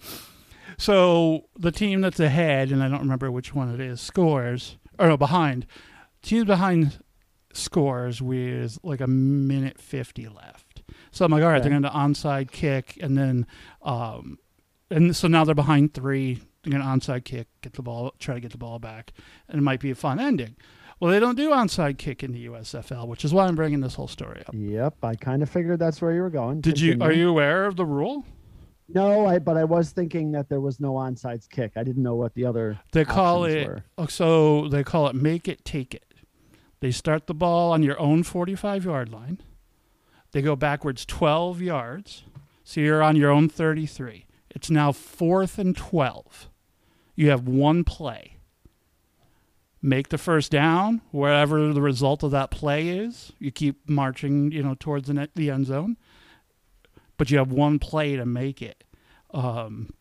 so 0.78 1.46
the 1.58 1.72
team 1.72 2.00
that's 2.00 2.20
ahead, 2.20 2.70
and 2.70 2.82
I 2.82 2.88
don't 2.88 3.00
remember 3.00 3.30
which 3.30 3.54
one 3.54 3.72
it 3.72 3.80
is, 3.80 4.00
scores 4.00 4.76
or 4.98 5.08
no 5.08 5.16
behind. 5.16 5.66
Teams 6.22 6.44
behind 6.44 7.00
scores 7.52 8.22
with 8.22 8.78
like 8.82 9.00
a 9.00 9.06
minute 9.06 9.78
fifty 9.78 10.28
left. 10.28 10.82
So 11.11 11.24
I'm 11.24 11.32
like, 11.32 11.42
all 11.42 11.48
right, 11.48 11.62
they're 11.62 11.70
going 11.70 11.82
to 11.82 11.88
onside 11.88 12.50
kick, 12.50 12.98
and 13.00 13.16
then, 13.16 13.46
um, 13.82 14.38
and 14.90 15.14
so 15.14 15.28
now 15.28 15.44
they're 15.44 15.54
behind 15.54 15.94
three. 15.94 16.40
They're 16.62 16.78
going 16.78 16.82
to 16.82 16.88
onside 16.88 17.24
kick, 17.24 17.48
get 17.62 17.72
the 17.72 17.82
ball, 17.82 18.14
try 18.18 18.34
to 18.34 18.40
get 18.40 18.52
the 18.52 18.58
ball 18.58 18.78
back, 18.78 19.12
and 19.48 19.58
it 19.58 19.62
might 19.62 19.80
be 19.80 19.90
a 19.90 19.94
fun 19.94 20.20
ending. 20.20 20.56
Well, 21.01 21.11
they 21.11 21.18
don't 21.18 21.34
do 21.36 21.48
onside 21.48 21.96
kick 21.96 22.22
in 22.22 22.32
the 22.32 22.46
USFL, 22.46 23.09
which 23.09 23.24
is 23.24 23.32
why 23.32 23.46
I'm 23.46 23.57
bringing 23.57 23.80
this 23.80 23.94
whole 23.94 24.07
story 24.07 24.42
up. 24.46 24.55
Yep. 24.55 24.96
I 25.03 25.14
kind 25.14 25.42
of 25.42 25.48
figured 25.48 25.78
that's 25.78 26.03
where 26.03 26.12
you 26.12 26.20
were 26.20 26.30
going. 26.30 26.61
Did 26.61 26.78
you? 26.78 26.98
Are 27.01 27.12
you 27.12 27.30
aware 27.30 27.64
of 27.64 27.76
the 27.76 27.86
rule? 27.86 28.24
No, 28.86 29.26
I. 29.26 29.38
But 29.38 29.57
I 29.57 29.64
was 29.64 29.92
thinking 29.92 30.30
that 30.32 30.51
there 30.51 30.61
was 30.61 30.78
no 30.78 30.92
onside 30.92 31.48
kick. 31.48 31.72
I 31.76 31.84
didn't 31.84 32.03
know 32.03 32.16
what 32.16 32.34
the 32.34 32.44
other. 32.44 32.78
They 32.92 33.07
call 33.07 33.44
it 33.44 33.66
were. 33.66 33.84
oh, 33.96 34.07
so 34.07 34.68
they 34.68 34.84
call 34.84 35.07
it 35.09 35.14
make 35.14 35.48
it 35.48 35.64
take 35.64 35.94
it. 35.94 36.05
They 36.80 36.90
start 36.90 37.26
the 37.26 37.34
ball 37.34 37.72
on 37.72 37.82
your 37.82 37.98
own 37.98 38.22
45 38.22 38.84
yard 38.84 39.11
line. 39.11 39.40
They 40.32 40.42
go 40.42 40.55
backwards 40.55 41.07
12 41.07 41.62
yards. 41.62 42.24
So 42.62 42.80
you're 42.80 43.03
on 43.03 43.16
your 43.16 43.30
own 43.30 43.48
33. 43.48 44.26
It's 44.51 44.70
now 44.70 44.92
fourth 44.92 45.59
and 45.59 45.76
12. 45.76 46.48
You 47.16 47.30
have 47.30 47.48
one 47.48 47.84
play. 47.84 48.36
Make 49.83 50.11
the 50.11 50.18
first 50.18 50.51
down, 50.51 51.01
wherever 51.11 51.72
the 51.72 51.81
result 51.81 52.22
of 52.22 52.31
that 52.33 52.51
play 52.51 52.89
is. 52.89 53.33
You 53.39 53.51
keep 53.51 53.89
marching, 53.89 54.53
you 54.53 54.62
know, 54.62 54.76
towards 54.78 55.07
the, 55.07 55.14
net, 55.14 55.31
the 55.35 55.51
end 55.51 55.66
zone. 55.66 55.97
But 57.16 57.31
you 57.31 57.39
have 57.39 57.51
one 57.51 57.78
play 57.78 58.16
to 58.16 58.26
make 58.26 58.61
it. 58.61 58.85
Um, 59.33 59.95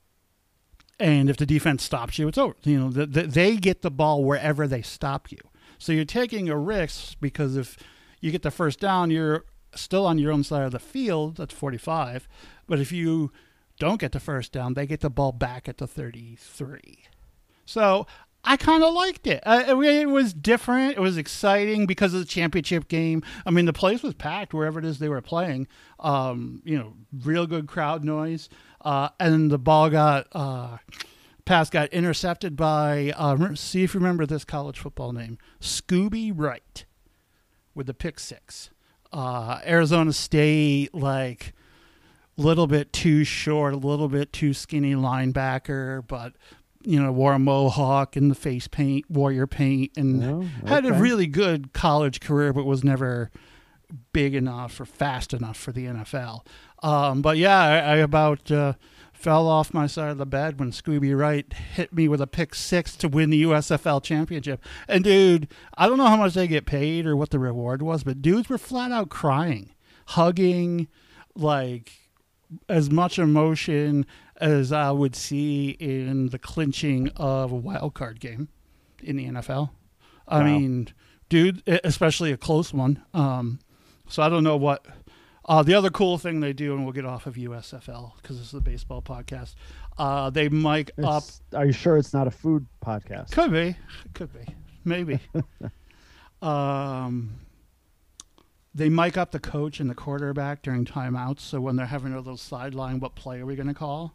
and 1.00 1.30
if 1.30 1.38
the 1.38 1.46
defense 1.46 1.84
stops 1.84 2.20
you, 2.20 2.28
it's 2.28 2.38
over. 2.38 2.56
You 2.64 2.80
know, 2.80 2.90
the, 2.90 3.06
the, 3.06 3.24
they 3.24 3.56
get 3.56 3.82
the 3.82 3.92
ball 3.92 4.24
wherever 4.24 4.68
they 4.68 4.82
stop 4.82 5.32
you. 5.32 5.40
So 5.78 5.94
you're 5.94 6.04
taking 6.04 6.50
a 6.50 6.58
risk 6.58 7.16
because 7.22 7.56
if 7.56 7.78
you 8.20 8.32
get 8.32 8.42
the 8.42 8.52
first 8.52 8.82
down, 8.82 9.12
you're 9.12 9.46
still 9.76 10.06
on 10.06 10.20
your 10.20 10.32
own 10.32 10.44
side 10.44 10.64
of 10.64 10.74
the 10.74 10.80
field. 10.80 11.38
That's 11.38 11.54
45. 11.54 12.28
But 12.68 12.80
if 12.80 12.92
you 12.92 13.32
don't 13.80 14.02
get 14.02 14.12
the 14.12 14.20
first 14.20 14.52
down, 14.52 14.74
they 14.74 14.86
get 14.86 15.00
the 15.00 15.10
ball 15.10 15.32
back 15.32 15.70
at 15.70 15.78
the 15.78 15.88
33. 15.88 17.06
So 17.66 18.06
I 18.44 18.58
kind 18.58 18.84
of 18.84 18.94
liked 18.94 19.28
it. 19.28 19.42
Uh, 19.46 19.64
it. 19.68 19.76
It 19.76 20.10
was 20.10 20.34
different. 20.34 20.94
It 20.94 21.02
was 21.02 21.18
exciting 21.18 21.86
because 21.86 22.14
of 22.14 22.22
the 22.22 22.26
championship 22.26 22.88
game. 22.88 23.22
I 23.46 23.52
mean, 23.52 23.66
the 23.66 23.74
place 23.74 24.02
was 24.02 24.14
packed 24.14 24.54
wherever 24.54 24.80
it 24.80 24.86
is 24.86 25.00
they 25.00 25.10
were 25.10 25.22
playing. 25.22 25.68
Um, 26.00 26.62
you 26.64 26.78
know, 26.78 26.94
real 27.24 27.46
good 27.46 27.68
crowd 27.68 28.04
noise. 28.04 28.50
Uh, 28.82 29.10
and 29.20 29.52
the 29.52 29.58
ball 29.58 29.90
got 29.90 30.28
uh, 30.32 30.78
pass 31.46 31.70
got 31.70 31.90
intercepted 31.90 32.56
by. 32.56 33.14
Uh, 33.18 33.56
see 33.56 33.84
if 33.84 33.94
you 33.94 34.00
remember 34.00 34.26
this 34.26 34.46
college 34.46 34.80
football 34.80 35.12
name, 35.12 35.38
Scooby 35.60 36.32
Wright, 36.34 36.86
with 37.76 37.88
the 37.88 37.94
pick 37.94 38.20
six. 38.20 38.70
Uh, 39.12 39.60
Arizona 39.66 40.14
State 40.14 40.94
like 40.94 41.54
a 42.38 42.42
little 42.42 42.68
bit 42.68 42.94
too 42.94 43.24
short, 43.26 43.74
a 43.74 43.78
little 43.78 44.08
bit 44.08 44.32
too 44.32 44.54
skinny 44.54 44.94
linebacker, 44.94 46.08
but 46.08 46.34
you 46.84 47.02
know, 47.02 47.12
wore 47.12 47.34
a 47.34 47.40
mohawk 47.40 48.16
and 48.16 48.32
the 48.32 48.36
face 48.36 48.68
paint, 48.68 49.10
warrior 49.10 49.48
paint, 49.48 49.92
and 49.98 50.20
No? 50.20 50.42
had 50.66 50.86
a 50.86 50.94
really 50.94 51.28
good 51.28 51.74
college 51.74 52.20
career, 52.20 52.54
but 52.54 52.66
was 52.66 52.84
never 52.84 53.30
big 54.14 54.36
enough 54.36 54.80
or 54.80 54.86
fast 54.86 55.34
enough 55.34 55.58
for 55.58 55.72
the 55.72 55.86
NFL. 55.86 56.46
Um, 56.84 57.22
but 57.22 57.38
yeah, 57.38 57.60
I, 57.60 57.78
I 57.78 57.96
about 57.98 58.50
uh, 58.52 58.74
fell 59.14 59.48
off 59.48 59.74
my 59.74 59.88
side 59.88 60.12
of 60.12 60.18
the 60.18 60.26
bed 60.26 60.60
when 60.60 60.72
Scooby 60.72 61.18
Wright 61.18 61.52
hit 61.52 61.92
me 61.92 62.08
with 62.08 62.22
a 62.22 62.28
pick 62.28 62.56
six 62.56 62.96
to 62.98 63.08
win 63.10 63.32
the 63.32 63.44
USFL 63.44 64.02
championship. 64.02 64.64
And 64.88 65.04
dude, 65.04 65.48
I 65.78 65.88
don't 65.88 65.98
know 65.98 66.06
how 66.08 66.18
much 66.18 66.36
they 66.36 66.48
get 66.48 66.66
paid 66.66 67.06
or 67.06 67.16
what 67.18 67.32
the 67.32 67.40
reward 67.40 67.82
was, 67.82 68.04
but 68.04 68.22
dudes 68.22 68.48
were 68.48 68.58
flat 68.58 68.92
out 68.92 69.10
crying, 69.10 69.74
hugging, 70.08 70.88
like 71.36 71.92
as 72.68 72.90
much 72.90 73.20
emotion 73.20 74.06
as 74.40 74.72
I 74.72 74.92
would 74.92 75.16
see 75.16 75.70
in 75.72 76.30
the 76.30 76.40
clinching 76.40 77.10
of 77.18 77.52
a 77.52 77.56
wild 77.56 77.94
card 77.94 78.20
game 78.20 78.50
in 79.04 79.16
the 79.18 79.26
NFL. 79.26 79.72
I 80.28 80.40
Wow. 80.40 80.46
mean, 80.46 80.88
dude, 81.30 81.64
especially 81.84 82.32
a 82.32 82.38
close 82.38 82.74
one. 82.74 83.04
Um, 83.14 83.60
so 84.08 84.24
I 84.24 84.30
don't 84.30 84.44
know 84.44 84.58
what. 84.58 84.86
Uh, 85.46 85.64
the 85.64 85.74
other 85.74 85.90
cool 85.90 86.20
thing 86.20 86.42
they 86.42 86.54
do, 86.54 86.76
and 86.76 86.84
we'll 86.84 86.94
get 86.94 87.06
off 87.06 87.26
of 87.26 87.34
USFL 87.36 88.14
because 88.22 88.38
this 88.38 88.48
is 88.50 88.54
a 88.54 88.62
baseball 88.62 89.02
podcast. 89.02 89.56
Uh, 89.98 90.30
they 90.30 90.48
mic 90.48 90.92
up. 91.04 91.24
Are 91.56 91.66
you 91.66 91.72
sure 91.72 91.98
it's 91.98 92.14
not 92.14 92.28
a 92.28 92.32
food 92.32 92.68
podcast? 92.86 93.32
Could 93.32 93.52
be, 93.52 93.76
could 94.14 94.32
be, 94.32 94.54
maybe. 94.86 95.20
um, 96.42 97.32
they 98.76 98.90
mic 98.90 99.18
up 99.18 99.32
the 99.32 99.40
coach 99.40 99.80
and 99.80 99.90
the 99.90 99.96
quarterback 99.96 100.62
during 100.62 100.86
timeouts, 100.86 101.40
so 101.40 101.60
when 101.60 101.76
they're 101.76 101.88
having 101.88 102.14
a 102.14 102.18
little 102.18 102.38
sideline, 102.38 103.00
what 103.00 103.16
play 103.16 103.40
are 103.42 103.46
we 103.46 103.56
going 103.56 103.68
to 103.68 103.74
call? 103.74 104.14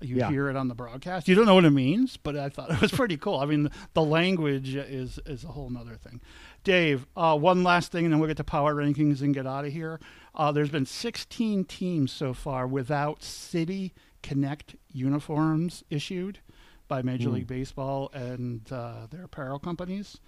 You 0.00 0.16
Yeah. 0.16 0.28
hear 0.30 0.48
it 0.50 0.56
on 0.56 0.68
the 0.68 0.74
broadcast. 0.74 1.28
You 1.28 1.34
don't 1.34 1.46
know 1.46 1.54
what 1.54 1.64
it 1.64 1.70
means, 1.70 2.16
but 2.16 2.36
I 2.36 2.48
thought 2.48 2.70
it 2.70 2.80
was 2.80 2.90
pretty 3.00 3.16
cool. 3.16 3.38
I 3.38 3.46
mean, 3.46 3.70
the 3.94 4.02
language 4.02 4.74
is 4.74 5.18
is 5.24 5.44
a 5.44 5.48
whole 5.48 5.70
nother 5.70 5.96
thing. 5.96 6.20
Dave, 6.62 7.06
uh, 7.16 7.36
one 7.38 7.62
last 7.62 7.90
thing, 7.92 8.04
and 8.04 8.12
then 8.12 8.18
we'll 8.20 8.28
get 8.28 8.36
to 8.38 8.44
power 8.44 8.74
rankings 8.74 9.22
and 9.22 9.32
get 9.34 9.46
out 9.46 9.64
of 9.64 9.72
here. 9.72 10.00
Uh, 10.34 10.50
there's 10.52 10.70
been 10.70 10.86
16 10.86 11.64
teams 11.66 12.10
so 12.12 12.32
far 12.34 12.66
without 12.66 13.22
City 13.22 13.94
Connect 14.22 14.74
uniforms 14.90 15.84
issued 15.90 16.40
by 16.88 17.00
Major 17.02 17.28
Hmm. 17.28 17.36
League 17.36 17.46
Baseball 17.46 18.10
and 18.12 18.70
uh, 18.72 19.06
their 19.10 19.24
apparel 19.24 19.58
companies. 19.58 20.18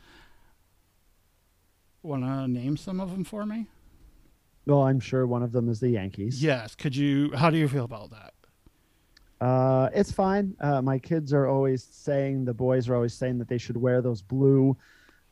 Want 2.02 2.22
to 2.22 2.46
name 2.48 2.76
some 2.76 3.00
of 3.00 3.10
them 3.10 3.24
for 3.24 3.44
me? 3.44 3.66
Well, 4.66 4.82
I'm 4.82 5.00
sure 5.00 5.26
one 5.26 5.42
of 5.42 5.52
them 5.52 5.68
is 5.68 5.80
the 5.80 5.88
Yankees. 5.90 6.42
Yes. 6.42 6.74
Could 6.74 6.94
you? 6.96 7.32
How 7.34 7.50
do 7.50 7.56
you 7.56 7.68
feel 7.68 7.84
about 7.84 8.10
that? 8.10 8.34
Uh, 9.40 9.88
it's 9.92 10.10
fine. 10.12 10.54
Uh, 10.60 10.80
my 10.82 10.98
kids 10.98 11.32
are 11.32 11.46
always 11.46 11.84
saying, 11.84 12.44
the 12.44 12.54
boys 12.54 12.88
are 12.88 12.94
always 12.94 13.14
saying 13.14 13.38
that 13.38 13.48
they 13.48 13.58
should 13.58 13.76
wear 13.76 14.00
those 14.00 14.22
blue 14.22 14.76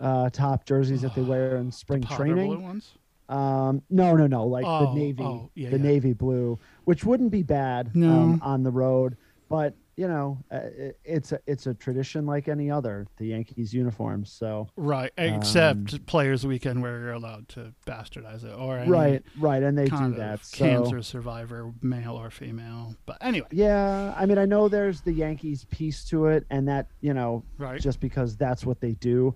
uh, 0.00 0.28
top 0.30 0.66
jerseys 0.66 1.02
that 1.02 1.14
they 1.14 1.22
wear 1.22 1.56
in 1.56 1.70
spring 1.72 2.02
Powder 2.02 2.24
training. 2.24 2.46
blue 2.48 2.60
ones. 2.60 2.92
Um, 3.28 3.80
no, 3.88 4.14
no, 4.14 4.26
no, 4.26 4.46
like 4.46 4.66
Oh, 4.66 4.92
the 4.92 5.00
navy, 5.00 5.22
oh, 5.22 5.50
yeah, 5.54 5.70
the 5.70 5.78
yeah. 5.78 5.82
navy 5.82 6.12
blue, 6.12 6.58
which 6.84 7.04
wouldn't 7.04 7.30
be 7.30 7.42
bad 7.42 7.96
No. 7.96 8.10
um, 8.12 8.40
on 8.42 8.62
the 8.62 8.70
road, 8.70 9.16
but 9.48 9.74
you 9.96 10.08
know, 10.08 10.38
uh, 10.50 10.60
it's 11.04 11.32
a 11.32 11.38
it's 11.46 11.66
a 11.66 11.74
tradition 11.74 12.26
like 12.26 12.48
any 12.48 12.70
other. 12.70 13.06
The 13.16 13.26
Yankees 13.26 13.72
uniforms, 13.72 14.32
so 14.32 14.68
Right. 14.76 15.12
Except 15.16 16.04
Players 16.06 16.46
Weekend, 16.46 16.82
where 16.82 16.98
you're 16.98 17.12
allowed 17.12 17.48
to 17.50 17.72
bastardize 17.86 18.44
it, 18.44 18.52
or 18.56 18.82
right, 18.86 19.22
right, 19.38 19.62
and 19.62 19.76
they 19.78 19.86
do 19.86 20.14
that. 20.14 20.44
So 20.44 20.56
cancer 20.56 21.02
survivor, 21.02 21.72
male 21.80 22.16
or 22.16 22.30
female. 22.30 22.96
But 23.06 23.18
anyway, 23.20 23.46
yeah, 23.52 24.14
I 24.16 24.26
mean, 24.26 24.38
I 24.38 24.44
know 24.44 24.68
there's 24.68 25.00
the 25.00 25.12
Yankees 25.12 25.64
piece 25.70 26.04
to 26.06 26.26
it, 26.26 26.44
and 26.50 26.66
that 26.68 26.88
you 27.00 27.14
know, 27.14 27.44
right. 27.58 27.80
just 27.80 28.00
because 28.00 28.36
that's 28.36 28.66
what 28.66 28.80
they 28.80 28.92
do. 28.94 29.34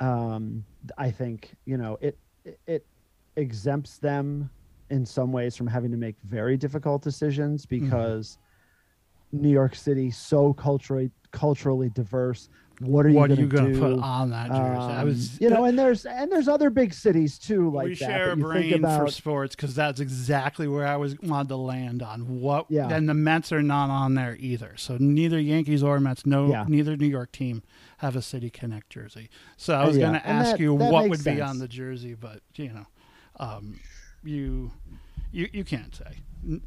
Um, 0.00 0.64
I 0.98 1.10
think 1.10 1.54
you 1.66 1.76
know 1.76 1.98
it 2.00 2.18
it- 2.66 2.86
exempts 3.36 3.98
them 3.98 4.48
in 4.90 5.04
some 5.04 5.32
ways 5.32 5.56
from 5.56 5.66
having 5.66 5.90
to 5.90 5.96
make 5.96 6.14
very 6.24 6.56
difficult 6.56 7.02
decisions 7.02 7.66
Mm-hmm. 7.66 7.86
New 9.34 9.50
York 9.50 9.74
City 9.74 10.10
so 10.10 10.52
culturally 10.54 11.10
culturally 11.32 11.90
diverse. 11.90 12.48
What 12.80 13.06
are 13.06 13.12
what 13.12 13.30
you 13.38 13.46
going 13.46 13.72
to 13.74 13.78
put 13.78 13.98
on 14.00 14.30
that 14.30 14.48
jersey? 14.48 14.58
I 14.60 15.00
Um, 15.02 15.06
was, 15.06 15.40
you 15.40 15.48
know, 15.48 15.64
and 15.64 15.78
there's 15.78 16.04
and 16.06 16.30
there's 16.30 16.48
other 16.48 16.70
big 16.70 16.92
cities 16.92 17.38
too 17.38 17.70
like 17.70 17.84
we 17.84 17.90
that. 17.90 17.98
share 17.98 18.30
a 18.32 18.36
but 18.36 18.46
you 18.56 18.70
think 18.70 18.82
brain 18.82 18.98
for 18.98 19.08
sports 19.08 19.54
because 19.54 19.76
that's 19.76 20.00
exactly 20.00 20.66
where 20.66 20.84
I 20.86 20.96
was 20.96 21.16
wanted 21.20 21.50
to 21.50 21.56
land 21.56 22.02
on. 22.02 22.40
What? 22.40 22.66
Yeah. 22.68 22.88
And 22.88 23.08
the 23.08 23.14
Mets 23.14 23.52
are 23.52 23.62
not 23.62 23.90
on 23.90 24.14
there 24.14 24.36
either. 24.40 24.74
So 24.76 24.96
neither 24.98 25.38
Yankees 25.38 25.84
or 25.84 26.00
Mets, 26.00 26.26
no, 26.26 26.48
Yeah. 26.48 26.64
neither 26.68 26.96
New 26.96 27.06
York 27.06 27.30
team 27.30 27.62
have 27.98 28.16
a 28.16 28.22
City 28.22 28.50
Connect 28.50 28.90
jersey. 28.90 29.30
So 29.56 29.74
I 29.74 29.86
was 29.86 29.96
Yeah, 29.96 30.08
going 30.08 30.20
to 30.20 30.26
ask 30.26 30.50
that- 30.52 30.60
you 30.60 30.76
that 30.76 30.92
what 30.92 31.08
would 31.08 31.22
be 31.22 31.40
on 31.40 31.60
the 31.60 31.68
jersey, 31.68 32.14
but 32.14 32.40
you 32.56 32.72
know, 32.72 32.86
um, 33.38 33.78
you, 34.24 34.72
you 35.30 35.48
you 35.52 35.62
can't 35.64 35.94
say, 35.94 36.18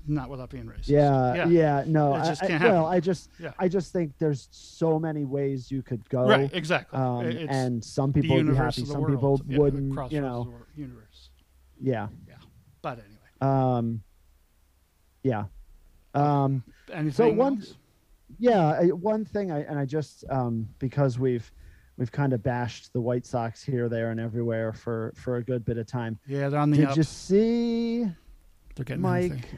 not 0.08 0.30
without 0.30 0.50
being 0.50 0.66
racist. 0.66 0.88
yeah, 0.90 1.46
yeah, 1.48 1.84
no. 1.88 2.14
It 2.16 2.20
I, 2.20 2.26
just 2.28 2.44
I- 2.44 2.48
can't 2.48 2.64
well. 2.64 2.86
I 2.86 3.00
just 3.00 3.30
Yeah. 3.40 3.54
I 3.60 3.68
just 3.68 3.94
think 3.94 4.14
there's 4.20 4.48
so 4.52 5.00
many 5.00 5.24
ways 5.26 5.72
you 5.72 5.82
could 5.82 6.08
go. 6.10 6.28
Right. 6.28 6.50
Exactly. 6.54 6.98
Um, 7.00 7.26
and 7.50 7.84
some 7.84 8.12
people 8.14 8.36
would 8.36 8.48
be 8.48 8.56
happy, 8.56 8.86
some 8.86 9.02
world. 9.02 9.14
people 9.14 9.42
Yeah, 9.48 9.58
wouldn't. 9.60 10.12
You 10.12 10.22
know, 10.22 10.54
universe. 10.76 11.30
yeah. 11.82 12.08
Yeah. 12.28 12.36
But 12.82 13.00
anyway, 13.00 13.16
Um, 13.42 14.04
yeah. 15.24 15.46
Um, 16.14 16.64
anything 16.92 17.36
one- 17.38 17.58
else? 17.58 17.76
yeah. 18.40 18.82
One 18.88 19.26
thing, 19.26 19.52
I 19.52 19.60
and 19.62 19.78
I 19.78 19.86
just 19.86 20.24
um, 20.30 20.68
because 20.80 21.20
we've 21.20 21.52
we've 21.98 22.12
kind 22.12 22.34
of 22.34 22.42
bashed 22.44 22.94
the 22.94 23.02
White 23.02 23.26
Sox 23.26 23.64
here, 23.64 23.90
there, 23.90 24.12
and 24.12 24.20
everywhere 24.20 24.74
for 24.74 25.14
for 25.16 25.36
a 25.38 25.44
good 25.44 25.66
bit 25.66 25.78
of 25.78 25.86
time. 25.88 26.18
Yeah, 26.28 26.50
they're 26.50 26.60
on 26.60 26.72
the 26.72 26.78
Did 26.78 26.88
up. 26.90 26.98
you 26.98 27.04
see 27.04 28.08
They're 28.78 28.86
getting 28.86 29.02
Mike 29.02 29.50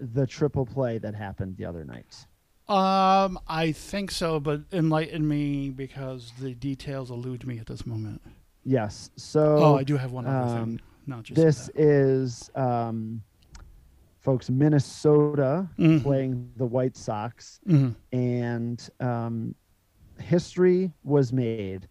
the 0.00 0.26
triple 0.26 0.66
play 0.66 0.98
that 0.98 1.14
happened 1.14 1.56
the 1.56 1.64
other 1.64 1.84
night? 1.84 2.26
Um, 2.68 3.38
I 3.46 3.72
think 3.72 4.10
so, 4.10 4.40
but 4.40 4.62
enlighten 4.72 5.26
me 5.26 5.70
because 5.70 6.32
the 6.40 6.54
details 6.54 7.10
elude 7.10 7.46
me 7.46 7.58
at 7.58 7.66
this 7.66 7.86
moment. 7.86 8.20
Yes. 8.64 9.10
So 9.16 9.56
Oh, 9.58 9.76
I 9.76 9.84
do 9.84 9.96
have 9.96 10.10
one 10.12 10.26
other 10.26 10.58
um, 10.58 10.64
thing. 10.70 10.80
Not 11.06 11.22
just 11.22 11.40
this 11.40 11.66
that. 11.66 11.76
is 11.80 12.50
um, 12.56 13.22
folks 14.18 14.50
Minnesota 14.50 15.68
Mhm. 15.78 16.02
playing 16.02 16.50
the 16.56 16.66
White 16.66 16.96
Sox. 16.96 17.60
Mhm. 17.66 17.94
and 18.12 18.90
um, 19.00 19.54
history 20.18 20.92
was 21.04 21.32
made 21.32 21.86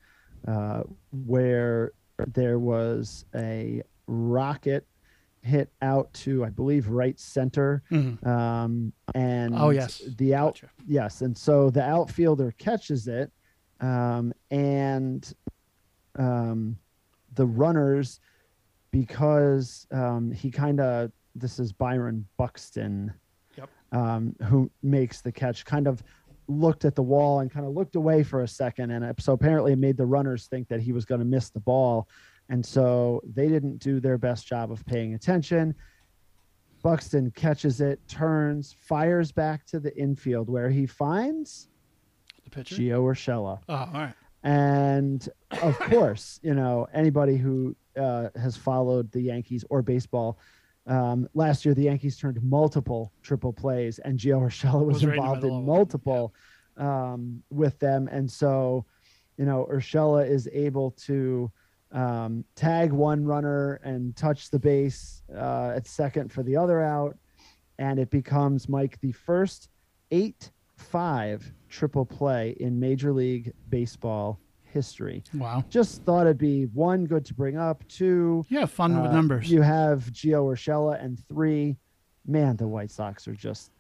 uh, 0.48 0.84
where 1.26 1.94
there 2.34 2.60
was 2.60 3.26
a 3.34 3.82
rocket 4.08 4.86
hit 5.46 5.72
out 5.84 6.12
to, 6.14 6.44
I 6.44 6.50
believe, 6.50 6.90
right 6.90 7.18
center, 7.20 7.84
Mhm. 7.92 8.26
um, 8.26 8.92
and 9.14 9.54
Oh, 9.56 9.70
yes. 9.70 10.02
the 10.18 10.34
out 10.34 10.56
Gotcha. 10.56 10.70
yes, 10.88 11.22
and 11.22 11.38
so 11.38 11.70
the 11.70 11.84
outfielder 11.84 12.52
catches 12.58 13.08
it, 13.08 13.32
um, 13.80 14.34
and 14.50 15.32
um, 16.18 16.78
the 17.36 17.46
runners 17.46 18.20
because 18.92 19.86
um, 19.92 20.32
he 20.32 20.50
kind 20.50 20.80
of 20.80 21.12
this 21.36 21.60
is 21.60 21.74
Byron 21.74 22.26
Buxton, 22.38 23.14
Yep. 23.58 23.70
um, 23.92 24.36
who 24.44 24.72
makes 24.82 25.20
the 25.22 25.32
catch, 25.34 25.66
kind 25.66 25.86
of 25.86 26.02
looked 26.48 26.86
at 26.86 26.96
the 26.96 27.04
wall 27.04 27.42
and 27.42 27.52
kind 27.52 27.66
of 27.66 27.74
looked 27.74 27.98
away 27.98 28.24
for 28.24 28.42
a 28.44 28.48
second, 28.48 28.92
and 28.92 29.14
so 29.22 29.34
apparently 29.34 29.74
it 29.74 29.80
made 29.80 29.98
the 29.98 30.06
runners 30.06 30.48
think 30.48 30.70
that 30.70 30.80
he 30.80 30.94
was 30.94 31.04
going 31.06 31.20
to 31.20 31.26
miss 31.26 31.50
the 31.50 31.60
ball, 31.60 32.08
and 32.50 32.66
so 32.66 33.22
they 33.26 33.48
didn't 33.48 33.80
do 33.80 34.00
their 34.00 34.18
best 34.18 34.48
job 34.48 34.72
of 34.72 34.86
paying 34.86 35.14
attention. 35.14 35.76
Buxton 36.84 37.32
catches 37.32 37.82
it, 37.82 38.00
turns, 38.08 38.76
fires 38.80 39.32
back 39.32 39.66
to 39.68 39.80
the 39.80 39.96
infield 39.98 40.50
where 40.50 40.70
he 40.70 40.86
finds 40.86 41.70
The 42.44 42.52
pitcher. 42.52 42.76
Gio 42.76 43.02
Urshela. 43.02 43.60
Oh, 43.68 43.74
all 43.74 43.90
right. 43.94 44.14
And 44.44 45.28
of 45.64 45.80
course, 45.80 46.40
you 46.44 46.54
know, 46.54 46.88
anybody 46.94 47.38
who 47.38 47.76
uh, 47.98 48.30
has 48.40 48.56
followed 48.56 49.12
the 49.12 49.22
Yankees 49.22 49.66
or 49.72 49.82
baseball, 49.82 50.38
um, 50.86 51.28
last 51.34 51.66
year 51.66 51.74
the 51.74 51.86
Yankees 51.86 52.16
turned 52.16 52.40
multiple 52.44 53.12
triple 53.24 53.52
plays, 53.52 53.98
and 53.98 54.20
Gio 54.20 54.40
Urshela 54.40 54.86
was, 54.86 54.98
Was 54.98 55.06
right 55.06 55.14
in 55.14 55.20
involved 55.20 55.44
in 55.44 55.50
them, 55.50 55.66
multiple 55.66 56.36
um, 56.78 57.42
with 57.50 57.80
them. 57.80 58.08
And 58.12 58.30
so, 58.30 58.86
you 59.38 59.46
know, 59.46 59.68
Urshela 59.72 60.30
is 60.30 60.48
able 60.54 60.92
to 60.92 61.52
um, 61.96 62.44
tag 62.56 62.92
one 62.92 63.26
runner 63.26 63.80
and 63.84 64.16
touch 64.16 64.52
the 64.52 64.60
base 64.60 65.24
uh, 65.36 65.74
at 65.76 65.88
second 65.88 66.32
for 66.32 66.44
the 66.44 66.56
other 66.56 66.82
out. 66.82 67.18
And 67.80 68.00
it 68.00 68.10
becomes, 68.10 68.70
Mike, 68.70 69.00
the 69.02 69.14
first 69.14 69.70
8 70.12 70.52
5 70.78 71.54
triple 71.70 72.06
play 72.06 72.56
in 72.60 72.80
Major 72.80 73.14
League 73.14 73.54
Baseball 73.70 74.40
history. 74.64 75.24
Wow. 75.34 75.64
Just 75.70 76.04
thought 76.04 76.28
it'd 76.28 76.38
be 76.38 76.66
one, 76.66 77.06
good 77.06 77.26
to 77.26 77.34
bring 77.34 77.58
up. 77.58 77.88
Two, 77.88 78.46
Yeah, 78.50 78.66
fun 78.66 79.02
with 79.02 79.12
uh, 79.12 79.14
numbers. 79.14 79.50
You 79.50 79.62
have 79.62 80.04
Gio 80.12 80.44
Urshela, 80.54 81.02
and 81.02 81.18
three, 81.30 81.78
man, 82.26 82.58
the 82.58 82.68
White 82.68 82.92
Sox 82.92 83.26
are 83.28 83.34
just 83.34 83.72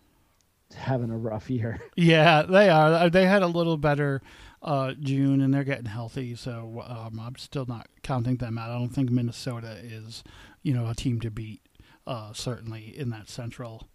having 0.73 1.11
a 1.11 1.17
rough 1.17 1.49
year. 1.49 1.81
Yeah, 1.97 2.43
they 2.43 2.69
are. 2.69 3.09
They 3.09 3.25
had 3.25 3.43
a 3.43 3.47
little 3.47 3.77
better 3.77 4.21
uh, 4.65 4.93
June, 4.99 5.39
and 5.39 5.53
they're 5.53 5.63
getting 5.63 5.85
healthy. 5.85 6.35
So 6.35 6.83
um, 6.85 7.19
I'm 7.19 7.37
still 7.37 7.65
not 7.65 7.87
counting 8.03 8.35
them 8.37 8.57
out. 8.57 8.71
I 8.71 8.77
don't 8.77 8.89
think 8.89 9.09
Minnesota 9.09 9.77
is, 9.81 10.23
you 10.63 10.73
know, 10.73 10.89
a 10.89 10.95
team 10.95 11.21
to 11.21 11.31
beat. 11.31 11.61
Uh, 12.07 12.31
certainly 12.33 12.95
in 12.95 13.09
that 13.09 13.27
Central. 13.27 13.87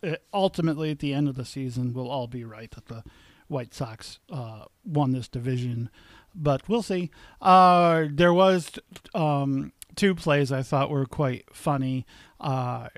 It, 0.00 0.22
ultimately, 0.32 0.92
at 0.92 1.00
the 1.00 1.12
end 1.12 1.28
of 1.28 1.34
the 1.34 1.44
season, 1.44 1.92
we'll 1.92 2.08
all 2.08 2.28
be 2.28 2.44
right 2.44 2.70
that 2.70 2.86
the 2.86 3.02
White 3.48 3.74
Sox 3.74 4.20
uh, 4.30 4.66
won 4.84 5.10
this 5.10 5.26
division, 5.26 5.90
but 6.32 6.68
we'll 6.68 6.82
see. 6.82 7.10
Uh, 7.42 8.04
there 8.08 8.32
was 8.32 8.70
um, 9.16 9.72
two 9.96 10.14
plays 10.14 10.52
I 10.52 10.62
thought 10.62 10.90
were 10.90 11.06
quite 11.06 11.44
funny. 11.52 12.06
Uh, 12.40 12.88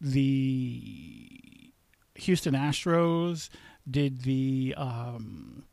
the 0.00 1.70
Houston 2.16 2.54
Astros 2.54 3.50
did 3.88 4.22
the 4.22 4.74
um, 4.76 5.64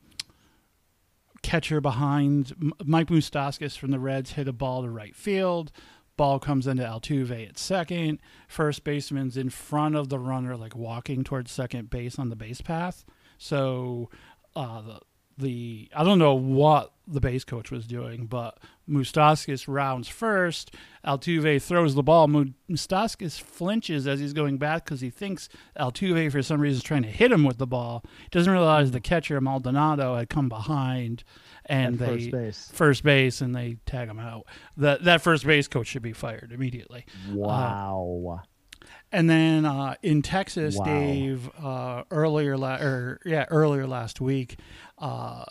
catcher 1.54 1.80
behind 1.80 2.74
Mike 2.84 3.10
Moustakas 3.10 3.78
from 3.78 3.92
the 3.92 4.00
Reds 4.00 4.32
hit 4.32 4.48
a 4.48 4.52
ball 4.52 4.82
to 4.82 4.90
right 4.90 5.16
field. 5.16 5.72
Ball 6.18 6.40
comes 6.40 6.66
into 6.66 6.82
Altuve 6.82 7.48
at 7.48 7.60
second. 7.60 8.18
First 8.48 8.84
baseman's 8.84 9.38
in 9.38 9.52
front 9.52 9.94
of 9.94 10.10
the 10.10 10.18
runner, 10.18 10.58
like 10.58 10.76
walking 10.76 11.24
towards 11.24 11.52
second 11.52 11.92
base 11.92 12.18
on 12.18 12.30
the 12.30 12.36
base 12.36 12.62
path. 12.62 13.06
So 13.38 14.10
uh, 14.56 14.82
the 14.82 15.00
the 15.38 15.90
I 15.96 16.04
don't 16.04 16.20
know 16.20 16.36
what 16.36 16.92
the 17.08 17.20
base 17.20 17.44
coach 17.44 17.70
was 17.70 17.86
doing, 17.86 18.28
but 18.28 18.58
Moustakas 18.90 19.66
rounds 19.68 20.08
first. 20.08 20.74
Altuve 21.06 21.62
throws 21.62 21.96
the 21.96 22.04
ball. 22.04 22.28
Moustakas 22.28 23.42
flinches 23.42 24.08
as 24.08 24.20
he's 24.20 24.34
going 24.34 24.58
back 24.58 24.86
because 24.86 25.02
he 25.02 25.10
thinks 25.10 25.50
Altuve, 25.78 26.32
for 26.32 26.42
some 26.42 26.62
reason, 26.62 26.78
is 26.78 26.84
trying 26.84 27.04
to 27.04 27.10
hit 27.10 27.32
him 27.32 27.44
with 27.44 27.58
the 27.58 27.68
ball. 27.68 28.04
He 28.24 28.30
doesn't 28.32 28.52
realize 28.52 28.92
the 28.92 29.02
catcher 29.02 29.40
Maldonado 29.42 30.16
had 30.16 30.30
come 30.30 30.48
behind 30.50 31.24
and 31.66 32.00
they 32.00 32.06
first 32.06 32.32
base. 32.32 32.72
first 32.74 33.04
base 33.04 33.42
and 33.42 33.56
they 33.56 33.78
tag 33.86 34.10
him 34.10 34.20
out. 34.20 34.46
That 34.78 35.04
that 35.04 35.22
first 35.22 35.46
base 35.46 35.68
coach 35.68 35.88
should 35.88 36.02
be 36.04 36.14
fired 36.14 36.52
immediately. 36.54 37.06
Wow. 37.32 38.40
Uh, 38.40 38.46
and 39.14 39.30
then 39.30 39.64
uh, 39.66 39.96
in 40.04 40.22
Texas, 40.22 40.76
Wow. 40.76 40.84
Dave, 40.86 41.50
uh, 41.64 42.04
earlier 42.12 42.58
la- 42.58 42.82
or 42.82 43.20
yeah, 43.26 43.46
earlier 43.50 43.88
last 43.88 44.20
week, 44.20 44.58
uh, 44.98 45.46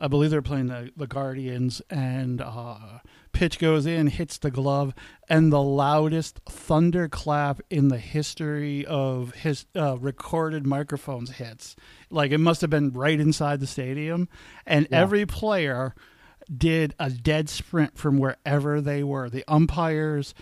I 0.00 0.08
believe 0.08 0.30
they're 0.30 0.42
playing 0.42 0.66
the, 0.68 0.90
the 0.96 1.06
Guardians, 1.08 1.82
and 1.90 2.40
uh, 2.40 3.00
pitch 3.32 3.58
goes 3.58 3.84
in, 3.84 4.06
hits 4.06 4.38
the 4.38 4.50
glove, 4.50 4.94
and 5.28 5.52
the 5.52 5.60
loudest 5.62 6.40
thunderclap 6.48 7.60
in 7.68 7.88
the 7.88 7.98
history 7.98 8.86
of 8.86 9.34
his 9.34 9.66
uh, 9.76 9.96
recorded 9.98 10.66
microphones 10.66 11.32
hits. 11.32 11.74
Like 12.10 12.30
it 12.30 12.38
must 12.38 12.60
have 12.60 12.70
been 12.70 12.92
right 12.92 13.18
inside 13.20 13.60
the 13.60 13.66
stadium, 13.66 14.28
and 14.66 14.86
Yeah. 14.90 15.00
every 15.00 15.26
player 15.26 15.94
did 16.56 16.94
a 16.98 17.10
dead 17.10 17.48
sprint 17.50 17.98
from 17.98 18.16
wherever 18.18 18.80
they 18.80 19.02
were. 19.02 19.28
The 19.28 19.44
umpires, 19.48 20.32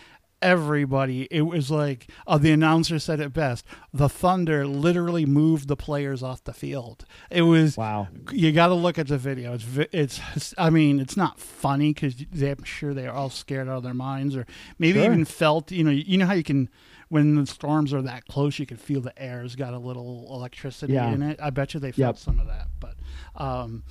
everybody. 0.43 1.22
It 1.30 1.43
was 1.43 1.70
like 1.70 2.09
uh, 2.26 2.39
the 2.39 2.53
announcer 2.53 2.99
said 2.99 3.20
it 3.20 3.32
best. 3.32 3.64
The 3.93 4.09
Thunder 4.09 4.66
literally 4.66 5.26
moved 5.26 5.68
the 5.68 5.76
players 5.76 6.22
off 6.22 6.45
the 6.45 6.53
field. 6.53 7.05
It 7.30 7.43
was 7.43 7.76
Wow. 7.76 8.09
you 8.32 8.53
got 8.53 8.68
to 8.68 8.74
look 8.74 8.99
at 8.99 9.09
the 9.09 9.18
video. 9.18 9.55
It's 9.55 10.20
it's 10.30 10.55
I 10.59 10.70
mean 10.70 11.01
it's 11.01 11.16
not 11.16 11.39
funny 11.41 11.93
because 11.93 12.14
I'm 12.43 12.64
sure 12.64 12.95
they're 12.95 13.12
all 13.12 13.30
scared 13.30 13.68
out 13.68 13.78
of 13.78 13.82
their 13.82 13.95
minds 13.95 14.37
or 14.37 14.47
maybe 14.78 14.99
Sure. 15.01 15.05
even 15.07 15.24
felt 15.24 15.70
you 15.72 15.84
know 15.84 15.91
you 15.91 16.18
know 16.18 16.26
how 16.26 16.34
you 16.34 16.45
can 16.45 16.68
when 17.09 17.37
the 17.37 17.47
storms 17.47 17.93
are 17.95 18.03
that 18.03 18.26
close 18.26 18.59
you 18.59 18.66
can 18.66 18.76
feel 18.76 19.01
the 19.01 19.16
air's 19.20 19.55
got 19.55 19.72
a 19.74 19.78
little 19.78 20.26
electricity 20.30 20.95
Yeah. 20.95 21.11
in 21.12 21.22
it. 21.22 21.39
I 21.43 21.51
bet 21.51 21.74
you 21.74 21.80
they 21.80 21.93
felt 21.93 22.16
Yep. 22.16 22.18
some 22.18 22.39
of 22.41 22.47
that. 22.49 22.68
But 22.80 22.95
um, 23.41 23.84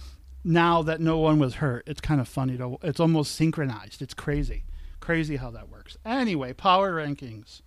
now 0.43 0.82
that 0.84 1.00
no 1.02 1.18
one 1.18 1.39
was 1.39 1.56
hurt, 1.56 1.84
it's 1.88 2.02
kind 2.02 2.20
of 2.22 2.28
funny 2.28 2.58
to. 2.58 2.78
It's 2.84 3.00
almost 3.00 3.34
synchronized. 3.36 4.02
It's 4.02 4.14
crazy, 4.14 4.64
crazy 5.00 5.36
how 5.36 5.52
that 5.52 5.70
works. 5.70 5.98
Anyway, 6.06 6.54
power 6.54 6.93
rankings. 6.93 7.62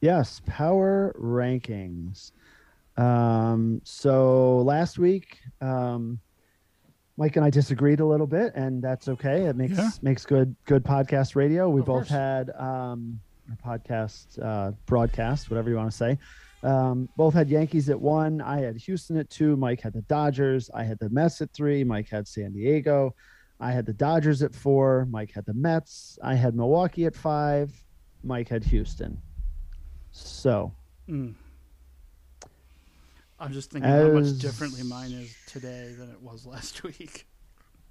Yes, 0.00 0.40
power 0.46 1.14
rankings. 1.18 2.32
Um, 2.96 3.80
so 3.84 4.58
last 4.58 4.98
week, 4.98 5.38
um, 5.60 6.18
Mike 7.16 7.36
and 7.36 7.44
I 7.44 7.50
disagreed 7.50 8.00
a 8.00 8.06
little 8.06 8.26
bit, 8.26 8.52
and 8.54 8.82
that's 8.82 9.08
okay. 9.08 9.46
It 9.46 9.56
makes 9.56 9.76
Yeah. 9.76 9.90
makes 10.02 10.24
good 10.24 10.54
good 10.66 10.84
podcast 10.84 11.34
radio. 11.36 11.68
We 11.68 11.80
Of 11.80 11.86
both 11.86 11.96
course. 11.96 12.08
had 12.10 12.50
um, 12.50 13.20
podcast 13.64 14.38
uh, 14.42 14.72
broadcast, 14.86 15.50
whatever 15.50 15.70
you 15.70 15.76
want 15.76 15.90
to 15.90 15.96
say. 15.96 16.18
Um, 16.62 17.08
both 17.16 17.34
had 17.34 17.48
Yankees 17.48 17.88
at 17.88 18.00
one. 18.00 18.40
I 18.40 18.60
had 18.60 18.76
Houston 18.76 19.16
at 19.16 19.30
two. 19.30 19.56
Mike 19.56 19.80
had 19.80 19.92
the 19.92 20.02
Dodgers. 20.02 20.70
I 20.74 20.82
had 20.84 20.98
the 20.98 21.08
Mets 21.08 21.40
at 21.40 21.52
three. 21.52 21.84
Mike 21.84 22.08
had 22.08 22.26
San 22.26 22.52
Diego. 22.52 23.14
I 23.60 23.72
had 23.72 23.86
the 23.86 23.92
Dodgers 23.92 24.42
at 24.42 24.54
four. 24.54 25.06
Mike 25.10 25.32
had 25.32 25.44
the 25.46 25.54
Mets. 25.54 26.18
I 26.22 26.34
had 26.34 26.54
Milwaukee 26.54 27.06
at 27.06 27.14
five. 27.16 27.72
Mike 28.22 28.48
had 28.48 28.64
Houston. 28.64 29.20
So 30.12 30.72
Mm. 31.08 31.34
I'm 33.40 33.52
just 33.52 33.70
thinking 33.70 33.88
how 33.90 34.08
much 34.10 34.38
differently 34.38 34.82
mine 34.82 35.12
is 35.12 35.34
today 35.46 35.94
than 35.98 36.10
it 36.10 36.20
was 36.20 36.44
last 36.54 36.82
week. 36.82 37.26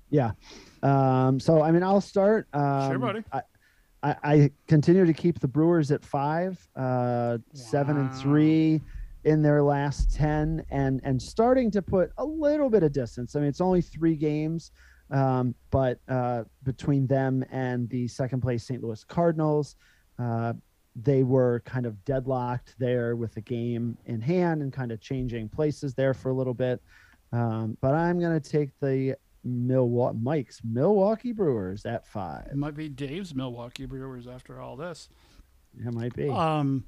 Yeah. 0.09 0.31
Um, 0.83 1.39
so 1.39 1.61
I 1.61 1.71
mean, 1.71 1.83
I'll 1.83 2.01
start. 2.01 2.47
Um, 2.53 2.91
Sure, 2.91 2.99
buddy. 2.99 3.23
I, 3.31 3.41
I, 4.03 4.15
I 4.23 4.51
continue 4.67 5.05
to 5.05 5.13
keep 5.13 5.39
the 5.39 5.47
Brewers 5.47 5.91
at 5.91 6.03
five, 6.03 6.59
uh, 6.75 7.39
seven 7.53 7.97
and 7.97 8.13
three 8.15 8.81
in 9.23 9.41
their 9.41 9.63
last 9.63 10.13
ten, 10.13 10.63
and 10.69 11.01
and 11.03 11.21
starting 11.21 11.71
to 11.71 11.81
put 11.81 12.11
a 12.17 12.25
little 12.25 12.69
bit 12.69 12.83
of 12.83 12.91
distance. 12.91 13.35
I 13.35 13.39
mean, 13.39 13.49
it's 13.49 13.59
only 13.61 13.81
three 13.81 14.15
games, 14.15 14.71
um, 15.11 15.55
but 15.71 15.99
uh, 16.07 16.43
between 16.63 17.07
them 17.07 17.45
and 17.51 17.89
the 17.89 18.07
second 18.07 18.41
place 18.41 18.63
St. 18.63 18.83
Louis 18.83 19.03
Cardinals, 19.05 19.75
uh, 20.19 20.53
they 20.95 21.23
were 21.23 21.61
kind 21.65 21.85
of 21.85 22.03
deadlocked 22.05 22.75
there 22.79 23.15
with 23.15 23.33
the 23.33 23.41
game 23.41 23.97
in 24.05 24.19
hand 24.19 24.61
and 24.61 24.73
kind 24.73 24.91
of 24.91 24.99
changing 24.99 25.47
places 25.47 25.93
there 25.93 26.13
for 26.13 26.29
a 26.29 26.33
little 26.33 26.53
bit. 26.53 26.81
Um, 27.31 27.77
but 27.81 27.93
I'm 27.93 28.19
going 28.19 28.39
to 28.39 28.49
take 28.49 28.71
the 28.79 29.15
Milwaukee 29.43 30.17
Mike's 30.21 30.61
Milwaukee 30.63 31.31
Brewers 31.31 31.85
at 31.85 32.05
five. 32.07 32.47
It 32.47 32.57
might 32.57 32.75
be 32.75 32.89
Dave's 32.89 33.35
Milwaukee 33.35 33.85
Brewers 33.85 34.27
after 34.27 34.59
all 34.59 34.75
this. 34.75 35.09
It 35.77 35.93
might 35.93 36.13
be. 36.15 36.29
Um, 36.29 36.85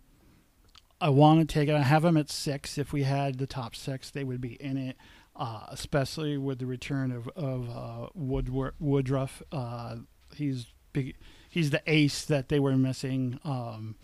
I 1.02 1.10
want 1.10 1.40
to 1.40 1.54
take 1.54 1.70
it. 1.70 1.76
I 1.76 1.82
have 1.82 2.02
them 2.02 2.18
at 2.18 2.30
six. 2.30 2.78
If 2.78 2.92
we 2.92 3.04
had 3.04 3.38
the 3.38 3.48
top 3.48 3.76
six, 3.76 4.10
they 4.12 4.24
would 4.24 4.42
be 4.42 4.54
in 4.54 4.78
it. 4.78 4.98
Uh, 5.40 5.68
especially 5.70 6.38
with 6.38 6.60
the 6.60 6.66
return 6.66 7.14
of 7.14 7.30
of 7.30 7.70
uh, 7.70 8.08
Woodruff. 8.14 9.42
Uh, 9.54 9.96
he's 10.36 10.68
big. 10.92 11.16
He's 11.50 11.70
the 11.70 11.82
ace 11.88 12.26
that 12.26 12.50
they 12.50 12.60
were 12.60 12.76
missing. 12.76 13.40
Um, 13.46 13.96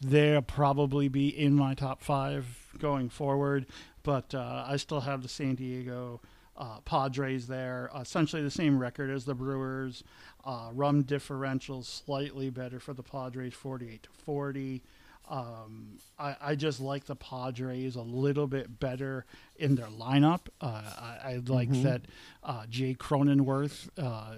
they'll 0.00 0.40
probably 0.40 1.08
be 1.08 1.28
in 1.28 1.54
my 1.54 1.74
top 1.74 2.02
five 2.02 2.68
going 2.78 3.08
forward, 3.08 3.66
but 4.04 4.32
uh, 4.32 4.64
I 4.66 4.76
still 4.76 5.00
have 5.00 5.22
the 5.22 5.28
San 5.28 5.56
Diego 5.56 6.20
uh, 6.56 6.80
Padres 6.84 7.46
there. 7.46 7.90
essentially 7.98 8.42
the 8.42 8.50
same 8.50 8.78
record 8.78 9.10
as 9.10 9.24
the 9.24 9.34
Brewers. 9.34 10.04
Uh, 10.44 10.70
rum 10.72 11.02
differential 11.02 11.82
slightly 11.82 12.50
better 12.50 12.78
for 12.78 12.94
the 12.94 13.02
Padres, 13.02 13.54
48 13.54 14.02
to 14.04 14.08
40. 14.24 14.82
Um, 15.32 15.96
I, 16.18 16.36
I 16.42 16.54
just 16.56 16.78
like 16.78 17.06
the 17.06 17.16
Padres 17.16 17.96
a 17.96 18.02
little 18.02 18.46
bit 18.46 18.78
better 18.78 19.24
in 19.56 19.74
their 19.76 19.86
lineup. 19.86 20.40
Uh, 20.60 20.82
I, 20.98 21.18
I 21.24 21.40
like 21.46 21.70
Mhm. 21.70 21.82
that 21.84 22.02
uh, 22.42 22.66
Jay 22.68 22.94
Cronenworth 22.94 23.88
uh, 23.98 24.34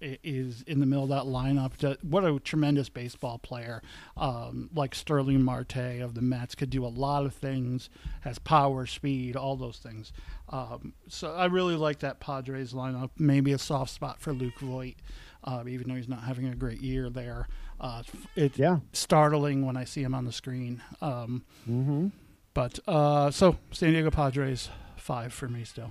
is 0.00 0.62
in 0.66 0.80
the 0.80 0.86
middle 0.86 1.04
of 1.04 1.10
that 1.10 1.24
lineup. 1.24 1.96
What 2.04 2.24
a 2.24 2.38
tremendous 2.40 2.88
baseball 2.88 3.38
player! 3.38 3.82
Um, 4.16 4.68
like 4.74 4.94
Starling 4.94 5.42
Marte 5.42 6.00
of 6.02 6.14
the 6.14 6.22
Mets 6.22 6.54
could 6.54 6.70
do 6.70 6.84
a 6.84 6.88
lot 6.88 7.24
of 7.24 7.34
things. 7.34 7.88
Has 8.22 8.38
power, 8.38 8.86
speed, 8.86 9.36
all 9.36 9.56
those 9.56 9.78
things. 9.78 10.12
Um, 10.50 10.92
so 11.08 11.32
I 11.32 11.46
really 11.46 11.76
like 11.76 12.00
that 12.00 12.20
Padres 12.20 12.72
lineup. 12.72 13.10
Maybe 13.18 13.52
a 13.52 13.58
soft 13.58 13.90
spot 13.92 14.20
for 14.20 14.32
Luke 14.32 14.58
Voit, 14.60 14.96
uh, 15.44 15.64
even 15.66 15.88
though 15.88 15.94
he's 15.96 16.08
not 16.08 16.24
having 16.24 16.46
a 16.48 16.54
great 16.54 16.80
year 16.80 17.08
there. 17.08 17.48
Uh, 17.80 18.02
it's 18.36 18.58
yeah. 18.58 18.78
startling 18.92 19.64
when 19.66 19.76
I 19.76 19.84
see 19.84 20.02
him 20.02 20.14
on 20.14 20.24
the 20.24 20.32
screen. 20.32 20.82
Um, 21.00 21.44
Mm-hmm. 21.68 22.08
but 22.52 22.78
uh, 22.86 23.30
so 23.30 23.56
San 23.72 23.90
Diego 23.92 24.10
Padres 24.10 24.68
five 24.96 25.32
for 25.32 25.48
me 25.48 25.64
still. 25.64 25.90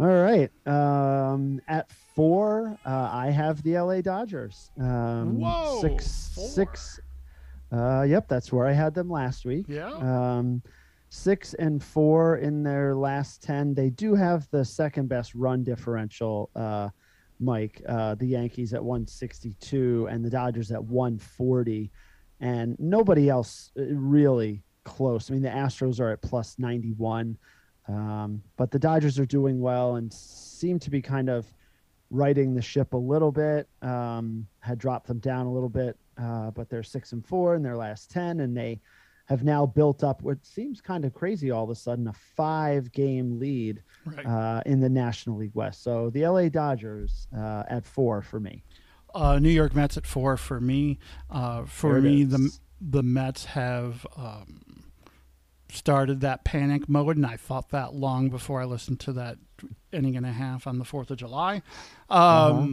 All 0.00 0.06
right. 0.06 0.50
Um, 0.66 1.60
at 1.68 1.90
four, 2.14 2.78
uh, 2.86 3.10
I 3.12 3.28
have 3.28 3.62
the 3.62 3.78
LA 3.78 4.00
Dodgers. 4.00 4.70
Um, 4.80 5.38
Whoa, 5.38 5.78
Six. 5.82 6.30
four. 6.34 6.48
Six. 6.48 7.00
Uh, 7.70 8.06
yep, 8.08 8.26
that's 8.26 8.50
where 8.50 8.66
I 8.66 8.72
had 8.72 8.94
them 8.94 9.10
last 9.10 9.44
week. 9.44 9.66
Yeah. 9.68 9.90
Um, 9.92 10.62
six 11.10 11.52
and 11.52 11.84
four 11.84 12.38
in 12.38 12.62
their 12.62 12.96
last 12.96 13.42
10. 13.42 13.74
They 13.74 13.90
do 13.90 14.14
have 14.14 14.48
the 14.50 14.64
second 14.64 15.10
best 15.10 15.34
run 15.34 15.64
differential, 15.64 16.48
uh, 16.56 16.88
Mike. 17.38 17.82
Uh, 17.86 18.14
the 18.14 18.26
Yankees 18.26 18.72
at 18.72 18.82
162 18.82 20.08
and 20.10 20.24
the 20.24 20.30
Dodgers 20.30 20.70
at 20.72 20.82
140. 20.82 21.90
And 22.40 22.74
nobody 22.78 23.28
else 23.28 23.70
uh, 23.78 23.82
really 23.92 24.62
close. 24.84 25.30
I 25.30 25.34
mean, 25.34 25.42
the 25.42 25.50
Astros 25.50 26.00
are 26.00 26.10
at 26.10 26.22
plus 26.22 26.58
91, 26.58 27.36
um, 27.90 28.42
but 28.56 28.70
the 28.70 28.78
Dodgers 28.78 29.18
are 29.18 29.26
doing 29.26 29.60
well 29.60 29.96
and 29.96 30.12
seem 30.12 30.78
to 30.80 30.90
be 30.90 31.02
kind 31.02 31.28
of 31.28 31.46
righting 32.10 32.54
the 32.54 32.62
ship 32.62 32.92
a 32.92 32.96
little 32.96 33.32
bit. 33.32 33.68
Um, 33.82 34.46
had 34.60 34.78
dropped 34.78 35.06
them 35.06 35.18
down 35.18 35.46
a 35.46 35.52
little 35.52 35.68
bit, 35.68 35.96
uh, 36.20 36.50
but 36.50 36.68
they're 36.68 36.82
six 36.82 37.12
and 37.12 37.24
four 37.24 37.54
in 37.54 37.62
their 37.62 37.76
last 37.76 38.10
10, 38.10 38.40
and 38.40 38.56
they 38.56 38.80
have 39.26 39.44
now 39.44 39.64
built 39.64 40.02
up 40.02 40.22
what 40.22 40.44
seems 40.44 40.80
kind 40.80 41.04
of 41.04 41.14
crazy 41.14 41.50
all 41.52 41.62
of 41.64 41.70
a 41.70 41.74
sudden 41.74 42.08
a 42.08 42.12
five 42.12 42.90
game 42.92 43.38
lead 43.38 43.82
Right. 44.04 44.26
uh, 44.26 44.60
in 44.66 44.80
the 44.80 44.88
National 44.88 45.36
League 45.36 45.54
West. 45.54 45.82
So 45.84 46.10
the 46.10 46.26
LA 46.26 46.48
Dodgers 46.48 47.28
uh, 47.36 47.62
at 47.68 47.84
four 47.86 48.22
for 48.22 48.40
me. 48.40 48.64
Uh, 49.14 49.38
New 49.38 49.50
York 49.50 49.74
Mets 49.74 49.96
at 49.96 50.06
four 50.06 50.36
for 50.36 50.60
me. 50.60 50.98
Uh, 51.30 51.64
for 51.64 52.00
There 52.00 52.10
me, 52.10 52.24
the 52.24 52.50
the 52.80 53.02
Mets 53.02 53.44
have 53.44 54.06
um, 54.16 54.62
started 55.74 56.20
that 56.20 56.44
panic 56.44 56.88
mode, 56.88 57.16
and 57.16 57.26
I 57.26 57.36
thought 57.36 57.70
that 57.70 57.94
long 57.94 58.28
before 58.28 58.60
I 58.60 58.64
listened 58.64 59.00
to 59.00 59.12
that 59.14 59.38
inning 59.92 60.16
and 60.16 60.26
a 60.26 60.32
half 60.32 60.66
on 60.66 60.78
the 60.78 60.84
Fourth 60.84 61.10
of 61.10 61.18
July. 61.18 61.62
Um, 62.08 62.20
Uh-huh. 62.20 62.66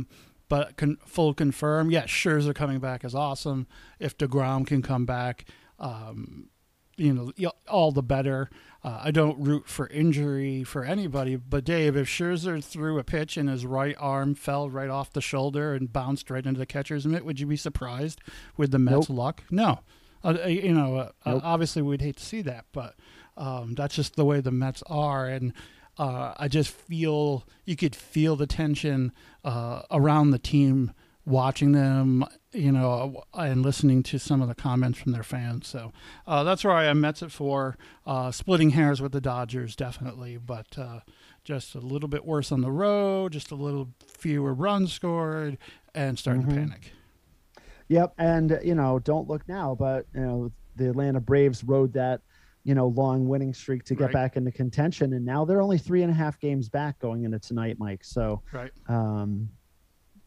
But 0.49 0.77
con- 0.77 0.97
full 1.05 1.33
confirm, 1.33 1.91
yes, 1.91 2.07
Scherzer 2.07 2.55
coming 2.55 2.79
back 2.79 3.03
is 3.03 3.13
awesome. 3.13 3.67
If 3.99 4.17
Degrom 4.17 4.65
can 4.65 4.81
come 4.81 5.05
back, 5.05 5.43
um, 5.77 6.47
you 6.95 7.13
know, 7.13 7.51
all 7.67 7.91
the 7.91 8.01
better. 8.01 8.49
Uh, 8.81 9.01
I 9.03 9.11
don't 9.11 9.37
root 9.39 9.67
for 9.67 9.87
injury 9.87 10.63
for 10.63 10.85
anybody, 10.85 11.35
but 11.35 11.65
Dave, 11.65 11.97
if 11.97 12.07
Scherzer 12.07 12.63
threw 12.63 12.97
a 12.97 13.03
pitch 13.03 13.35
and 13.35 13.49
his 13.49 13.65
right 13.65 13.95
arm 13.99 14.35
fell 14.35 14.69
right 14.69 14.89
off 14.89 15.11
the 15.11 15.19
shoulder 15.19 15.73
and 15.73 15.91
bounced 15.91 16.29
right 16.29 16.45
into 16.45 16.59
the 16.59 16.65
catcher's 16.65 17.05
mitt, 17.05 17.25
would 17.25 17.41
you 17.41 17.45
be 17.47 17.57
surprised 17.57 18.21
with 18.55 18.71
the 18.71 18.79
Mets' 18.79 19.09
luck? 19.09 19.43
No. 19.51 19.79
Uh, 20.23 20.37
uh, 20.43 20.47
you 20.47 20.73
know, 20.73 20.95
uh, 20.97 21.11
uh, 21.25 21.31
Nope. 21.33 21.41
obviously 21.45 21.81
we'd 21.81 22.01
hate 22.01 22.17
to 22.17 22.25
see 22.25 22.41
that, 22.43 22.65
but 22.71 22.95
um, 23.37 23.75
that's 23.75 23.95
just 23.95 24.15
the 24.15 24.25
way 24.25 24.39
the 24.41 24.51
Mets 24.51 24.83
are, 24.87 25.27
and 25.27 25.53
uh, 25.97 26.33
I 26.37 26.47
just 26.47 26.69
feel 26.71 27.45
you 27.65 27.75
could 27.75 27.95
feel 27.95 28.35
the 28.35 28.47
tension 28.47 29.11
uh, 29.43 29.83
around 29.91 30.31
the 30.31 30.39
team 30.39 30.91
watching 31.25 31.73
them, 31.73 32.23
you 32.53 32.71
know, 32.71 33.21
and 33.33 33.61
listening 33.61 34.01
to 34.01 34.17
some 34.17 34.41
of 34.41 34.47
the 34.47 34.55
comments 34.55 34.97
from 34.97 35.11
their 35.11 35.23
fans. 35.23 35.67
So 35.67 35.91
uh, 36.25 36.43
that's 36.45 36.63
where 36.63 36.73
I 36.73 36.85
am. 36.85 37.01
Mets 37.01 37.21
at 37.21 37.31
four, 37.31 37.77
uh, 38.05 38.31
splitting 38.31 38.69
hairs 38.71 39.01
with 39.01 39.11
the 39.11 39.19
Dodgers, 39.19 39.75
definitely, 39.75 40.37
but 40.37 40.77
uh, 40.77 41.01
just 41.43 41.75
a 41.75 41.79
little 41.79 42.07
bit 42.07 42.25
worse 42.25 42.51
on 42.51 42.61
the 42.61 42.71
road, 42.71 43.33
just 43.33 43.51
a 43.51 43.55
little 43.55 43.89
fewer 44.07 44.53
runs 44.53 44.93
scored, 44.93 45.57
and 45.93 46.17
starting 46.17 46.43
Mhm. 46.43 46.49
to 46.49 46.55
panic. 46.55 46.91
Yep, 47.89 48.13
and 48.17 48.59
you 48.63 48.75
know, 48.75 48.99
don't 48.99 49.27
look 49.27 49.47
now, 49.47 49.75
but 49.75 50.05
you 50.13 50.21
know, 50.21 50.51
the 50.75 50.89
Atlanta 50.89 51.19
Braves 51.19 51.63
rode 51.63 51.93
that 51.93 52.21
you 52.63 52.75
know 52.75 52.87
long 52.87 53.27
winning 53.27 53.53
streak 53.53 53.83
to 53.85 53.95
get 53.95 54.05
Right. 54.05 54.13
back 54.13 54.37
into 54.37 54.51
contention, 54.51 55.13
and 55.13 55.23
now 55.25 55.45
they're 55.45 55.61
only 55.61 55.77
three 55.77 56.01
and 56.03 56.11
a 56.11 56.13
half 56.15 56.39
games 56.39 56.67
back 56.69 56.99
going 56.99 57.23
into 57.23 57.39
tonight, 57.39 57.77
Mike. 57.79 58.03
So 58.03 58.41
Right. 58.51 58.71
um, 58.87 59.49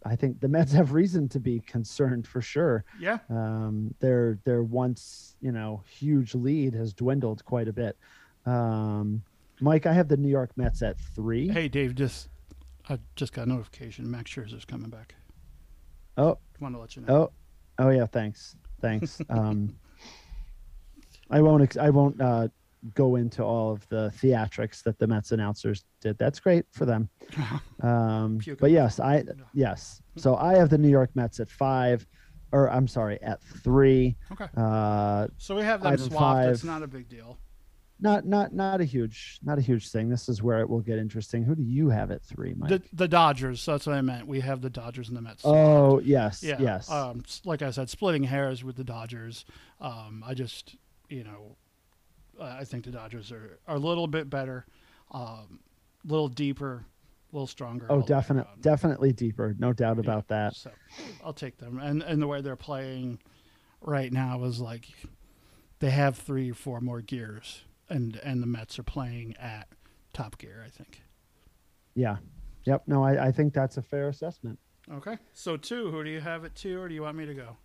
I 0.06 0.16
think 0.16 0.40
the 0.40 0.48
Mets 0.48 0.72
have 0.72 0.92
reason 0.94 1.28
to 1.28 1.38
be 1.40 1.60
concerned 1.60 2.26
for 2.26 2.40
sure. 2.40 2.84
Yeah. 2.98 3.18
Um, 3.28 3.94
their 4.00 4.38
their 4.44 4.62
once 4.62 5.36
you 5.42 5.52
know 5.52 5.82
huge 5.86 6.34
lead 6.34 6.72
has 6.74 6.94
dwindled 6.94 7.44
quite 7.44 7.68
a 7.68 7.72
bit. 7.74 7.98
Um, 8.46 9.22
Mike, 9.60 9.84
I 9.84 9.92
have 9.92 10.08
the 10.08 10.16
New 10.16 10.30
York 10.30 10.56
Mets 10.56 10.80
at 10.80 10.98
three. 10.98 11.48
Hey, 11.48 11.68
Dave, 11.68 11.94
just 11.94 12.30
I 12.88 12.98
just 13.14 13.34
got 13.34 13.46
a 13.46 13.50
notification. 13.50 14.10
Max 14.10 14.30
Scherzer's 14.30 14.64
coming 14.64 14.88
back. 14.88 15.14
Oh, 16.16 16.38
Want 16.58 16.74
to 16.74 16.80
let 16.80 16.96
you 16.96 17.02
know. 17.02 17.14
Oh, 17.14 17.32
oh 17.80 17.90
yeah. 17.90 18.06
Thanks, 18.06 18.54
thanks. 18.80 19.20
um, 19.28 19.74
I 21.30 21.40
won't. 21.40 21.62
Ex- 21.62 21.76
I 21.76 21.90
won't 21.90 22.20
uh, 22.20 22.48
go 22.94 23.16
into 23.16 23.42
all 23.44 23.70
of 23.72 23.86
the 23.88 24.12
theatrics 24.22 24.82
that 24.84 24.98
the 24.98 25.06
Mets 25.06 25.32
announcers 25.32 25.84
did. 26.00 26.16
That's 26.18 26.40
great 26.40 26.66
for 26.70 26.84
them. 26.86 27.08
Um, 27.82 28.40
but 28.60 28.70
yes, 28.72 29.00
I 29.00 29.24
yes. 29.54 30.02
So 30.18 30.36
I 30.36 30.54
have 30.56 30.68
the 30.68 30.76
New 30.76 30.90
York 30.90 31.10
Mets 31.14 31.40
at 31.40 31.50
five, 31.50 32.06
or 32.52 32.68
I'm 32.70 32.86
sorry, 32.86 33.18
at 33.22 33.42
three. 33.42 34.16
Okay. 34.32 34.48
Uh, 34.54 35.28
So 35.38 35.56
we 35.56 35.62
have 35.62 35.82
them 35.82 35.96
Five 35.96 36.00
swapped. 36.10 36.48
It's 36.48 36.64
not 36.64 36.82
a 36.82 36.86
big 36.86 37.08
deal. 37.08 37.38
Not 38.00 38.26
not 38.26 38.52
not 38.54 38.80
a 38.80 38.84
huge 38.84 39.38
not 39.42 39.58
a 39.58 39.60
huge 39.60 39.90
thing. 39.90 40.08
This 40.08 40.28
is 40.28 40.42
where 40.42 40.60
it 40.60 40.68
will 40.68 40.80
get 40.80 40.98
interesting. 40.98 41.44
Who 41.44 41.54
do 41.54 41.62
you 41.62 41.90
have 41.90 42.10
at 42.10 42.22
three, 42.22 42.54
Mike? 42.56 42.70
The 42.70 42.82
the 42.92 43.08
Dodgers. 43.08 43.64
That's 43.64 43.86
what 43.86 43.94
I 43.96 44.00
meant. 44.00 44.26
We 44.26 44.40
have 44.40 44.60
the 44.62 44.70
Dodgers 44.70 45.08
and 45.08 45.16
the 45.16 45.22
Mets. 45.22 45.42
oh 45.44 46.00
yes, 46.00 46.42
yeah. 46.42 46.56
yes. 46.60 46.90
Um, 46.90 47.22
like 47.44 47.62
I 47.62 47.70
said, 47.70 47.90
splitting 47.90 48.24
hairs 48.24 48.62
with 48.64 48.76
the 48.76 48.84
Dodgers. 48.84 49.44
Um, 49.80 50.22
I 50.26 50.34
just, 50.34 50.76
you 51.08 51.24
know, 51.24 51.56
I 52.40 52.64
think 52.64 52.84
the 52.84 52.90
Dodgers 52.90 53.32
are, 53.32 53.58
are 53.66 53.76
a 53.76 53.78
little 53.80 54.06
bit 54.06 54.28
better, 54.30 54.66
um, 55.10 55.60
a 56.04 56.08
little 56.10 56.28
deeper, 56.28 56.84
a 57.32 57.36
little 57.36 57.46
stronger. 57.46 57.86
oh, 57.90 58.00
way 58.00 58.06
definitely 58.60 59.12
deeper. 59.12 59.54
No 59.58 59.72
doubt 59.72 59.96
Yeah. 59.96 60.00
about 60.02 60.28
that. 60.28 60.56
So 60.56 60.70
I'll 61.24 61.32
take 61.32 61.58
them. 61.58 61.78
And 61.78 62.02
and 62.02 62.20
the 62.20 62.26
way 62.26 62.40
they're 62.40 62.56
playing 62.56 63.18
right 63.82 64.12
now 64.12 64.44
is 64.44 64.60
like 64.60 64.86
they 65.80 65.90
have 65.90 66.16
three 66.18 66.50
or 66.50 66.54
four 66.54 66.80
more 66.80 67.00
gears, 67.00 67.64
and 67.90 68.18
and 68.24 68.42
the 68.42 68.46
Mets 68.46 68.78
are 68.78 68.82
playing 68.82 69.34
at 69.38 69.68
top 70.12 70.38
gear. 70.38 70.62
I 70.64 70.70
think. 70.70 71.02
Yeah. 71.94 72.16
Yep. 72.64 72.84
No, 72.86 73.02
I, 73.04 73.26
I 73.28 73.32
think 73.32 73.52
that's 73.54 73.76
a 73.78 73.82
fair 73.82 74.08
assessment. 74.08 74.58
Okay. 74.92 75.18
So 75.32 75.56
two. 75.56 75.90
Who 75.90 76.04
do 76.04 76.10
you 76.10 76.20
have 76.20 76.44
at 76.44 76.54
two, 76.54 76.80
or 76.80 76.88
do 76.88 76.94
you 76.94 77.02
want 77.02 77.16
me 77.16 77.26
to 77.26 77.34
go? 77.34 77.56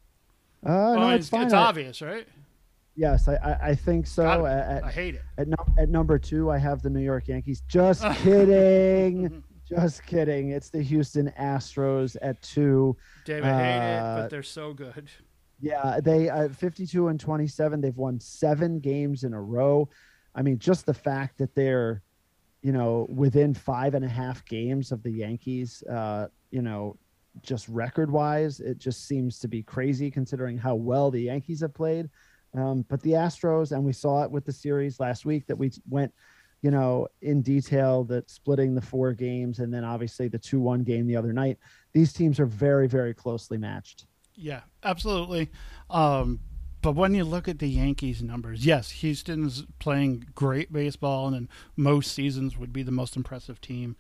Uh, 0.66 0.70
Oh, 0.70 0.96
no, 0.96 1.10
it's, 1.10 1.26
it's 1.26 1.30
fine. 1.30 1.44
it's 1.46 1.54
obvious, 1.54 2.02
right? 2.02 2.28
yes, 2.96 3.28
I, 3.28 3.36
I, 3.36 3.68
I 3.70 3.76
think 3.76 4.08
so. 4.08 4.46
At, 4.46 4.84
I 4.84 4.90
hate 4.92 5.16
it. 5.16 5.22
at, 5.38 5.48
num- 5.50 5.76
at 5.78 5.90
number 5.90 6.18
two, 6.18 6.50
I 6.50 6.58
have 6.58 6.82
the 6.82 6.90
New 6.90 7.02
York 7.02 7.28
Yankees. 7.28 7.62
Just 7.68 8.04
kidding. 8.24 9.44
Just 9.70 10.06
kidding. 10.06 10.52
It's 10.52 10.70
the 10.70 10.82
Houston 10.82 11.32
Astros 11.40 12.16
at 12.22 12.42
two. 12.42 12.96
Dave, 13.26 13.44
I 13.44 13.48
hate 13.48 13.96
it, 13.96 14.00
Uh, 14.00 14.16
but 14.22 14.30
they're 14.30 14.44
so 14.44 14.74
good. 14.74 15.10
Yeah, 15.60 16.00
they 16.04 16.30
uh, 16.30 16.50
52 16.50 17.08
and 17.10 17.20
27. 17.20 17.82
They've 17.82 17.98
won 17.98 18.20
seven 18.20 18.80
games 18.80 19.24
in 19.24 19.34
a 19.34 19.42
row. 19.42 19.90
I 20.36 20.42
mean, 20.42 20.60
just 20.60 20.86
the 20.86 20.94
fact 20.94 21.38
that 21.38 21.56
they're, 21.56 22.02
you 22.62 22.72
know, 22.74 23.08
within 23.10 23.54
five 23.54 23.96
and 23.96 24.04
a 24.04 24.10
half 24.10 24.46
games 24.46 24.92
of 24.92 25.02
the 25.02 25.12
Yankees, 25.12 25.82
uh, 25.90 26.28
you 26.52 26.62
know, 26.62 26.98
just 27.42 27.68
record 27.70 28.12
wise, 28.12 28.60
it 28.60 28.78
just 28.78 29.08
seems 29.08 29.40
to 29.40 29.48
be 29.48 29.64
crazy 29.64 30.12
considering 30.12 30.58
how 30.58 30.76
well 30.76 31.10
the 31.10 31.22
Yankees 31.22 31.62
have 31.62 31.74
played. 31.74 32.10
Um, 32.54 32.86
but 32.88 33.02
the 33.02 33.12
Astros, 33.12 33.72
and 33.72 33.84
we 33.84 33.94
saw 33.94 34.24
it 34.24 34.32
with 34.32 34.46
the 34.46 34.54
series 34.54 35.00
last 35.00 35.26
week 35.26 35.46
that 35.48 35.58
we 35.58 35.72
went, 35.90 36.14
you 36.62 36.72
know, 36.72 37.08
in 37.22 37.42
detail 37.42 38.04
that 38.06 38.30
splitting 38.30 38.74
the 38.74 38.82
four 38.82 39.14
games 39.14 39.60
and 39.60 39.74
then 39.74 39.84
obviously 39.84 40.28
the 40.28 40.40
2 40.40 40.60
1 40.60 40.84
game 40.84 41.06
the 41.06 41.16
other 41.16 41.34
night. 41.34 41.58
These 41.94 42.14
teams 42.14 42.40
are 42.40 42.46
very, 42.46 42.88
very 42.88 43.14
closely 43.14 43.58
matched. 43.58 44.06
Yeah, 44.36 44.62
absolutely. 44.84 45.50
Um, 45.90 46.40
but 46.86 46.96
when 46.96 47.16
you 47.16 47.24
look 47.24 47.48
at 47.48 47.58
the 47.58 47.68
Yankees 47.68 48.22
numbers, 48.22 48.64
yes, 48.64 48.92
Houston's 48.92 49.64
playing 49.80 50.28
great 50.36 50.72
baseball 50.72 51.26
and 51.26 51.36
in 51.36 51.50
most 51.76 52.12
seasons 52.12 52.60
would 52.60 52.72
be 52.72 52.84
the 52.84 52.92
most 52.92 53.16
impressive 53.16 53.60
team. 53.60 53.96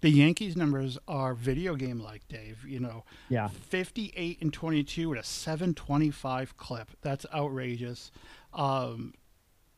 The 0.00 0.08
Yankees 0.08 0.56
numbers 0.56 0.96
are 1.06 1.34
video 1.34 1.74
game 1.74 2.00
like, 2.00 2.26
Dave. 2.28 2.64
You 2.66 2.80
know, 2.80 3.04
Yeah. 3.28 3.48
58 3.48 4.40
and 4.40 4.54
22 4.54 5.10
with 5.10 5.18
a 5.18 5.22
725 5.22 6.56
clip. 6.56 6.88
That's 7.02 7.26
outrageous. 7.34 8.10
Um, 8.54 9.12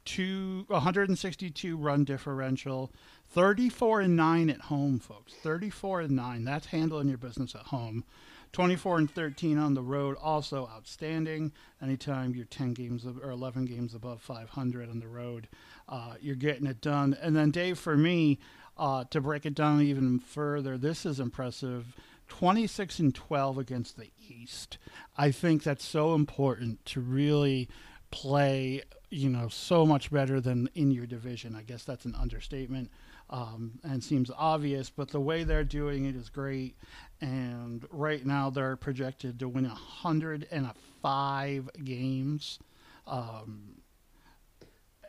two 0.04 0.64
162 0.68 1.76
run 1.76 2.04
differential, 2.04 2.92
34 3.30 4.02
and 4.02 4.16
9 4.16 4.50
at 4.50 4.60
home, 4.60 5.00
folks. 5.00 5.34
34 5.34 6.02
and 6.02 6.14
9. 6.14 6.44
That's 6.44 6.66
handling 6.66 7.08
your 7.08 7.18
business 7.18 7.56
at 7.56 7.62
home. 7.62 8.04
24 8.52 8.98
and 8.98 9.10
13 9.10 9.58
on 9.58 9.74
the 9.74 9.82
road, 9.82 10.16
also 10.22 10.68
outstanding. 10.68 11.52
Anytime 11.82 12.34
you're 12.34 12.44
10 12.44 12.74
games 12.74 13.06
or 13.06 13.30
11 13.30 13.64
games 13.64 13.94
above 13.94 14.20
500 14.20 14.90
on 14.90 15.00
the 15.00 15.08
road, 15.08 15.48
uh, 15.88 16.14
you're 16.20 16.36
getting 16.36 16.66
it 16.66 16.80
done. 16.80 17.16
And 17.20 17.34
then, 17.34 17.50
Dave, 17.50 17.78
for 17.78 17.96
me, 17.96 18.38
uh, 18.76 19.04
to 19.04 19.20
break 19.20 19.46
it 19.46 19.54
down 19.54 19.80
even 19.80 20.18
further, 20.18 20.76
this 20.76 21.06
is 21.06 21.18
impressive. 21.18 21.96
26 22.28 22.98
and 22.98 23.14
12 23.14 23.58
against 23.58 23.96
the 23.96 24.10
East. 24.28 24.78
I 25.16 25.30
think 25.30 25.62
that's 25.62 25.84
so 25.84 26.14
important 26.14 26.84
to 26.86 27.00
really 27.00 27.68
play, 28.10 28.82
you 29.10 29.28
know, 29.30 29.48
so 29.48 29.86
much 29.86 30.10
better 30.10 30.40
than 30.40 30.68
in 30.74 30.90
your 30.90 31.06
division. 31.06 31.54
I 31.54 31.62
guess 31.62 31.84
that's 31.84 32.04
an 32.04 32.14
understatement 32.14 32.90
um, 33.32 33.72
and 33.82 34.04
seems 34.04 34.30
obvious, 34.36 34.90
but 34.90 35.08
the 35.08 35.20
way 35.20 35.42
they're 35.42 35.64
doing 35.64 36.04
it 36.04 36.14
is 36.14 36.28
great. 36.28 36.76
And 37.22 37.86
right 37.90 38.26
now 38.26 38.50
they're 38.50 38.76
projected 38.76 39.38
to 39.38 39.48
win 39.48 39.64
105 39.64 41.70
games. 41.84 42.58
Um, 43.06 43.76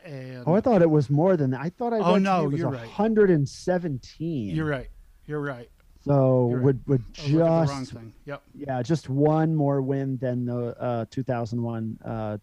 and 0.04 0.44
Oh, 0.46 0.54
I 0.54 0.60
thought 0.60 0.80
it 0.80 0.90
was 0.90 1.10
more 1.10 1.36
than 1.36 1.50
that. 1.50 1.60
I 1.60 1.70
thought 1.70 1.92
I 1.92 1.98
Oh, 1.98 2.16
no, 2.18 2.44
it 2.44 2.52
was 2.52 2.60
you're 2.60 2.70
right. 2.70 2.82
117. 2.82 4.54
you're 4.54 4.64
right. 4.64 4.88
You're 5.26 5.40
right. 5.40 5.68
So 6.04 6.50
you're 6.50 6.58
right. 6.58 6.64
would 6.64 6.80
would 6.86 7.00
I 7.00 7.22
was 7.22 7.32
looking 7.32 7.40
at 7.40 7.48
the 7.48 7.50
wrong 7.72 7.80
just 7.80 7.92
thing. 7.92 8.12
Yep. 8.26 8.42
yeah, 8.54 8.82
just 8.82 9.08
one 9.08 9.56
more 9.56 9.82
win 9.82 10.16
than 10.18 10.44
the 10.44 10.80
uh, 10.80 11.06
2001 11.10 11.98
uh, 12.04 12.38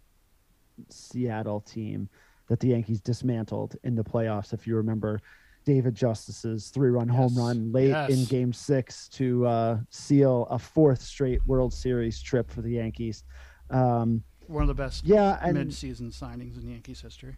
Seattle 0.90 1.62
team. 1.62 2.10
that 2.48 2.60
the 2.60 2.70
Yankees 2.70 3.00
dismantled 3.00 3.78
in 3.84 3.96
the 3.96 4.04
playoffs. 4.04 4.52
If 4.52 4.68
you 4.68 4.76
remember, 4.76 5.22
David 5.66 5.96
Justice's 5.96 6.70
three-run 6.70 7.08
yes. 7.08 7.16
home 7.16 7.38
run 7.38 7.72
late 7.72 7.90
yes. 7.90 8.10
in 8.10 8.26
Game 8.26 8.54
Six 8.54 9.08
to 9.10 9.46
uh, 9.46 9.78
seal 9.90 10.48
a 10.50 10.58
fourth 10.58 11.02
straight 11.02 11.46
World 11.46 11.74
Series 11.74 12.22
trip 12.22 12.50
for 12.50 12.62
the 12.62 12.72
Yankees. 12.72 13.24
Um, 13.70 14.24
One 14.48 14.64
of 14.64 14.68
the 14.68 14.74
best 14.74 15.06
yeah, 15.06 15.40
and, 15.42 15.54
mid-season 15.54 16.10
signings 16.10 16.62
in 16.62 16.70
Yankees 16.70 17.02
history. 17.02 17.36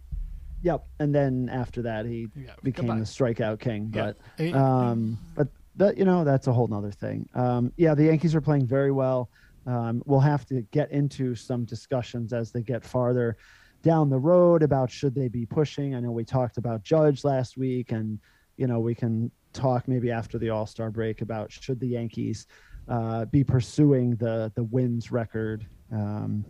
Yep, 0.62 0.86
and 1.00 1.14
then 1.14 1.50
after 1.52 1.82
that, 1.82 2.06
he 2.06 2.30
yeah, 2.36 2.52
became 2.64 2.88
goodbye. 2.88 3.00
the 3.00 3.06
strikeout 3.06 3.60
king. 3.60 3.88
But 3.88 4.18
um, 4.56 5.18
but 5.36 5.50
that 5.76 5.98
you 5.98 6.06
know 6.06 6.24
that's 6.24 6.48
a 6.48 6.54
whole 6.54 6.68
nother 6.68 6.92
thing. 6.92 7.28
Um, 7.36 7.74
yeah, 7.76 7.94
the 7.94 8.06
Yankees 8.06 8.34
are 8.34 8.42
playing 8.42 8.66
very 8.66 8.92
well. 8.92 9.30
Um, 9.66 10.02
we'll 10.06 10.22
have 10.22 10.46
to 10.48 10.62
get 10.72 10.92
into 10.92 11.36
some 11.36 11.66
discussions 11.66 12.34
as 12.34 12.52
they 12.52 12.62
get 12.62 12.84
farther 12.84 13.38
down 13.84 14.10
the 14.10 14.18
road 14.18 14.64
about 14.64 14.90
should 14.90 15.14
they 15.14 15.28
be 15.28 15.46
pushing. 15.46 15.94
I 15.94 16.00
know 16.00 16.12
we 16.12 16.24
talked 16.24 16.58
about 16.58 16.84
Judge 16.84 17.24
last 17.24 17.58
week, 17.58 17.92
and 17.92 18.18
you 18.58 18.66
know 18.66 18.80
we 18.80 18.96
can 18.96 19.30
talk 19.52 19.88
maybe 19.88 20.10
after 20.10 20.40
the 20.40 20.50
All 20.50 20.66
Star 20.66 20.90
break 20.90 21.22
about 21.22 21.52
should 21.52 21.80
the 21.80 21.88
Yankees 21.88 22.48
uh, 22.88 23.26
be 23.26 23.44
pursuing 23.44 24.16
the 24.16 24.52
the 24.56 24.64
wins 24.64 25.12
record. 25.12 25.68
Um, 25.92 26.46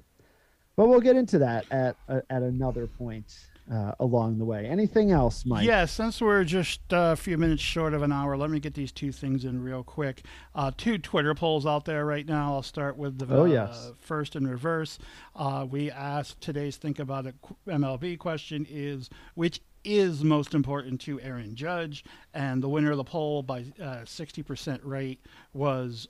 but 0.75 0.87
we'll 0.87 1.01
get 1.01 1.17
into 1.17 1.39
that 1.39 1.65
at 1.71 1.97
at 2.07 2.41
another 2.43 2.87
point 2.87 3.33
uh, 3.71 3.93
along 3.99 4.37
the 4.37 4.45
way. 4.45 4.65
Anything 4.65 5.11
else, 5.11 5.45
Mike? 5.45 5.65
Yeah, 5.65 5.85
since 5.85 6.21
we're 6.21 6.43
just 6.43 6.81
uh, 6.93 7.11
a 7.13 7.15
few 7.15 7.37
minutes 7.37 7.61
short 7.61 7.93
of 7.93 8.01
an 8.01 8.11
hour, 8.11 8.35
let 8.35 8.49
me 8.49 8.59
get 8.59 8.73
these 8.73 8.91
two 8.91 9.11
things 9.11 9.45
in 9.45 9.63
real 9.63 9.83
quick. 9.83 10.23
Uh, 10.53 10.71
two 10.75 10.97
Twitter 10.97 11.33
polls 11.33 11.65
out 11.65 11.85
there 11.85 12.05
right 12.05 12.25
now. 12.25 12.53
I'll 12.53 12.63
start 12.63 12.97
with 12.97 13.19
the 13.19 13.33
oh, 13.33 13.45
yes. 13.45 13.91
first 13.99 14.35
in 14.35 14.47
reverse. 14.47 14.99
Uh, 15.35 15.65
we 15.69 15.89
asked 15.89 16.41
today's 16.41 16.77
Think 16.77 16.99
About 16.99 17.25
It 17.25 17.35
MLB 17.67 18.17
question 18.17 18.65
is 18.69 19.09
which 19.35 19.61
is 19.83 20.23
most 20.23 20.53
important 20.53 21.01
to 21.01 21.19
Aaron 21.21 21.55
Judge? 21.55 22.03
And 22.33 22.63
the 22.63 22.69
winner 22.69 22.91
of 22.91 22.97
the 22.97 23.03
poll 23.03 23.43
by 23.43 23.63
60% 23.63 24.75
uh, 24.75 24.87
rate 24.87 25.19
was 25.53 26.07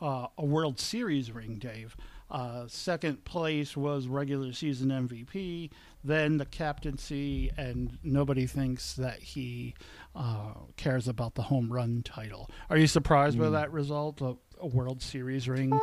uh, 0.00 0.26
a 0.38 0.44
World 0.44 0.80
Series 0.80 1.32
ring, 1.32 1.56
Dave. 1.56 1.96
Uh, 2.30 2.64
second 2.66 3.24
place 3.24 3.76
was 3.76 4.08
regular 4.08 4.52
season 4.52 4.88
MVP, 4.88 5.70
then 6.06 6.36
the 6.36 6.46
captaincy, 6.46 7.50
and 7.56 7.98
nobody 8.02 8.46
thinks 8.46 8.94
that 8.94 9.20
he 9.20 9.74
uh, 10.14 10.52
cares 10.76 11.08
about 11.08 11.34
the 11.34 11.42
home 11.42 11.72
run 11.72 12.02
title. 12.02 12.50
Are 12.70 12.78
you 12.78 12.86
surprised 12.86 13.36
mm. 13.36 13.42
by 13.42 13.50
that 13.50 13.72
result? 13.72 14.20
A, 14.20 14.36
a 14.60 14.66
World 14.66 15.02
Series 15.02 15.48
ring 15.48 15.72
uh, 15.72 15.78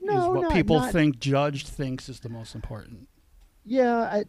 no, 0.00 0.22
is 0.22 0.28
what 0.28 0.42
not, 0.42 0.52
people 0.52 0.78
not, 0.78 0.92
think 0.92 1.18
Judge 1.18 1.66
thinks 1.66 2.08
is 2.08 2.20
the 2.20 2.28
most 2.28 2.54
important. 2.54 3.08
Yeah, 3.64 3.98
I, 3.98 4.24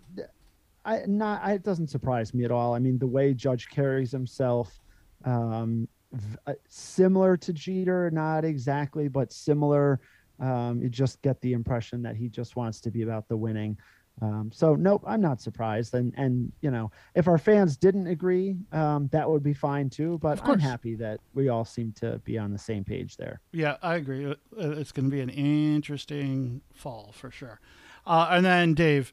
I 0.84 1.04
not. 1.06 1.42
I, 1.44 1.54
it 1.54 1.64
doesn't 1.64 1.90
surprise 1.90 2.34
me 2.34 2.44
at 2.44 2.52
all. 2.52 2.74
I 2.74 2.80
mean, 2.80 2.98
the 2.98 3.08
way 3.08 3.34
Judge 3.34 3.70
carries 3.70 4.12
himself. 4.12 4.82
Um, 5.24 5.88
v- 6.12 6.38
uh, 6.48 6.54
similar 6.68 7.38
to 7.38 7.54
Jeter, 7.54 8.10
not 8.12 8.44
exactly, 8.44 9.08
but 9.08 9.32
similar 9.32 10.02
um, 10.42 10.82
you 10.82 10.90
just 10.90 11.22
get 11.22 11.40
the 11.42 11.54
impression 11.54 12.02
that 12.02 12.16
he 12.16 12.28
just 12.28 12.56
wants 12.56 12.82
to 12.82 12.92
be 12.92 13.04
about 13.04 13.28
the 13.28 13.38
winning. 13.38 13.78
Um, 14.22 14.52
so 14.54 14.76
nope, 14.76 15.04
I'm 15.06 15.22
not 15.22 15.42
surprised. 15.42 15.94
And 15.96 16.14
and 16.16 16.52
you 16.62 16.70
know, 16.70 16.92
if 17.16 17.28
our 17.28 17.38
fans 17.38 17.76
didn't 17.76 18.08
agree, 18.08 18.58
um, 18.72 19.10
that 19.12 19.30
would 19.30 19.44
be 19.44 19.54
fine 19.54 19.90
too. 19.90 20.20
But 20.22 20.40
I'm 20.44 20.60
happy 20.60 20.96
that 20.96 21.20
we 21.34 21.50
all 21.50 21.66
seem 21.66 21.92
to 21.94 22.20
be 22.20 22.38
on 22.38 22.52
the 22.52 22.60
same 22.60 22.84
page 22.84 23.18
there. 23.18 23.42
Yeah, 23.52 23.78
I 23.82 23.96
agree. 23.96 24.26
Uh, 24.26 24.36
uh, 24.58 24.72
it's 24.72 24.92
going 24.92 25.10
to 25.10 25.12
be 25.12 25.22
an 25.22 25.30
interesting 25.30 26.62
fall 26.74 27.14
for 27.16 27.32
sure. 27.32 27.60
Uh, 28.06 28.28
and 28.32 28.46
then 28.46 28.74
Dave, 28.74 29.12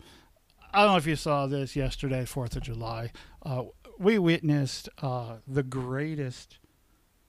I 0.72 0.82
don't 0.82 0.92
know 0.92 0.96
if 0.98 1.06
you 1.06 1.16
saw 1.16 1.46
this 1.46 1.74
yesterday, 1.74 2.24
Fourth 2.24 2.56
of 2.56 2.62
July. 2.62 3.12
Uh, 3.42 3.64
we 3.98 4.18
witnessed 4.18 4.88
uh, 5.02 5.36
the 5.46 5.62
greatest 5.62 6.58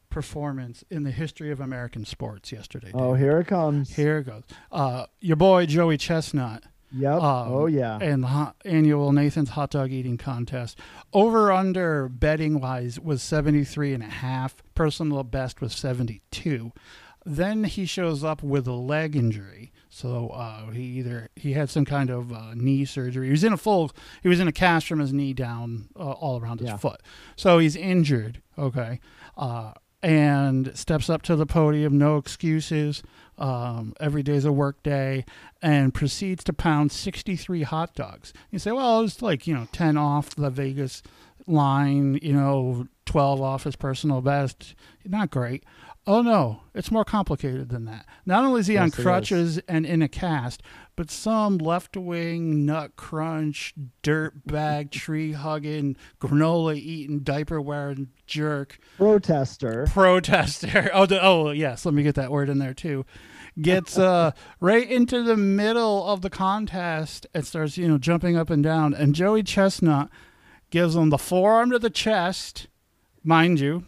performance 0.09 0.83
in 0.89 1.03
the 1.03 1.11
history 1.11 1.51
of 1.51 1.59
American 1.59 2.03
sports 2.03 2.51
yesterday. 2.51 2.91
Oh, 2.93 3.13
here 3.13 3.39
it 3.39 3.47
comes. 3.47 3.95
Here 3.95 4.17
it 4.19 4.25
goes. 4.25 4.43
Uh, 4.71 5.05
your 5.19 5.35
boy 5.35 5.65
Joey 5.65 5.97
Chestnut. 5.97 6.63
Yep. 6.91 7.21
Um, 7.21 7.51
oh 7.51 7.65
yeah. 7.67 7.97
And 8.01 8.23
the 8.23 8.27
hot, 8.27 8.55
annual 8.65 9.11
Nathan's 9.11 9.49
hot 9.49 9.71
dog 9.71 9.91
eating 9.91 10.17
contest. 10.17 10.79
Over 11.13 11.51
under 11.51 12.09
betting 12.09 12.59
wise 12.59 12.99
was 12.99 13.21
73 13.21 13.93
and 13.93 14.03
a 14.03 14.07
half. 14.07 14.63
Personal 14.75 15.23
best 15.23 15.61
was 15.61 15.73
72. 15.73 16.71
Then 17.25 17.65
he 17.65 17.85
shows 17.85 18.23
up 18.23 18.41
with 18.41 18.67
a 18.67 18.73
leg 18.73 19.15
injury. 19.15 19.71
So 19.89 20.29
uh, 20.29 20.71
he 20.71 20.83
either 20.83 21.29
he 21.35 21.53
had 21.53 21.69
some 21.69 21.85
kind 21.85 22.09
of 22.09 22.31
uh, 22.31 22.53
knee 22.55 22.85
surgery. 22.85 23.27
He 23.27 23.31
was 23.31 23.43
in 23.43 23.53
a 23.53 23.57
full. 23.57 23.91
He 24.21 24.29
was 24.29 24.39
in 24.39 24.47
a 24.47 24.51
cast 24.51 24.87
from 24.87 24.99
his 24.99 25.13
knee 25.13 25.33
down 25.33 25.89
uh, 25.95 26.11
all 26.11 26.39
around 26.39 26.59
his 26.59 26.69
yeah. 26.69 26.77
foot. 26.77 27.01
So 27.35 27.59
he's 27.59 27.75
injured. 27.75 28.41
Okay. 28.57 28.99
Uh, 29.37 29.73
and 30.01 30.71
steps 30.77 31.09
up 31.09 31.21
to 31.23 31.35
the 31.35 31.45
podium, 31.45 31.97
no 31.97 32.17
excuses. 32.17 33.03
Um, 33.39 33.93
every 33.99 34.21
day's 34.21 34.45
a 34.45 34.51
work 34.51 34.83
day, 34.83 35.25
and 35.61 35.93
proceeds 35.93 36.43
to 36.43 36.53
pound 36.53 36.91
63 36.91 37.63
hot 37.63 37.95
dogs. 37.95 38.33
You 38.51 38.59
say, 38.59 38.71
well, 38.71 39.01
it's 39.01 39.21
like, 39.21 39.47
you 39.47 39.53
know, 39.55 39.67
10 39.71 39.97
off 39.97 40.35
the 40.35 40.49
Vegas 40.49 41.01
line, 41.47 42.19
you 42.21 42.33
know, 42.33 42.87
12 43.05 43.41
off 43.41 43.63
his 43.63 43.75
personal 43.75 44.21
best. 44.21 44.75
Not 45.05 45.31
great. 45.31 45.63
Oh 46.07 46.21
no, 46.21 46.61
it's 46.73 46.91
more 46.91 47.05
complicated 47.05 47.69
than 47.69 47.85
that. 47.85 48.05
Not 48.25 48.43
only 48.43 48.61
is 48.61 48.67
he 48.67 48.73
yes, 48.73 48.83
on 48.83 48.91
crutches 48.91 49.59
and 49.67 49.85
in 49.85 50.01
a 50.01 50.07
cast, 50.07 50.63
but 50.95 51.11
some 51.11 51.57
left 51.57 51.95
wing 51.95 52.65
nut 52.65 52.95
crunch, 52.95 53.73
dirt 54.01 54.45
bag, 54.45 54.91
tree 54.91 55.33
hugging, 55.33 55.95
granola 56.19 56.75
eating, 56.75 57.19
diaper 57.19 57.61
wearing 57.61 58.09
jerk 58.25 58.79
protester. 58.97 59.85
Protester. 59.87 60.89
Oh, 60.93 61.07
oh 61.21 61.51
yes, 61.51 61.85
let 61.85 61.93
me 61.93 62.03
get 62.03 62.15
that 62.15 62.31
word 62.31 62.49
in 62.49 62.59
there 62.59 62.73
too. 62.73 63.05
Gets 63.61 63.97
uh, 63.97 64.31
right 64.59 64.89
into 64.89 65.21
the 65.21 65.37
middle 65.37 66.07
of 66.07 66.21
the 66.21 66.29
contest 66.29 67.27
and 67.33 67.45
starts, 67.45 67.77
you 67.77 67.87
know, 67.87 67.97
jumping 67.97 68.35
up 68.35 68.49
and 68.49 68.63
down. 68.63 68.93
And 68.93 69.13
Joey 69.13 69.43
Chestnut 69.43 70.09
gives 70.69 70.95
him 70.95 71.09
the 71.09 71.17
forearm 71.17 71.71
to 71.71 71.79
the 71.79 71.89
chest, 71.89 72.67
mind 73.23 73.59
you, 73.59 73.85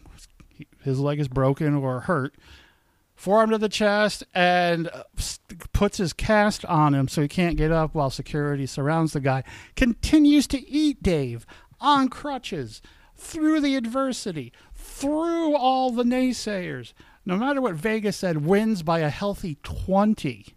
his 0.82 0.98
leg 0.98 1.20
is 1.20 1.28
broken 1.28 1.74
or 1.74 2.00
hurt, 2.00 2.34
forearm 3.14 3.50
to 3.50 3.58
the 3.58 3.68
chest, 3.68 4.24
and 4.34 4.88
uh, 4.88 5.04
puts 5.72 5.98
his 5.98 6.12
cast 6.12 6.64
on 6.64 6.94
him 6.94 7.08
so 7.08 7.22
he 7.22 7.28
can't 7.28 7.56
get 7.56 7.70
up 7.70 7.94
while 7.94 8.10
security 8.10 8.66
surrounds 8.66 9.12
the 9.12 9.20
guy. 9.20 9.44
Continues 9.76 10.46
to 10.48 10.68
eat 10.68 11.02
Dave 11.02 11.46
on 11.80 12.08
crutches 12.08 12.82
through 13.16 13.60
the 13.60 13.76
adversity, 13.76 14.52
through 14.74 15.56
all 15.56 15.90
the 15.90 16.04
naysayers. 16.04 16.92
No 17.24 17.36
matter 17.36 17.60
what 17.60 17.74
Vegas 17.74 18.16
said, 18.16 18.44
wins 18.44 18.82
by 18.82 19.00
a 19.00 19.10
healthy 19.10 19.58
20 19.62 20.54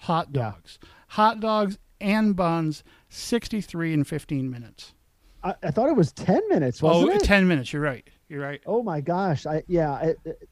hot 0.00 0.32
dogs. 0.32 0.78
Hot 1.08 1.40
dogs 1.40 1.78
and 2.00 2.34
buns, 2.36 2.82
63 3.08 3.92
in 3.92 4.04
15 4.04 4.50
minutes. 4.50 4.94
I, 5.42 5.54
I, 5.62 5.70
thought 5.70 5.88
it 5.88 5.96
was 5.96 6.12
10 6.12 6.48
minutes, 6.48 6.82
wasn't 6.82 7.10
oh, 7.10 7.14
it? 7.14 7.22
10 7.22 7.46
minutes, 7.46 7.72
you're 7.72 7.82
right. 7.82 8.08
You're 8.28 8.42
right. 8.42 8.60
Oh 8.66 8.82
my 8.82 9.00
gosh! 9.00 9.46
I 9.46 9.62
yeah. 9.68 9.98
It, 10.00 10.18
it, 10.24 10.48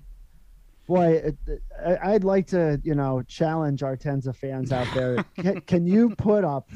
boy, 0.87 1.35
it, 1.47 1.63
I'd 2.03 2.25
like 2.25 2.47
to 2.49 2.81
you 2.83 2.95
know 2.95 3.23
challenge 3.23 3.83
our 3.83 3.97
tens 3.97 4.27
of 4.27 4.37
fans 4.37 4.73
out 4.73 4.89
there. 4.95 5.25
can, 5.39 5.61
can 5.63 5.87
you 5.87 6.15
put 6.17 6.45
up 6.45 6.71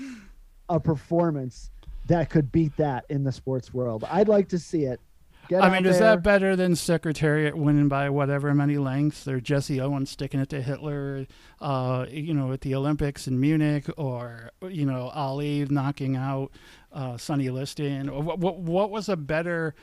a 0.68 0.78
performance 0.78 1.70
that 2.07 2.28
could 2.28 2.53
beat 2.53 2.76
that 2.76 3.07
in 3.09 3.24
the 3.24 3.32
sports 3.32 3.72
world? 3.72 4.05
I'd 4.11 4.28
like 4.28 4.48
to 4.51 4.59
see 4.59 4.84
it. 4.84 5.01
Get 5.48 5.64
I 5.64 5.70
mean, 5.70 5.84
is 5.84 5.98
that 5.98 6.22
better 6.22 6.55
than 6.55 6.76
Secretariat 6.76 7.57
winning 7.57 7.88
by 7.88 8.09
whatever 8.09 8.55
many 8.55 8.78
lengths, 8.78 9.26
or 9.26 9.40
Jesse 9.40 9.80
Owens 9.80 10.11
sticking 10.11 10.38
it 10.38 10.48
to 10.51 10.62
Hitler, 10.62 11.26
uh, 11.61 12.07
you 12.09 12.34
know, 12.34 12.53
at 12.53 12.61
the 12.61 12.74
Olympics 12.76 13.26
in 13.26 13.40
Munich, 13.40 13.86
or 13.96 14.53
you 14.68 14.86
know, 14.86 15.09
Ali 15.09 15.66
knocking 15.68 16.14
out 16.14 16.53
uh, 16.92 17.16
Sonny 17.16 17.51
Liston? 17.51 18.24
What, 18.24 18.38
what, 18.38 18.59
what 18.59 18.90
was 18.90 19.09
a 19.09 19.16
better 19.16 19.74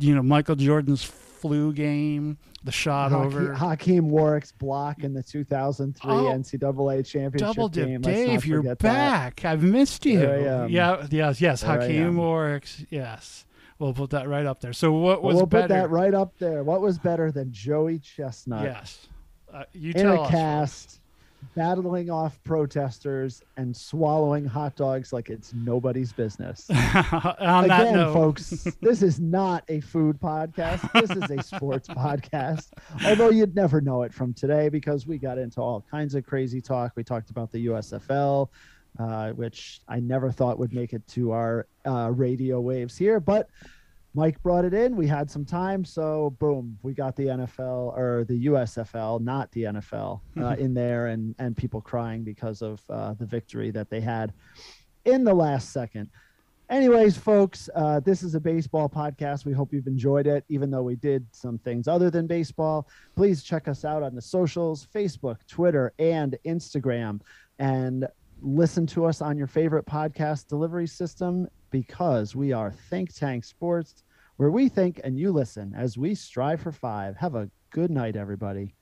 you 0.00 0.14
know 0.14 0.22
Michael 0.22 0.56
Jordan's 0.56 1.04
flu 1.04 1.72
game, 1.72 2.38
the 2.64 2.72
shot 2.72 3.12
Hakim, 3.12 3.26
over 3.26 3.54
Hakim 3.54 4.10
Warrick's 4.10 4.52
block 4.52 5.02
in 5.02 5.14
the 5.14 5.22
2003 5.22 6.10
oh, 6.10 6.24
NCAA 6.24 7.06
championship 7.06 7.38
double 7.38 7.68
dip. 7.68 7.86
game. 7.86 8.00
Dave, 8.00 8.44
you're 8.44 8.62
back. 8.76 9.40
That. 9.40 9.52
I've 9.52 9.62
missed 9.62 10.04
you. 10.06 10.20
yeah, 10.20 11.06
yes, 11.10 11.40
yes. 11.40 11.62
There 11.62 11.80
Hakim 11.80 12.16
Warrick's. 12.16 12.84
Yes, 12.90 13.46
we'll 13.78 13.94
put 13.94 14.10
that 14.10 14.28
right 14.28 14.46
up 14.46 14.60
there. 14.60 14.72
So 14.72 14.92
what 14.92 15.22
was 15.22 15.36
we'll 15.36 15.46
better? 15.46 15.68
put 15.68 15.74
that 15.74 15.90
right 15.90 16.14
up 16.14 16.38
there. 16.38 16.62
What 16.62 16.80
was 16.80 16.98
better 16.98 17.32
than 17.32 17.52
Joey 17.52 17.98
Chestnut? 17.98 18.64
Yes, 18.64 19.08
uh, 19.52 19.64
you 19.72 19.92
in 19.94 20.02
tell 20.02 20.16
a 20.16 20.22
us, 20.22 20.30
cast 20.30 20.99
battling 21.56 22.10
off 22.10 22.42
protesters 22.44 23.42
and 23.56 23.76
swallowing 23.76 24.44
hot 24.44 24.76
dogs 24.76 25.12
like 25.12 25.30
it's 25.30 25.52
nobody's 25.54 26.12
business. 26.12 26.66
Again, 26.70 28.12
folks, 28.12 28.66
this 28.80 29.02
is 29.02 29.18
not 29.20 29.64
a 29.68 29.80
food 29.80 30.20
podcast. 30.20 30.90
This 30.92 31.10
is 31.10 31.30
a 31.30 31.42
sports 31.56 31.88
podcast. 31.88 32.68
Although 33.06 33.30
you'd 33.30 33.54
never 33.54 33.80
know 33.80 34.02
it 34.02 34.12
from 34.12 34.32
today 34.34 34.68
because 34.68 35.06
we 35.06 35.18
got 35.18 35.38
into 35.38 35.60
all 35.60 35.84
kinds 35.90 36.14
of 36.14 36.24
crazy 36.24 36.60
talk. 36.60 36.92
We 36.96 37.04
talked 37.04 37.30
about 37.30 37.50
the 37.50 37.66
USFL. 37.66 38.48
uh, 38.98 39.30
which 39.30 39.80
I 39.88 40.00
never 40.00 40.32
thought 40.32 40.58
would 40.58 40.72
make 40.72 40.92
it 40.92 41.06
to 41.08 41.30
our 41.30 41.66
uh, 41.86 42.10
radio 42.12 42.60
waves 42.60 42.96
here. 42.96 43.20
But 43.20 43.48
Mike 44.14 44.42
brought 44.42 44.64
it 44.64 44.74
in. 44.74 44.96
We 44.96 45.06
had 45.06 45.30
some 45.30 45.44
time, 45.44 45.84
so 45.84 46.34
boom, 46.38 46.76
we 46.82 46.94
got 46.94 47.14
the 47.14 47.26
NFL 47.26 47.96
or 47.96 48.24
the 48.28 48.46
USFL, 48.46 49.20
not 49.20 49.50
the 49.52 49.64
NFL, 49.64 50.20
uh, 50.40 50.56
in 50.58 50.74
there, 50.74 51.08
and 51.08 51.34
and 51.38 51.56
people 51.56 51.80
crying 51.80 52.24
because 52.24 52.62
of 52.62 52.82
uh, 52.90 53.14
the 53.14 53.26
victory 53.26 53.70
that 53.70 53.88
they 53.88 54.00
had 54.00 54.32
in 55.04 55.24
the 55.24 55.34
last 55.34 55.72
second. 55.72 56.10
Anyways, 56.68 57.16
folks, 57.16 57.68
uh, 57.74 57.98
this 57.98 58.22
is 58.22 58.36
a 58.36 58.40
baseball 58.40 58.88
podcast. 58.88 59.44
We 59.44 59.52
hope 59.52 59.72
you've 59.72 59.88
enjoyed 59.88 60.28
it, 60.28 60.44
even 60.48 60.70
though 60.70 60.84
we 60.84 60.94
did 60.94 61.26
some 61.32 61.58
things 61.58 61.88
other 61.88 62.10
than 62.10 62.28
baseball. 62.28 62.86
Please 63.16 63.42
check 63.42 63.66
us 63.66 63.84
out 63.84 64.04
on 64.04 64.14
the 64.14 64.22
socials 64.22 64.86
Facebook, 64.94 65.38
Twitter, 65.48 65.92
and 65.98 66.36
Instagram. 66.46 67.22
And 67.58 68.06
listen 68.40 68.86
to 68.86 69.04
us 69.04 69.20
on 69.20 69.36
your 69.36 69.48
favorite 69.48 69.84
podcast 69.84 70.46
delivery 70.46 70.86
system 70.86 71.48
because 71.70 72.34
we 72.34 72.52
are 72.52 72.70
Think 72.70 73.14
Tank 73.14 73.44
Sports, 73.44 74.04
where 74.36 74.50
we 74.50 74.68
think 74.68 75.00
and 75.04 75.18
you 75.18 75.32
listen 75.32 75.74
as 75.76 75.98
we 75.98 76.14
strive 76.14 76.60
for 76.60 76.72
five. 76.72 77.16
Have 77.16 77.34
a 77.34 77.50
good 77.70 77.90
night, 77.90 78.16
everybody. 78.16 78.74